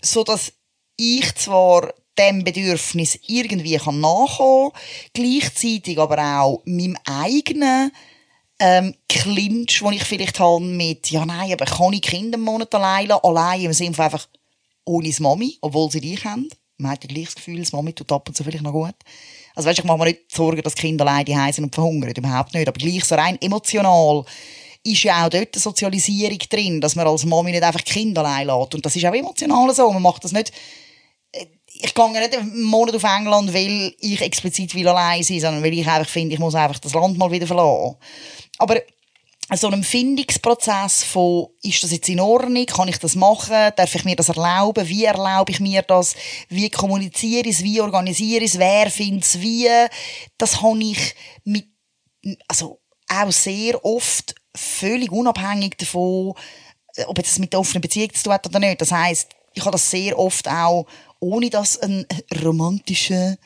so 0.00 0.24
dass 0.24 0.52
ich 0.96 1.34
zwar 1.34 1.92
dem 2.18 2.44
Bedürfnis 2.44 3.18
irgendwie 3.26 3.78
kann 3.78 4.00
nachkommen, 4.00 4.72
gleichzeitig 5.12 5.98
aber 5.98 6.18
auch 6.18 6.62
meinem 6.64 6.96
eigenen 7.04 7.90
ähm, 8.62 8.94
Clinch, 9.08 9.80
den 9.80 9.92
ich 9.92 10.04
vielleicht 10.04 10.38
habe 10.38 10.64
mit, 10.64 11.10
ja 11.10 11.26
nein, 11.26 11.52
aber 11.52 11.64
kann 11.64 11.92
ich 11.92 12.02
Kinder 12.02 12.36
einen 12.36 12.44
Monat 12.44 12.72
allein 12.76 13.08
lassen? 13.08 13.24
Allein 13.24 13.62
im 13.62 13.72
Sinne 13.72 13.94
von 13.94 14.04
einfach 14.04 14.28
ohne 14.84 15.12
Mami, 15.18 15.58
obwohl 15.60 15.90
sie 15.90 16.00
dich 16.00 16.24
haben. 16.24 16.48
Man 16.78 16.92
hat 16.92 17.02
ja 17.02 17.08
gleich 17.08 17.24
das 17.24 17.34
Gefühl, 17.34 17.58
das 17.58 17.72
Mami 17.72 17.92
tut 17.92 18.10
ab 18.12 18.28
und 18.28 18.36
zu 18.36 18.44
vielleicht 18.44 18.62
noch 18.62 18.72
gut. 18.72 18.94
Also 19.56 19.68
weißt, 19.68 19.80
ich 19.80 19.84
mache 19.84 19.98
mir 19.98 20.04
nicht 20.06 20.32
Sorgen, 20.32 20.62
dass 20.62 20.76
die 20.76 20.82
Kinder 20.82 21.04
alleine 21.04 21.42
heim 21.42 21.52
sind 21.52 21.64
und 21.64 21.74
verhungern, 21.74 22.14
überhaupt 22.16 22.54
nicht. 22.54 22.68
Aber 22.68 22.78
gleich 22.78 23.04
so 23.04 23.16
rein 23.16 23.36
emotional 23.40 24.24
ist 24.84 25.02
ja 25.02 25.24
auch 25.24 25.30
dort 25.30 25.54
eine 25.54 25.60
Sozialisierung 25.60 26.38
drin, 26.48 26.80
dass 26.80 26.94
man 26.94 27.06
als 27.08 27.24
Mami 27.24 27.50
nicht 27.50 27.64
einfach 27.64 27.84
Kinder 27.84 28.24
allein 28.24 28.46
lässt. 28.46 28.76
Und 28.76 28.86
das 28.86 28.94
ist 28.94 29.04
auch 29.04 29.14
emotional 29.14 29.74
so. 29.74 29.90
Man 29.90 30.02
macht 30.02 30.22
das 30.22 30.32
nicht 30.32 30.52
äh, 31.32 31.46
ich 31.66 31.94
gehe 31.94 32.10
nicht 32.10 32.36
einen 32.36 32.62
Monat 32.62 32.94
auf 32.94 33.04
England, 33.04 33.52
weil 33.52 33.94
ich 33.98 34.20
explizit 34.20 34.74
will 34.74 34.86
allein 34.88 35.22
sein, 35.22 35.40
sondern 35.40 35.64
weil 35.64 35.72
ich 35.72 35.86
einfach 35.86 36.08
finde, 36.08 36.34
ich 36.34 36.40
muss 36.40 36.54
einfach 36.54 36.78
das 36.78 36.94
Land 36.94 37.18
mal 37.18 37.30
wieder 37.30 37.46
verlassen. 37.46 37.96
Aber 38.58 38.80
so 39.54 39.66
einem 39.66 39.82
Findungsprozess 39.82 41.04
von, 41.04 41.48
ist 41.62 41.82
das 41.82 41.92
jetzt 41.92 42.08
in 42.08 42.20
Ordnung, 42.20 42.64
kann 42.66 42.88
ich 42.88 42.98
das 42.98 43.16
machen, 43.16 43.72
darf 43.76 43.94
ich 43.94 44.04
mir 44.04 44.16
das 44.16 44.28
erlauben, 44.28 44.88
wie 44.88 45.04
erlaube 45.04 45.52
ich 45.52 45.60
mir 45.60 45.82
das, 45.82 46.14
wie 46.48 46.70
kommuniziere 46.70 47.48
ich 47.48 47.56
es, 47.56 47.62
wie 47.64 47.80
organisiere 47.80 48.44
ich 48.44 48.54
es, 48.54 48.58
wer 48.58 48.90
findet 48.90 49.24
es 49.24 49.40
wie, 49.40 49.68
das 50.38 50.62
habe 50.62 50.82
ich 50.82 51.14
mit, 51.44 51.66
also 52.48 52.80
auch 53.08 53.32
sehr 53.32 53.84
oft 53.84 54.34
völlig 54.54 55.12
unabhängig 55.12 55.76
davon, 55.76 56.34
ob 57.06 57.18
es 57.18 57.38
mit 57.38 57.52
der 57.52 57.60
offenen 57.60 57.82
Beziehung 57.82 58.12
zu 58.14 58.24
tun 58.24 58.32
hat 58.32 58.46
oder 58.46 58.58
nicht. 58.58 58.80
Das 58.80 58.92
heißt, 58.92 59.30
ich 59.54 59.62
habe 59.62 59.72
das 59.72 59.90
sehr 59.90 60.18
oft 60.18 60.48
auch, 60.48 60.86
ohne 61.20 61.50
dass 61.50 61.78
ein 61.78 62.06
romantischer 62.42 63.36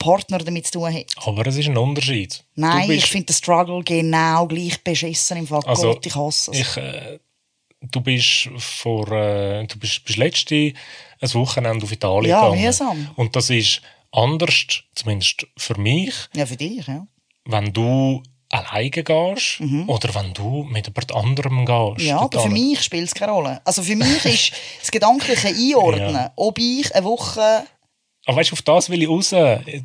Partner 0.00 0.38
damit 0.38 0.66
zu 0.66 0.80
tun 0.80 0.92
hat. 0.92 1.14
Aber 1.24 1.46
es 1.46 1.56
ist 1.56 1.68
ein 1.68 1.76
Unterschied. 1.76 2.42
Nein, 2.56 2.90
ich 2.90 3.06
finde 3.06 3.26
den 3.26 3.34
Struggle 3.34 3.84
genau 3.84 4.46
gleich 4.46 4.82
beschissen 4.82 5.36
im 5.36 5.46
Fall. 5.46 5.62
Also, 5.66 5.92
Gott, 5.92 6.04
ich 6.04 6.16
hasse 6.16 6.50
es. 6.50 6.58
Ich, 6.58 6.76
äh, 6.76 7.20
du 7.80 8.00
bist 8.00 8.48
vor, 8.56 9.12
äh, 9.12 9.66
du 9.66 9.78
bist, 9.78 10.04
bist 10.04 10.18
letzte 10.18 10.72
ein 11.20 11.34
Wochenende 11.34 11.84
auf 11.84 11.92
Italien 11.92 12.30
ja, 12.30 12.44
gegangen. 12.44 12.64
mühsam. 12.64 13.10
Und 13.14 13.36
das 13.36 13.50
ist 13.50 13.82
anders, 14.10 14.82
zumindest 14.94 15.46
für 15.56 15.78
mich. 15.78 16.14
Ja, 16.34 16.46
für 16.46 16.56
dich, 16.56 16.86
ja. 16.86 17.06
Wenn 17.44 17.72
du 17.72 18.22
alleine 18.48 18.90
gehst 18.90 19.60
mhm. 19.60 19.88
oder 19.88 20.14
wenn 20.14 20.32
du 20.32 20.64
mit 20.64 20.86
jemand 20.86 21.14
anderem 21.14 21.64
gehst. 21.66 22.08
Ja, 22.08 22.20
aber 22.20 22.40
für 22.40 22.48
mich 22.48 22.82
spielt 22.82 23.06
es 23.06 23.14
keine 23.14 23.32
Rolle. 23.32 23.60
Also 23.64 23.82
für 23.82 23.96
mich 23.96 24.24
ist 24.24 24.52
das 24.80 24.90
gedankliche 24.90 25.48
Einordnen, 25.48 26.14
ja. 26.14 26.32
ob 26.36 26.58
ich 26.58 26.92
eine 26.94 27.04
Woche... 27.04 27.64
Aber 28.30 28.38
weißt 28.38 28.52
du, 28.52 28.54
auf 28.54 28.62
das 28.62 28.88
will 28.90 29.02
ich 29.02 29.08
raus. 29.08 29.30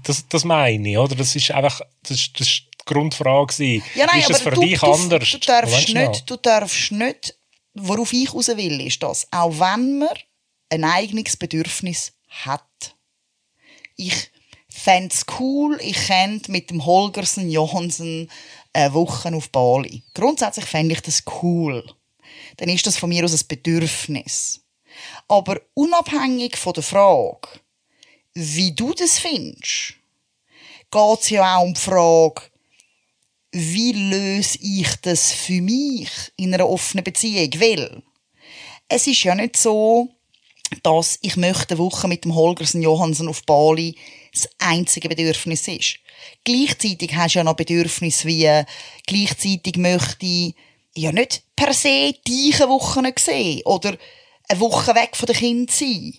Das, 0.03 0.27
das 0.29 0.43
meine 0.43 0.87
ich, 0.87 0.97
oder? 0.99 1.15
Das 1.15 1.35
ist 1.35 1.49
einfach 1.49 1.81
das 2.03 2.31
das 2.31 2.47
ist 2.47 2.65
die 2.79 2.85
Grundfrage. 2.85 3.81
Ja, 3.95 4.05
nein, 4.05 4.19
ist 4.19 4.29
es 4.29 4.41
für 4.41 4.51
du, 4.51 4.61
dich 4.61 4.79
du, 4.79 4.85
anders? 4.85 5.31
Du 5.31 5.39
darfst, 5.39 5.95
nicht, 5.95 6.29
du 6.29 6.35
darfst 6.35 6.91
nicht, 6.91 7.35
worauf 7.73 8.13
ich 8.13 8.31
raus 8.31 8.49
will, 8.49 8.85
ist 8.85 9.01
das, 9.01 9.27
auch 9.31 9.59
wenn 9.59 9.97
man 9.97 10.09
ein 10.69 10.83
eigenes 10.83 11.37
Bedürfnis 11.37 12.13
hat. 12.29 12.95
Ich 13.95 14.29
fände 14.69 15.11
es 15.11 15.25
cool, 15.39 15.79
ich 15.81 16.05
könnte 16.05 16.51
mit 16.51 16.69
dem 16.69 16.85
Holgersen 16.85 17.49
Johansen 17.49 18.29
eine 18.73 18.93
Woche 18.93 19.33
auf 19.33 19.49
Bali. 19.49 20.03
Grundsätzlich 20.13 20.65
fände 20.65 20.93
ich 20.93 21.01
das 21.01 21.23
cool. 21.41 21.83
Dann 22.57 22.69
ist 22.69 22.85
das 22.85 22.95
von 22.95 23.09
mir 23.09 23.25
aus 23.25 23.33
ein 23.33 23.47
Bedürfnis. 23.47 24.61
Aber 25.27 25.59
unabhängig 25.73 26.57
von 26.57 26.73
der 26.73 26.83
Frage, 26.83 27.47
wie 28.35 28.73
du 28.73 28.93
das 28.93 29.17
findest, 29.17 29.95
geht 30.91 31.19
es 31.21 31.29
ja 31.29 31.57
auch 31.57 31.63
um 31.63 31.73
die 31.73 31.79
Frage, 31.79 32.41
wie 33.51 33.93
löse 33.93 34.59
ich 34.61 34.95
das 35.01 35.31
für 35.31 35.61
mich 35.61 36.09
in 36.35 36.53
einer 36.53 36.69
offenen 36.69 37.05
Beziehung? 37.05 37.49
Weil 37.59 38.03
es 38.89 39.07
ist 39.07 39.23
ja 39.23 39.33
nicht 39.33 39.55
so, 39.55 40.09
dass 40.83 41.17
ich 41.21 41.37
möchte 41.37 41.75
eine 41.75 41.77
Woche 41.79 42.09
mit 42.09 42.25
dem 42.25 42.35
Holgersen 42.35 42.81
Johansen 42.81 43.29
auf 43.29 43.43
Bali 43.45 43.95
das 44.33 44.49
einzige 44.59 45.07
Bedürfnis 45.07 45.67
ist. 45.69 45.99
Gleichzeitig 46.43 47.15
hast 47.15 47.35
du 47.35 47.39
ja 47.39 47.43
noch 47.45 47.55
Bedürfnis 47.55 48.25
wie, 48.25 48.63
gleichzeitig 49.07 49.77
möchte 49.77 50.25
ich 50.25 50.55
ja 50.95 51.13
nicht 51.13 51.43
per 51.55 51.73
se 51.73 52.13
dich 52.27 52.59
Woche 52.59 53.13
sehen 53.17 53.61
oder 53.63 53.97
eine 54.49 54.59
Woche 54.59 54.93
weg 54.95 55.15
von 55.15 55.27
den 55.27 55.35
Kind 55.35 55.71
sein. 55.71 56.13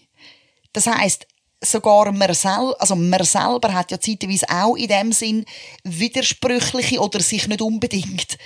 Das 0.73 0.87
heisst, 0.87 1.27
sogar 1.71 2.13
man, 2.13 2.35
sel 2.35 2.75
also 2.79 2.97
man 2.97 3.25
selber 3.25 3.73
hat 3.73 3.91
ja 3.91 4.01
zeitweise 4.01 4.47
auch 4.49 4.77
in 4.77 4.89
dem 4.89 5.13
Sinn 5.13 5.45
widersprüchliche 5.85 7.01
oder 7.01 7.21
sich 7.21 7.47
nicht 7.49 7.61
unbedingt 7.61 8.39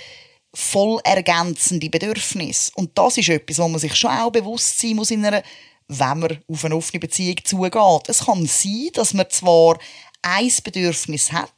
voll 0.53 0.99
ergänzende 1.03 1.89
Bedürfnisse. 1.89 2.71
Und 2.75 2.97
das 2.97 3.17
ist 3.17 3.29
etwas, 3.29 3.59
wo 3.59 3.67
man 3.67 3.79
sich 3.79 3.95
schon 3.95 4.11
auch 4.11 4.31
bewusst 4.31 4.79
sein 4.79 4.95
muss 4.95 5.11
in 5.11 5.25
einer 5.25 5.43
wenn 5.91 6.19
man 6.19 6.39
auf 6.47 6.63
eine 6.63 6.75
offene 6.75 7.01
Beziehung 7.01 7.35
zugeht. 7.43 8.07
Es 8.07 8.25
kann 8.25 8.45
sein, 8.45 8.89
dass 8.93 9.13
man 9.13 9.29
zwar 9.29 9.77
ein 10.21 10.51
Bedürfnis 10.63 11.31
hat, 11.31 11.51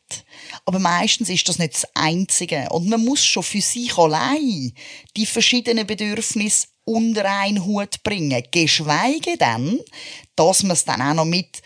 aber 0.65 0.79
meistens 0.79 1.29
ist 1.29 1.47
das 1.49 1.59
nicht 1.59 1.73
das 1.73 1.87
einzige. 1.95 2.67
Und 2.69 2.87
man 2.87 3.03
muss 3.03 3.23
schon 3.23 3.43
für 3.43 3.61
sich 3.61 3.97
allein 3.97 4.73
die 5.17 5.25
verschiedenen 5.25 5.85
Bedürfnisse 5.85 6.67
unter 6.85 7.25
einen 7.25 7.65
Hut 7.65 8.03
bringen. 8.03 8.43
Geschweige 8.51 9.37
denn, 9.37 9.79
dass 10.35 10.63
man 10.63 10.71
es 10.71 10.85
dann 10.85 11.01
auch 11.01 11.13
noch 11.13 11.25
mit 11.25 11.61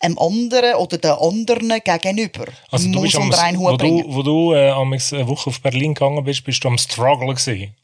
einem 0.00 0.18
anderen 0.18 0.74
oder 0.76 0.98
den 0.98 1.10
anderen 1.10 1.80
gegenüber 1.84 2.46
also 2.70 2.90
du 2.90 3.00
muss 3.00 3.14
unter 3.14 3.42
einen 3.42 3.58
Hut 3.58 3.72
wo 3.72 3.76
bringen. 3.76 4.02
Du, 4.02 4.14
wo 4.14 4.22
du 4.22 4.52
äh, 4.54 4.70
eine 4.72 5.28
Woche 5.28 5.50
auf 5.50 5.60
Berlin 5.60 5.94
gegangen 5.94 6.24
bist, 6.24 6.42
bist 6.42 6.64
du 6.64 6.68
am 6.68 6.78
Struggle 6.78 7.34
gewesen. 7.34 7.74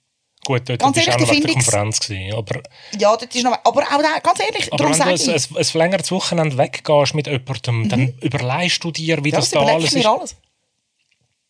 Gut, 0.47 0.69
dort 0.69 0.79
ganz 0.79 0.97
ehrlich, 0.97 1.13
auch 1.13 1.19
noch 1.19 1.29
der 1.29 1.53
Konferenz 1.55 1.99
gewesen, 1.99 2.35
aber... 2.37 2.63
Ja, 2.97 3.17
das 3.17 3.35
ist 3.35 3.43
noch... 3.43 3.59
Aber 3.65 3.83
auch 3.83 4.01
da, 4.01 4.21
ganz 4.23 4.39
ehrlich, 4.39 4.73
aber 4.73 4.85
wenn 4.85 5.17
du 5.17 5.59
ein, 5.59 5.65
verlängertes 5.65 6.13
Wochenende 6.13 6.57
weggehst 6.57 7.15
mit 7.17 7.27
jemandem, 7.27 7.79
mhm. 7.81 7.89
dann 7.89 8.15
überleist 8.21 8.85
du 8.85 8.93
dir, 8.93 9.25
wie 9.25 9.31
ja, 9.31 9.39
das, 9.39 9.51
das 9.51 9.61
da 9.65 9.73
alles 9.73 9.93
ist. 9.93 10.07
alles. 10.07 10.37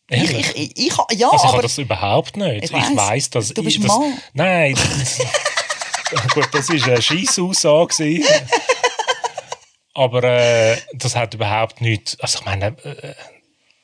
Ich, 0.09 0.31
ich, 0.31 0.55
ich, 0.55 0.77
ich, 0.87 0.97
ja, 1.19 1.29
also 1.29 1.45
ich 1.45 1.53
aber... 1.53 1.61
das 1.61 1.77
überhaupt 1.77 2.37
nicht. 2.37 2.63
Ich 2.63 2.73
weiss, 2.73 2.89
ich 2.89 2.97
weiss 2.97 3.29
dass... 3.29 3.49
Du 3.49 3.63
bist 3.63 3.77
das, 3.77 3.85
Mann. 3.85 4.19
Nein, 4.33 4.73
das, 4.73 5.19
gut, 6.33 6.49
das 6.51 6.67
war 6.69 6.87
eine 6.87 6.99
Scheissaussage. 6.99 8.23
aber 9.93 10.23
äh, 10.23 10.77
das 10.93 11.15
hat 11.15 11.35
überhaupt 11.35 11.81
nichts... 11.81 12.19
Also 12.19 12.39
ich 12.39 12.45
meine... 12.45 12.75
Äh, 12.83 13.13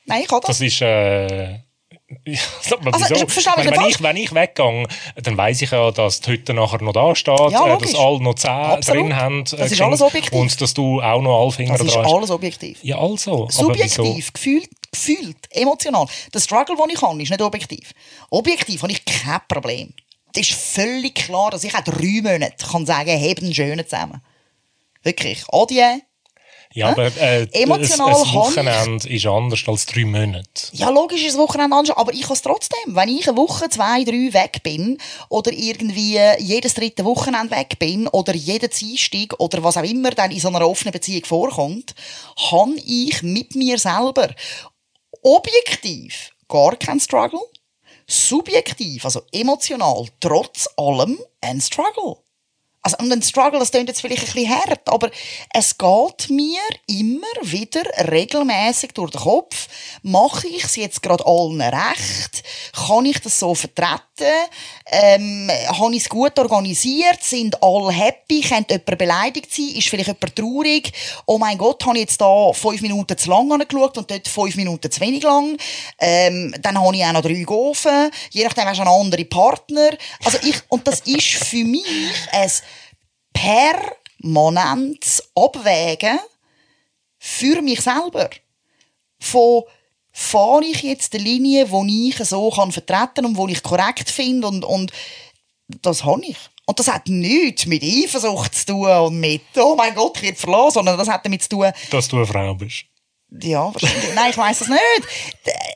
Nein, 0.06 0.22
ich 0.24 0.28
kann 0.28 0.42
das. 0.42 0.58
Das 0.58 0.62
ist... 0.62 0.82
Äh, 0.82 1.60
ja, 2.26 2.40
also, 2.64 2.78
wieso? 2.82 3.26
Ich 3.26 3.46
wenn, 3.46 3.72
wenn, 3.72 3.90
ich, 3.90 4.02
wenn 4.02 4.16
ich 4.18 4.34
weggehe, 4.34 4.88
dann 5.16 5.38
weiss 5.38 5.62
ich 5.62 5.72
ja, 5.72 5.92
dass 5.92 6.22
die 6.22 6.32
Hütte 6.32 6.54
nachher 6.54 6.82
noch 6.82 6.94
da 6.94 7.16
steht, 7.16 7.52
ja, 7.52 7.76
äh, 7.76 7.78
dass 7.78 7.96
alle 7.96 8.22
noch 8.22 8.36
zehn 8.36 8.52
Absolut. 8.52 9.04
drin 9.04 9.16
haben. 9.16 9.40
Äh, 9.42 9.58
das 9.58 9.72
ist 9.72 9.82
alles 9.82 10.02
objektiv. 10.02 10.34
Und 10.34 10.62
dass 10.62 10.74
du 10.74 11.02
auch 11.02 11.22
noch 11.22 11.42
alle 11.42 11.52
Finger 11.52 11.76
dran 11.78 11.88
hast. 11.88 11.96
Das 11.96 12.06
ist 12.06 12.14
alles 12.14 12.32
objektiv. 12.32 12.80
Ja, 12.84 12.98
also. 12.98 13.48
Subjektiv, 13.50 14.34
gefühlt, 14.34 14.70
gefühlt, 14.92 15.38
emotional. 15.52 16.08
Der 16.34 16.40
Struggle, 16.40 16.76
den 16.76 16.90
ich 16.90 17.02
habe, 17.02 17.22
ist 17.22 17.30
nicht 17.30 17.42
objektiv. 17.42 17.94
Objektiv 18.30 18.82
habe 18.82 18.92
ich 18.92 19.04
kein 19.06 19.42
Problem. 19.48 19.94
Es 20.36 20.50
ist 20.50 20.60
völlig 20.60 21.16
klar, 21.16 21.52
dass 21.52 21.64
ich 21.64 21.76
auch 21.76 21.82
drei 21.82 22.22
Monate 22.22 22.66
kann 22.66 22.86
sagen, 22.86 23.12
heben 23.12 23.54
schönen 23.54 23.88
zusammen. 23.88 24.22
Wirklich. 25.04 25.44
Adieu. 25.52 26.00
Ja, 26.74 26.90
aber 26.90 27.06
äh, 27.18 27.48
Emotional 27.52 28.16
ein, 28.16 28.28
ein 28.28 28.34
Wochenende 28.34 29.08
ist 29.08 29.26
anders 29.28 29.64
als 29.68 29.86
drei 29.86 30.06
Monate. 30.06 30.44
Ja, 30.72 30.90
logisch 30.90 31.22
ist 31.22 31.36
das 31.36 31.38
Wochenende 31.38 31.76
anders, 31.76 31.96
aber 31.96 32.12
ich 32.14 32.24
kann 32.24 32.34
es 32.34 32.42
trotzdem. 32.42 32.96
Wenn 32.96 33.10
ich 33.10 33.28
eine 33.28 33.38
Woche, 33.38 33.70
zwei, 33.70 34.04
drei 34.04 34.34
weg 34.34 34.64
bin 34.64 34.98
oder 35.30 35.52
irgendwie 35.52 36.20
jedes 36.40 36.74
dritte 36.74 37.06
Wochenende 37.06 37.56
weg 37.56 37.78
bin 37.78 38.08
oder 38.08 38.34
jeden 38.34 38.72
Dienstag 38.72 39.40
oder 39.40 39.64
was 39.64 39.78
auch 39.78 39.84
immer 39.84 40.10
dann 40.12 40.32
in 40.32 40.40
so 40.40 40.48
einer 40.48 40.68
offenen 40.68 40.94
Beziehung 40.94 41.26
vorkommt, 41.26 41.94
habe 42.52 42.74
ich 42.84 43.22
mit 43.22 43.56
mir 43.56 43.78
selber 43.78 44.30
objektiv 45.22 46.32
gar 46.48 46.76
keinen 46.76 47.00
Struggle, 47.00 47.42
subjektiv, 48.08 49.06
also 49.06 49.22
emotional, 49.32 50.08
trotz 50.20 50.68
allem 50.76 51.20
ein 51.40 51.62
Struggle. 51.62 52.23
Also, 52.86 52.98
und 52.98 53.14
ein 53.14 53.22
Struggle, 53.22 53.60
das 53.60 53.72
klingt 53.72 53.88
jetzt 53.88 54.02
vielleicht 54.02 54.28
ein 54.28 54.34
bisschen 54.34 54.50
hart, 54.50 54.90
aber 54.90 55.10
es 55.54 55.78
geht 55.78 56.30
mir 56.30 56.60
immer 56.88 57.26
wieder 57.42 57.84
regelmäßig 58.12 58.92
durch 58.92 59.12
den 59.12 59.22
Kopf. 59.22 59.70
Mache 60.02 60.48
ich 60.50 60.66
es 60.66 60.76
jetzt 60.76 61.02
gerade 61.02 61.26
allen 61.26 61.62
recht? 61.62 62.44
Kann 62.74 63.06
ich 63.06 63.20
das 63.20 63.40
so 63.40 63.56
vertreten? 63.56 64.02
Ähm, 64.22 65.50
habe 65.68 65.96
ich 65.96 66.04
es 66.04 66.10
gut 66.10 66.38
organisiert? 66.38 67.22
Sind 67.22 67.62
alle 67.64 67.92
happy? 67.92 68.42
Könnte 68.42 68.76
jemand 68.76 68.98
beleidigt 68.98 69.54
sein? 69.54 69.70
Ist 69.76 69.90
vielleicht 69.90 70.08
jemand 70.08 70.36
traurig? 70.36 70.94
Oh 71.26 71.38
mein 71.38 71.58
Gott, 71.58 71.84
habe 71.86 71.98
ich 71.98 72.04
jetzt 72.04 72.22
da 72.22 72.54
fünf 72.54 72.82
Minuten 72.82 73.18
zu 73.18 73.30
lang 73.30 73.52
angeschaut 73.52 73.98
und 73.98 74.10
dort 74.10 74.28
fünf 74.28 74.56
Minuten 74.56 74.92
zu 74.92 75.02
wenig 75.02 75.24
lang? 75.24 75.58
Ähm, 76.00 76.54
dann 76.62 76.80
habe 76.80 76.96
ich 76.96 77.04
auch 77.04 77.14
noch 77.14 77.22
drei 77.22 77.42
Gofen. 77.44 78.12
Je 78.32 78.44
nachdem 78.44 78.66
hast 78.66 78.78
du 78.78 78.82
einen 78.84 78.92
anderen 78.92 79.30
Partner. 79.30 79.90
Also 80.24 80.38
ich, 80.44 80.62
und 80.70 80.88
das 80.88 81.00
ist 81.02 81.34
für 81.34 81.64
mich 81.64 81.86
ein 82.32 82.52
permanentes 84.22 85.24
Abwägen 85.36 86.20
für 87.18 87.62
mich 87.62 87.82
selber. 87.82 88.30
Von 89.20 89.64
fahre 90.14 90.64
ich 90.64 90.84
jetzt 90.84 91.14
die 91.14 91.18
Linie, 91.18 91.66
die 91.66 92.10
ich 92.10 92.18
so 92.28 92.50
kann 92.52 92.72
vertreten 92.72 93.26
und 93.26 93.36
wo 93.36 93.48
ich 93.48 93.64
korrekt 93.64 94.10
finde 94.10 94.48
und, 94.48 94.64
und 94.64 94.92
das 95.82 96.04
habe 96.06 96.22
ich. 96.26 96.38
Und 96.66 96.80
das 96.80 96.88
hat 96.88 97.08
nichts 97.08 97.66
mit 97.66 97.84
Eifersucht 97.84 98.56
zu 98.56 98.66
tun 98.68 98.88
und 98.88 99.20
mit, 99.20 99.42
oh 99.58 99.76
mein 99.76 99.94
Gott, 99.96 100.18
ich 100.18 100.24
werde 100.24 100.38
verlassen, 100.38 100.76
sondern 100.76 100.98
das 100.98 101.10
hat 101.10 101.26
damit 101.26 101.44
zu 101.44 101.50
tun, 101.50 101.72
Dass 101.90 102.08
du 102.08 102.18
eine 102.18 102.26
Frau 102.28 102.54
bist. 102.54 102.86
ja, 103.42 103.74
wahrscheinlich. 103.74 104.16
Nein, 104.16 104.30
ich 104.30 104.38
weiß 104.38 104.60
das 104.60 104.68
nicht. 104.70 104.82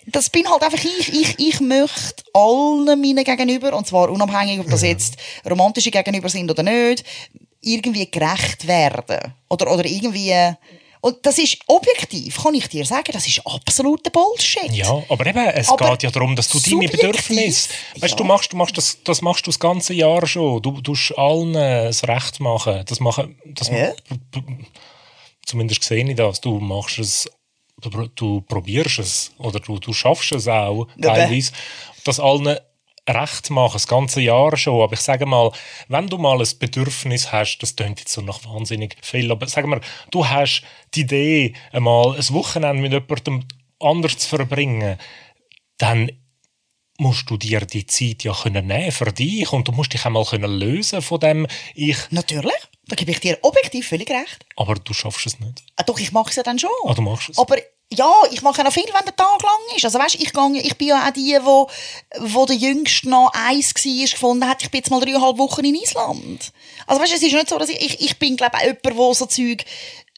Das 0.05 0.29
bin 0.29 0.47
halt 0.49 0.61
einfach 0.63 0.83
ich. 0.83 1.11
Ich, 1.13 1.39
ich 1.39 1.59
möchte 1.59 2.23
allen 2.33 2.85
meinen 2.85 3.23
Gegenüber, 3.23 3.75
und 3.75 3.87
zwar 3.87 4.09
unabhängig, 4.09 4.59
ob 4.59 4.69
das 4.69 4.83
jetzt 4.83 5.17
romantische 5.49 5.91
Gegenüber 5.91 6.29
sind 6.29 6.49
oder 6.49 6.63
nicht, 6.63 7.03
irgendwie 7.59 8.09
gerecht 8.09 8.67
werden. 8.67 9.33
Oder, 9.49 9.73
oder 9.73 9.83
irgendwie. 9.85 10.53
Und 11.07 11.25
das 11.25 11.37
ist 11.37 11.57
objektiv, 11.67 12.43
kann 12.43 12.53
ich 12.53 12.67
dir 12.67 12.85
sagen, 12.85 13.13
das 13.13 13.25
ist 13.25 13.39
absoluter 13.47 14.09
Bullshit. 14.09 14.69
Ja, 14.73 15.01
aber 15.07 15.25
eben, 15.25 15.47
es 15.47 15.69
Aber 15.69 15.91
geht 15.91 16.03
ja 16.03 16.11
darum, 16.11 16.35
dass 16.35 16.49
du 16.49 16.59
deine 16.59 16.89
Bedürfnisse, 16.89 17.69
weißt 17.97 18.11
ja. 18.11 18.17
du, 18.17 18.23
machst, 18.25 18.51
du 18.51 18.57
machst 18.57 18.77
das, 18.77 19.01
das 19.05 19.21
machst 19.21 19.47
du 19.47 19.51
das 19.51 19.57
ganze 19.57 19.93
Jahr 19.93 20.27
schon. 20.27 20.61
Du 20.61 20.81
tust 20.81 21.17
allen 21.17 21.55
äh, 21.55 21.85
das 21.85 22.05
Recht 22.05 22.41
machen. 22.41 22.83
Das 22.85 22.99
machen, 22.99 23.39
das 23.45 23.69
Ja. 23.69 23.93
zumindest 25.45 25.81
sehe 25.85 26.05
ich 26.05 26.15
das. 26.17 26.41
Du 26.41 26.59
machst 26.59 26.99
es, 26.99 27.31
du, 27.79 27.89
du 28.13 28.41
probierst 28.41 28.99
es 28.99 29.31
oder 29.37 29.61
du, 29.61 29.79
du 29.79 29.93
schaffst 29.93 30.33
es 30.33 30.49
auch 30.49 30.89
teilweise, 31.01 31.53
das 32.03 32.19
allen 32.19 32.57
recht 33.07 33.49
machen, 33.49 33.73
das 33.73 33.87
ganze 33.87 34.21
Jahr 34.21 34.55
schon. 34.57 34.81
Aber 34.81 34.93
ich 34.93 34.99
sage 35.01 35.25
mal, 35.25 35.51
wenn 35.87 36.07
du 36.07 36.17
mal 36.17 36.39
ein 36.39 36.47
Bedürfnis 36.59 37.31
hast, 37.31 37.59
das 37.59 37.75
klingt 37.75 37.99
jetzt 37.99 38.11
so 38.13 38.21
nach 38.21 38.43
wahnsinnig 38.45 38.95
viel, 39.01 39.31
aber 39.31 39.47
sag 39.47 39.65
mal, 39.65 39.81
du 40.11 40.27
hast 40.27 40.63
die 40.93 41.01
Idee, 41.01 41.53
einmal 41.71 42.15
ein 42.15 42.29
Wochenende 42.29 42.81
mit 42.81 42.91
jemandem 42.93 43.47
anders 43.79 44.17
zu 44.17 44.27
verbringen, 44.29 44.97
dann 45.77 46.11
musst 46.99 47.29
du 47.29 47.37
dir 47.37 47.61
die 47.61 47.85
Zeit 47.85 48.23
ja 48.23 48.33
können 48.33 48.65
nehmen 48.67 48.91
für 48.91 49.11
dich 49.11 49.51
und 49.53 49.67
du 49.67 49.71
musst 49.71 49.93
dich 49.93 50.03
einmal 50.05 50.25
können 50.25 50.51
lösen 50.59 51.01
von 51.01 51.19
dem 51.19 51.47
ich, 51.75 51.97
Natürlich, 52.09 52.55
da 52.87 52.95
gebe 52.95 53.11
ich 53.11 53.19
dir 53.19 53.37
objektiv 53.43 53.87
völlig 53.89 54.09
recht. 54.09 54.45
aber 54.55 54.75
du 54.75 54.93
schaffst 54.93 55.27
es 55.27 55.39
nicht. 55.39 55.63
Ah, 55.75 55.83
doch, 55.83 55.99
ich 55.99 56.11
mache 56.11 56.31
es 56.31 56.35
ja 56.37 56.43
dann 56.43 56.57
schon. 56.57 56.71
Ah, 56.85 56.95
du 56.95 57.03
machst 57.03 57.29
es. 57.29 57.37
Aber 57.37 57.57
ja, 57.93 58.11
ich 58.31 58.41
mache 58.41 58.63
noch 58.63 58.73
viel, 58.73 58.83
wenn 58.83 59.05
der 59.05 59.15
Tag 59.15 59.41
lang 59.41 59.75
ist. 59.75 59.85
Also 59.85 59.97
weißt, 59.97 60.15
ich, 60.15 60.33
gehe, 60.33 60.61
ich 60.61 60.77
bin 60.77 60.89
ja 60.89 61.07
auch 61.07 61.11
die, 61.11 61.37
wo, 61.41 61.69
wo 62.19 62.45
der 62.45 62.55
Jüngste 62.55 63.09
noch 63.09 63.31
eins 63.33 63.73
war, 63.73 64.07
gefunden 64.07 64.47
hat, 64.47 64.61
ich 64.61 64.71
bin 64.71 64.79
jetzt 64.79 64.89
mal 64.89 64.99
dreieinhalb 64.99 65.37
Wochen 65.37 65.63
in 65.63 65.75
Island. 65.75 66.51
Also 66.85 67.01
weißt, 67.01 67.13
es 67.13 67.23
ist 67.23 67.33
nicht 67.33 67.49
so, 67.49 67.57
dass 67.57 67.69
ich, 67.69 67.79
ich, 67.79 68.01
ich 68.01 68.19
bin 68.19 68.35
glaube 68.35 68.57
ich 68.57 68.63
jemand, 68.63 68.85
der 68.85 69.13
so 69.13 69.25
Zeug 69.25 69.63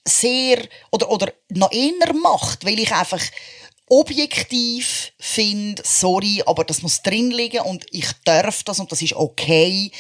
sehr, 0.04 0.68
oder, 0.92 1.10
oder 1.12 1.32
noch 1.50 1.72
eher 1.72 2.14
macht, 2.14 2.66
weil 2.66 2.80
ich 2.80 2.92
einfach 2.92 3.22
objektiv 3.88 5.12
finde, 5.20 5.82
sorry, 5.86 6.44
aber 6.46 6.64
das 6.64 6.82
muss 6.82 7.02
drin 7.02 7.32
liegen 7.32 7.62
und 7.62 7.86
ich 7.92 8.08
darf 8.24 8.64
das 8.64 8.80
und 8.80 8.92
das 8.92 9.02
ist 9.02 9.14
okay. 9.14 9.92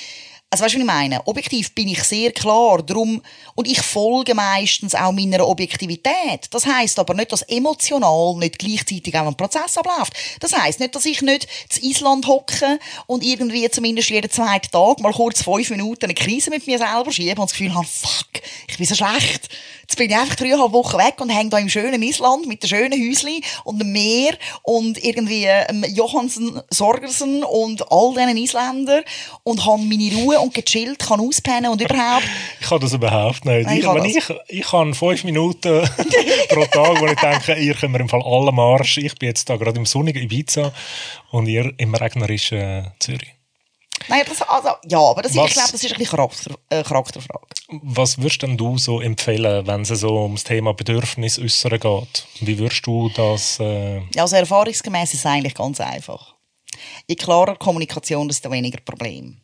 Also 0.51 0.63
weißt 0.63 0.73
du, 0.73 0.79
was 0.79 0.81
ich 0.81 0.87
meine? 0.87 1.27
Objektiv 1.27 1.75
bin 1.75 1.89
ich 1.89 2.03
sehr 2.03 2.31
klar, 2.31 2.81
drum 2.81 3.21
und 3.53 3.67
ich 3.67 3.81
folge 3.81 4.33
meistens 4.33 4.95
auch 4.95 5.11
meiner 5.11 5.47
Objektivität. 5.47 6.47
Das 6.49 6.65
heißt 6.65 6.97
aber 6.97 7.13
nicht, 7.13 7.31
dass 7.31 7.43
emotional 7.43 8.35
nicht 8.35 8.57
gleichzeitig 8.57 9.15
auch 9.15 9.27
ein 9.27 9.37
Prozess 9.37 9.77
abläuft. 9.77 10.13
Das 10.39 10.53
heißt 10.53 10.79
nicht, 10.79 10.95
dass 10.95 11.05
ich 11.05 11.21
nicht 11.21 11.47
zu 11.69 11.81
Island 11.81 12.25
hocke 12.25 12.79
und 13.05 13.23
irgendwie 13.23 13.69
zumindest 13.69 14.09
jeden 14.09 14.31
zweiten 14.31 14.71
Tag 14.71 14.99
mal 15.01 15.13
kurz 15.13 15.43
fünf 15.43 15.69
Minuten 15.69 16.05
eine 16.05 16.15
Krise 16.15 16.49
mit 16.49 16.65
mir 16.65 16.79
selber 16.79 17.11
schiebe 17.11 17.39
und 17.39 17.51
das 17.51 17.51
Gefühl 17.51 17.75
habe, 17.75 17.85
fuck, 17.85 18.41
ich 18.67 18.77
bin 18.77 18.87
so 18.87 18.95
schlecht. 18.95 19.49
Jetzt 19.81 19.97
bin 19.97 20.09
ich 20.09 20.15
einfach 20.15 20.35
dreieinhalb 20.35 20.71
Wochen 20.71 20.99
weg 20.99 21.15
und 21.19 21.29
hänge 21.29 21.49
da 21.49 21.57
im 21.57 21.67
schönen 21.67 22.03
Island 22.03 22.45
mit 22.45 22.61
dem 22.61 22.69
schönen 22.69 23.09
Häusli 23.09 23.41
und 23.63 23.79
dem 23.79 23.91
Meer 23.91 24.37
und 24.61 25.03
irgendwie 25.03 25.45
ähm, 25.45 25.83
Johansen, 25.83 26.61
Sorgersen 26.69 27.43
und 27.43 27.91
all 27.91 28.13
diesen 28.13 28.37
Isländern 28.37 29.03
und 29.43 29.65
habe 29.65 29.81
meine 29.81 30.15
Ruhe 30.15 30.38
und 30.39 30.53
gechillt, 30.53 30.99
kann 30.99 31.19
auspennen 31.19 31.71
und 31.71 31.81
überhaupt. 31.81 32.23
Ich 32.59 32.67
kann 32.67 32.79
das 32.79 32.93
überhaupt 32.93 33.45
nicht. 33.45 33.65
Nein, 33.65 33.73
ich 33.77 33.79
ich, 33.79 33.85
kann 33.85 33.97
das. 33.97 34.07
ich, 34.07 34.59
ich 34.59 34.71
habe 34.71 34.93
fünf 34.93 35.23
Minuten 35.23 35.81
pro 36.49 36.65
Tag, 36.65 36.99
wo 37.01 37.05
ich 37.07 37.19
denke, 37.19 37.55
ihr 37.55 37.73
könnt 37.75 37.93
mir 37.93 37.99
im 37.99 38.09
Fall 38.09 38.21
alle 38.23 38.51
Marsch. 38.51 38.97
Ich 38.97 39.15
bin 39.15 39.27
jetzt 39.29 39.49
da 39.49 39.57
gerade 39.57 39.77
im 39.77 39.85
sonnigen 39.85 40.21
Ibiza 40.23 40.71
und 41.31 41.47
ihr 41.47 41.73
im 41.77 41.93
regnerischen 41.95 42.91
Zürich. 42.99 43.33
Nein, 44.07 44.23
das, 44.27 44.41
also, 44.41 44.69
ja, 44.87 44.97
aber 44.99 45.21
das 45.21 45.33
ist, 45.33 45.37
Was? 45.37 45.47
ich 45.49 45.53
glaube, 45.53 45.71
das 45.73 45.83
ist 45.83 45.91
ein 45.91 45.97
bisschen 45.97 46.17
Charakter, 46.17 46.55
äh, 46.69 46.83
Charakterfrage. 46.83 47.45
Was 47.83 48.17
würdest 48.17 48.41
denn 48.41 48.57
du 48.57 48.77
so 48.77 49.01
empfehlen, 49.01 49.67
wenn 49.67 49.81
es 49.81 49.89
so 49.89 50.23
ums 50.23 50.43
Thema 50.45 50.73
Bedürfnis 50.73 51.37
äußern 51.37 51.79
geht? 51.79 52.25
Wie 52.39 52.57
würdest 52.57 52.87
du 52.87 53.09
das? 53.15 53.59
Äh, 53.59 53.97
Ja, 54.15 54.23
also 54.23 54.37
erfahrungsgemäß 54.37 55.13
ist 55.13 55.19
es 55.19 55.25
eigentlich 55.25 55.53
ganz 55.53 55.79
einfach. 55.81 56.33
Je 57.07 57.15
klarer 57.15 57.55
Kommunikation, 57.55 58.27
desto 58.27 58.49
weniger 58.49 58.79
Problem. 58.81 59.37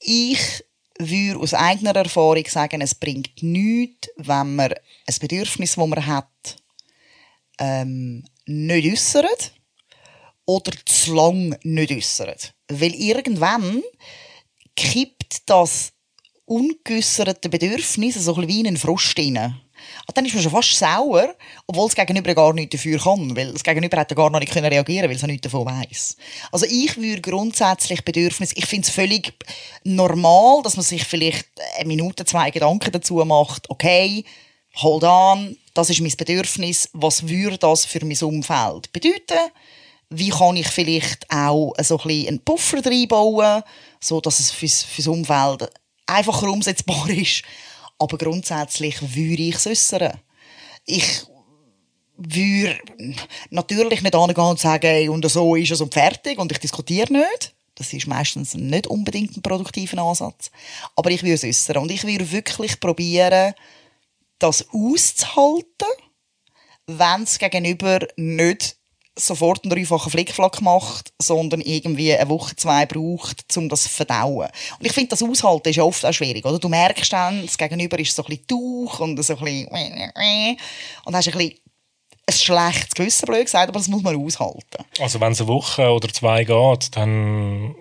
Ich 0.00 0.64
würde 0.98 1.40
aus 1.40 1.54
eigener 1.54 1.94
Erfahrung 1.94 2.44
sagen, 2.46 2.80
es 2.80 2.94
bringt 2.94 3.42
nichts, 3.42 4.08
wenn 4.16 4.56
man 4.56 4.72
ein 4.72 5.14
Bedürfnis, 5.20 5.74
das 5.74 5.86
man 5.86 6.06
hat, 6.06 6.56
ähm, 7.58 8.24
nicht 8.46 8.90
äußert 8.90 9.52
oder 10.44 10.72
zu 10.84 11.14
lang 11.14 11.58
nicht 11.62 11.92
äußert. 11.92 12.54
Weil 12.68 12.94
irgendwann 12.94 13.82
kippt 14.74 15.42
das 15.46 15.92
ungeäusserte 16.44 17.48
Bedürfnis 17.48 18.14
so 18.14 18.34
ein 18.34 18.46
bisschen 18.46 18.48
wie 18.48 18.60
in 18.60 18.66
einen 18.68 18.76
Frust 18.76 19.18
rein. 19.18 19.60
Dann 20.14 20.24
ist 20.24 20.34
man 20.34 20.42
schon 20.42 20.52
fast 20.52 20.78
sauer, 20.78 21.34
obwohl 21.66 21.86
das 21.88 21.94
Gegenüber 21.94 22.34
gar 22.34 22.52
nichts 22.52 22.76
dafür 22.76 22.98
kann, 22.98 23.36
weil 23.36 23.52
das 23.52 23.62
Gegenüber 23.62 23.98
hätte 23.98 24.14
gar 24.14 24.30
noch 24.30 24.40
nicht 24.40 24.52
können 24.52 24.72
reagieren 24.72 25.08
weil 25.08 25.16
es 25.16 25.22
nichts 25.22 25.42
davon 25.42 25.66
weiss. 25.66 26.16
Also 26.52 26.66
ich 26.66 26.96
würde 26.96 27.20
grundsätzlich 27.20 28.04
Bedürfnis, 28.04 28.52
ich 28.54 28.66
finde 28.66 28.88
es 28.88 28.94
völlig 28.94 29.32
normal, 29.84 30.62
dass 30.62 30.76
man 30.76 30.84
sich 30.84 31.04
vielleicht 31.04 31.46
eine 31.78 31.88
Minute, 31.88 32.24
zwei 32.24 32.50
Gedanken 32.50 32.92
dazu 32.92 33.16
macht, 33.24 33.68
okay, 33.70 34.24
hold 34.76 35.04
on, 35.04 35.56
das 35.74 35.90
ist 35.90 36.00
mein 36.00 36.16
Bedürfnis, 36.16 36.88
was 36.92 37.28
würde 37.28 37.58
das 37.58 37.84
für 37.84 38.04
mein 38.04 38.18
Umfeld 38.22 38.92
bedeuten? 38.92 39.50
Wie 40.08 40.30
kann 40.30 40.56
ich 40.56 40.68
vielleicht 40.68 41.30
auch 41.30 41.72
so 41.80 41.98
ein 41.98 42.06
bisschen 42.06 42.28
einen 42.28 42.44
Puffer 42.44 42.84
reinbauen, 42.84 43.62
so 44.00 44.20
dass 44.20 44.38
es 44.38 44.50
fürs, 44.52 44.84
fürs 44.84 45.08
Umfeld 45.08 45.68
einfacher 46.06 46.48
umsetzbar 46.48 47.08
ist. 47.10 47.42
Aber 47.98 48.18
grundsätzlich 48.18 49.00
würde 49.14 49.42
ich 49.42 49.54
es 49.54 49.66
äußern. 49.66 50.20
Ich 50.84 51.24
würde 52.16 52.78
natürlich 53.50 54.02
nicht 54.02 54.14
angehen 54.14 54.44
und 54.44 54.58
sagen, 54.58 54.86
ey, 54.86 55.08
und 55.08 55.28
so 55.28 55.54
ist 55.54 55.72
es 55.72 55.80
und 55.80 55.92
fertig 55.92 56.38
und 56.38 56.52
ich 56.52 56.58
diskutiere 56.58 57.12
nicht. 57.12 57.54
Das 57.74 57.92
ist 57.92 58.06
meistens 58.06 58.54
nicht 58.54 58.86
unbedingt 58.86 59.36
ein 59.36 59.42
produktiver 59.42 59.98
Ansatz. 59.98 60.50
Aber 60.94 61.10
ich 61.10 61.22
würde 61.22 61.34
es 61.34 61.44
äußern. 61.44 61.76
Und 61.78 61.90
ich 61.90 62.04
würde 62.04 62.30
wirklich 62.32 62.80
probieren, 62.80 63.52
das 64.38 64.66
auszuhalten, 64.72 65.88
wenn 66.86 67.22
es 67.22 67.38
gegenüber 67.38 68.00
nicht 68.16 68.75
sofort 69.18 69.64
einen 69.64 69.74
dreifachen 69.74 70.12
Flickflack 70.12 70.60
macht, 70.60 71.12
sondern 71.20 71.60
irgendwie 71.60 72.14
eine 72.14 72.28
Woche, 72.28 72.54
zwei 72.56 72.86
braucht, 72.86 73.56
um 73.56 73.68
das 73.68 73.84
zu 73.84 73.88
verdauen. 73.88 74.48
Und 74.78 74.86
ich 74.86 74.92
finde, 74.92 75.10
das 75.10 75.22
Aushalten 75.22 75.68
ist 75.70 75.78
oft 75.78 76.04
auch 76.04 76.12
schwierig, 76.12 76.44
oder? 76.44 76.58
Du 76.58 76.68
merkst 76.68 77.12
dann, 77.12 77.44
das 77.44 77.56
Gegenüber 77.56 77.98
ist 77.98 78.14
so 78.14 78.22
ein 78.22 78.28
bisschen 78.28 78.46
Tuch 78.46 79.00
und 79.00 79.22
so 79.22 79.36
ein 79.36 79.44
bisschen 79.44 80.56
und 81.04 81.14
hast 81.14 81.28
ein 81.28 81.38
bisschen 81.38 81.54
ein 82.28 82.34
schlechtes 82.34 82.94
Gewissen, 82.94 83.26
blöd 83.26 83.44
gesagt, 83.44 83.68
aber 83.68 83.78
das 83.78 83.88
muss 83.88 84.02
man 84.02 84.16
aushalten. 84.16 84.84
also 84.98 85.20
wenn 85.20 85.32
es 85.32 85.40
eine 85.40 85.48
Woche 85.48 85.88
oder 85.88 86.08
zwei 86.08 86.44
geht, 86.44 86.96
dann 86.96 87.74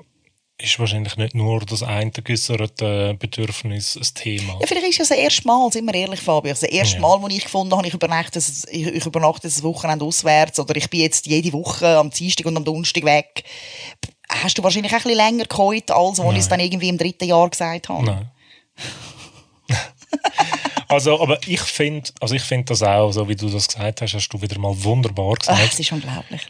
ist 0.57 0.79
wahrscheinlich 0.79 1.17
nicht 1.17 1.35
nur 1.35 1.59
das 1.65 1.83
eine 1.83 2.11
geäußerte 2.11 3.15
Bedürfnis 3.19 3.97
ein 3.97 4.07
Thema. 4.15 4.57
Ja, 4.61 4.67
vielleicht 4.67 4.87
ist 4.87 4.99
es 5.01 5.09
das 5.09 5.17
erste 5.17 5.45
Mal, 5.45 5.69
sind 5.71 5.85
wir 5.85 5.93
ehrlich, 5.93 6.21
Fabio. 6.21 6.51
Das 6.51 6.63
erste 6.63 6.95
Ja. 6.95 7.01
Mal, 7.01 7.21
wo 7.21 7.27
ich 7.27 7.43
gefunden 7.43 7.75
habe, 7.75 7.85
ich 7.87 7.93
übernachte, 7.93 8.31
das- 8.33 8.65
ich, 8.71 8.87
ich 8.87 9.05
übernachte 9.05 9.41
das 9.47 9.61
Wochenende 9.63 10.05
auswärts 10.05 10.57
oder 10.59 10.75
ich 10.77 10.89
bin 10.89 11.01
jetzt 11.01 11.25
jede 11.25 11.51
Woche 11.51 11.97
am 11.97 12.09
Dienstag 12.09 12.45
und 12.45 12.55
am 12.55 12.63
Donnerstag 12.63 13.03
weg. 13.03 13.43
Hast 14.29 14.57
du 14.57 14.63
wahrscheinlich 14.63 14.91
auch 14.93 14.97
ein 14.97 15.03
bisschen 15.03 15.17
länger 15.17 15.45
geheult, 15.45 15.91
als 15.91 16.19
als 16.19 16.33
ich 16.33 16.39
es 16.39 16.47
dann 16.49 16.59
irgendwie 16.61 16.89
im 16.89 16.97
dritten 16.97 17.25
Jahr 17.25 17.49
gesagt 17.49 17.89
habe. 17.89 18.05
Nein. 18.05 18.31
also, 20.87 21.21
aber 21.21 21.37
ich 21.47 21.59
finde 21.61 22.09
also 22.21 22.33
ich 22.35 22.41
find 22.43 22.69
das 22.69 22.81
auch, 22.81 23.11
so 23.11 23.27
wie 23.27 23.35
du 23.35 23.49
das 23.49 23.67
gesagt 23.67 24.01
hast, 24.01 24.13
hast 24.13 24.29
du 24.29 24.41
wieder 24.41 24.57
mal 24.57 24.73
wunderbar 24.83 25.33
Ach, 25.33 25.39
gesagt. 25.39 25.73
es 25.73 25.79
ist 25.79 25.91
unglaublich. 25.91 26.41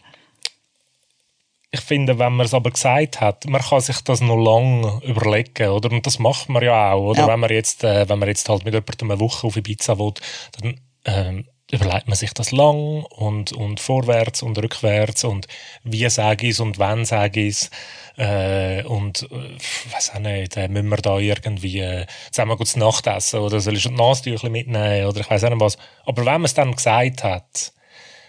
Ich 1.71 1.81
finde, 1.81 2.19
wenn 2.19 2.33
man 2.33 2.45
es 2.45 2.53
aber 2.53 2.71
gesagt 2.71 3.19
hat, 3.19 3.45
man 3.47 3.61
kann 3.61 3.81
sich 3.81 4.01
das 4.01 4.21
noch 4.21 4.37
lange 4.37 5.01
überlegen, 5.03 5.69
oder? 5.69 5.91
Und 5.91 6.05
das 6.05 6.19
macht 6.19 6.47
man 6.49 6.63
ja 6.63 6.93
auch, 6.93 7.11
oder? 7.11 7.21
Ja. 7.21 7.27
Wenn 7.27 7.39
man 7.39 7.49
jetzt, 7.49 7.83
äh, 7.83 8.07
wenn 8.07 8.19
man 8.19 8.29
jetzt 8.29 8.47
halt 8.47 8.63
mit 8.65 8.73
jemandem 8.73 9.11
eine 9.11 9.19
Woche 9.19 9.47
auf 9.47 9.57
Ibiza 9.57 9.97
will, 9.99 10.13
dann 10.61 10.79
ähm, 11.05 11.45
überlegt 11.71 12.07
man 12.07 12.15
sich 12.15 12.33
das 12.33 12.51
lang 12.51 13.03
und, 13.03 13.51
und 13.51 13.79
vorwärts 13.79 14.43
und 14.43 14.57
rückwärts 14.57 15.23
und 15.23 15.47
wie 15.83 16.07
sage 16.09 16.47
ich 16.47 16.53
es 16.53 16.59
und 16.59 16.77
wann 16.77 17.05
sage 17.05 17.41
ich 17.41 17.55
es. 17.55 17.69
Äh, 18.17 18.83
und 18.83 19.23
äh, 19.23 19.93
weiß 19.93 20.11
auch 20.15 20.19
nicht, 20.19 20.55
äh, 20.57 20.67
müssen 20.67 20.89
wir 20.89 20.97
da 20.97 21.17
irgendwie 21.17 21.79
äh, 21.79 22.05
zusammen 22.31 22.57
gut 22.57 22.75
Nacht 22.77 23.07
essen 23.07 23.39
oder 23.39 23.59
soll 23.59 23.75
ich 23.75 23.87
ein 23.87 23.95
Nasentüchchen 23.95 24.51
mitnehmen 24.51 25.07
oder 25.07 25.21
ich 25.21 25.29
weiß 25.29 25.43
auch 25.43 25.49
nicht 25.49 25.59
was. 25.59 25.77
Aber 26.05 26.25
wenn 26.25 26.33
man 26.33 26.45
es 26.45 26.53
dann 26.53 26.75
gesagt 26.75 27.23
hat, 27.23 27.73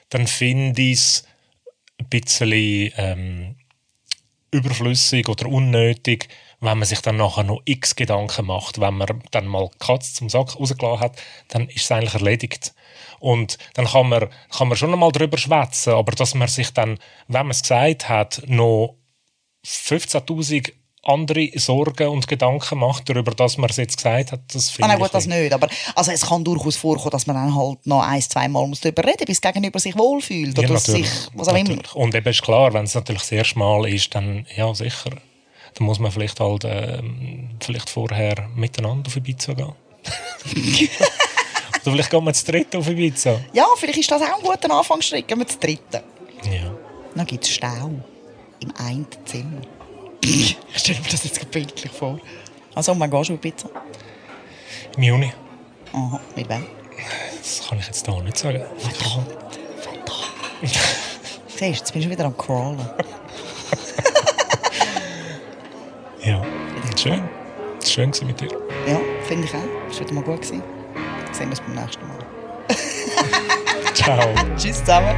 dann 0.09 0.27
finde 0.27 0.81
ich 0.83 0.99
es 0.99 1.25
ein 1.99 2.09
bisschen 2.09 2.93
ähm, 2.97 3.57
überflüssig 4.51 5.29
oder 5.29 5.47
unnötig, 5.47 6.29
wenn 6.61 6.79
man 6.79 6.89
sich 6.89 7.01
dann 7.01 7.17
nachher 7.17 7.45
noch 7.45 7.63
x 7.65 7.97
Gedanken 7.97 8.47
macht, 8.47 8.81
wenn 8.81 8.95
man 8.95 9.23
dann 9.31 9.47
mal 9.47 9.69
die 9.73 9.79
Katze 9.79 10.15
zum 10.15 10.29
Sack 10.29 10.57
rausgelassen 10.57 11.01
hat, 11.01 11.23
dann 11.49 11.69
ist 11.69 11.85
es 11.85 11.93
eigentlich 11.93 12.15
erledigt. 12.15 12.75
Und 13.19 13.59
dann 13.75 13.87
kann 13.87 14.09
man, 14.09 14.29
kann 14.51 14.69
man 14.69 14.77
schon 14.77 14.93
einmal 14.93 15.13
darüber 15.13 15.39
schwätzen, 15.39 15.95
aber 15.95 16.13
dass 16.13 16.35
man 16.35 16.49
sich 16.49 16.73
dann, 16.73 16.99
wenn 17.29 17.47
man 17.47 17.51
es 17.51 17.63
gesagt 17.63 18.09
hat, 18.09 18.43
noch 18.47 18.97
15'000 19.67 20.73
andere 21.09 21.49
Sorgen 21.57 22.09
und 22.09 22.27
Gedanken 22.29 22.79
macht 22.79 23.09
darüber, 23.09 23.33
dass 23.33 23.57
man 23.59 23.71
es 23.71 23.77
jetzt 23.77 23.97
gesagt 23.97 24.33
hat, 24.33 24.41
das 24.53 24.69
Ah, 24.69 24.73
finde 24.73 24.89
nein, 24.89 24.97
ich 24.99 25.03
gut, 25.05 25.15
das 25.15 25.27
nicht. 25.27 25.53
Aber 25.53 25.69
also, 25.95 26.11
es 26.11 26.23
kann 26.27 26.43
durchaus 26.45 26.77
vorkommen, 26.77 27.11
dass 27.11 27.27
man 27.27 27.37
dann 27.37 27.55
halt 27.55 27.87
noch 27.87 28.03
ein, 28.03 28.21
zwei 28.21 28.49
Mal 28.49 28.67
muss 28.67 28.81
darüber 28.81 29.03
reden 29.05 29.17
muss, 29.21 29.27
bis 29.27 29.41
das 29.41 29.53
Gegenüber 29.53 29.79
sich 29.79 29.97
wohlfühlt. 29.97 30.59
Oder 30.59 30.69
Ja, 30.69 30.79
sich, 30.79 31.09
was 31.35 31.49
auch 31.49 31.53
immer. 31.55 31.63
natürlich. 31.71 31.95
Und 31.95 32.15
eben 32.15 32.29
ist 32.29 32.43
klar, 32.43 32.73
wenn 32.75 32.85
es 32.85 32.95
natürlich 32.95 33.23
das 33.23 33.33
erste 33.33 33.59
Mal 33.59 33.89
ist, 33.89 34.15
dann 34.15 34.47
ja, 34.57 34.73
sicher. 34.75 35.11
Dann 35.75 35.87
muss 35.87 35.99
man 35.99 36.11
vielleicht 36.11 36.41
halt 36.41 36.65
ähm, 36.65 37.51
vielleicht 37.61 37.91
vorher 37.91 38.49
miteinander 38.55 39.09
auf 39.09 39.17
Ibiza 39.17 39.53
gehen. 39.53 39.73
Oder 41.85 41.93
vielleicht 41.93 42.11
geht 42.11 42.23
man 42.23 42.35
zu 42.35 42.45
dritt 42.51 42.75
auf 42.75 42.89
Ibiza. 42.89 43.41
Ja, 43.53 43.67
vielleicht 43.77 43.99
ist 43.99 44.11
das 44.11 44.23
auch 44.23 44.37
ein 44.39 44.43
guter 44.43 44.71
Anfangsschritt. 44.77 45.29
Gehen 45.29 45.39
wir 45.39 45.47
zu 45.47 45.59
dritten. 45.59 46.01
Ja. 46.51 46.73
Dann 47.15 47.27
gibt 47.27 47.45
es 47.45 47.51
Stau. 47.51 47.91
Im 48.61 48.75
einen 48.79 49.07
Zimmer. 49.25 49.61
Ich 50.27 50.57
stelle 50.75 50.99
mir 51.01 51.09
das 51.11 51.25
jetzt 51.25 51.51
bildlich 51.51 51.93
vor. 51.93 52.19
Also, 52.75 52.99
wann 52.99 53.11
gehst 53.11 53.31
du 53.31 53.35
auf 53.35 53.41
Pizza? 53.41 53.69
Im 54.97 55.03
Juni. 55.03 55.33
Aha, 55.93 56.21
mit 56.35 56.49
wem? 56.49 56.67
Das 57.39 57.69
kann 57.69 57.79
ich 57.79 57.87
jetzt 57.87 58.07
hier 58.07 58.23
nicht 58.23 58.39
sagen. 58.39 58.63
Verdammt. 58.79 59.33
Verdammt. 59.81 60.13
Siehst 61.49 61.61
du, 61.61 61.65
jetzt 61.67 61.93
bist 61.93 62.07
du 62.07 62.11
wieder 62.11 62.25
am 62.25 62.37
Crawlen. 62.37 62.79
Ja. 66.27 66.43
Schön. 66.97 67.23
Es 67.81 67.97
war 67.97 68.13
schön 68.13 68.27
mit 68.27 68.41
dir. 68.41 68.49
Ja, 68.89 68.99
finde 69.29 69.45
ich 69.45 69.55
auch. 69.55 69.61
Das 69.89 70.01
war 70.01 70.07
wieder 70.07 70.15
mal 70.15 70.25
gut. 70.25 70.41
Gewesen. 70.43 70.63
Sehen 71.31 71.47
wir 71.47 71.51
uns 71.51 71.61
beim 71.61 71.75
nächsten 71.75 72.09
Mal. 72.09 72.19
Ciao. 73.95 74.35
Tschüss 74.57 74.79
zusammen. 74.81 75.15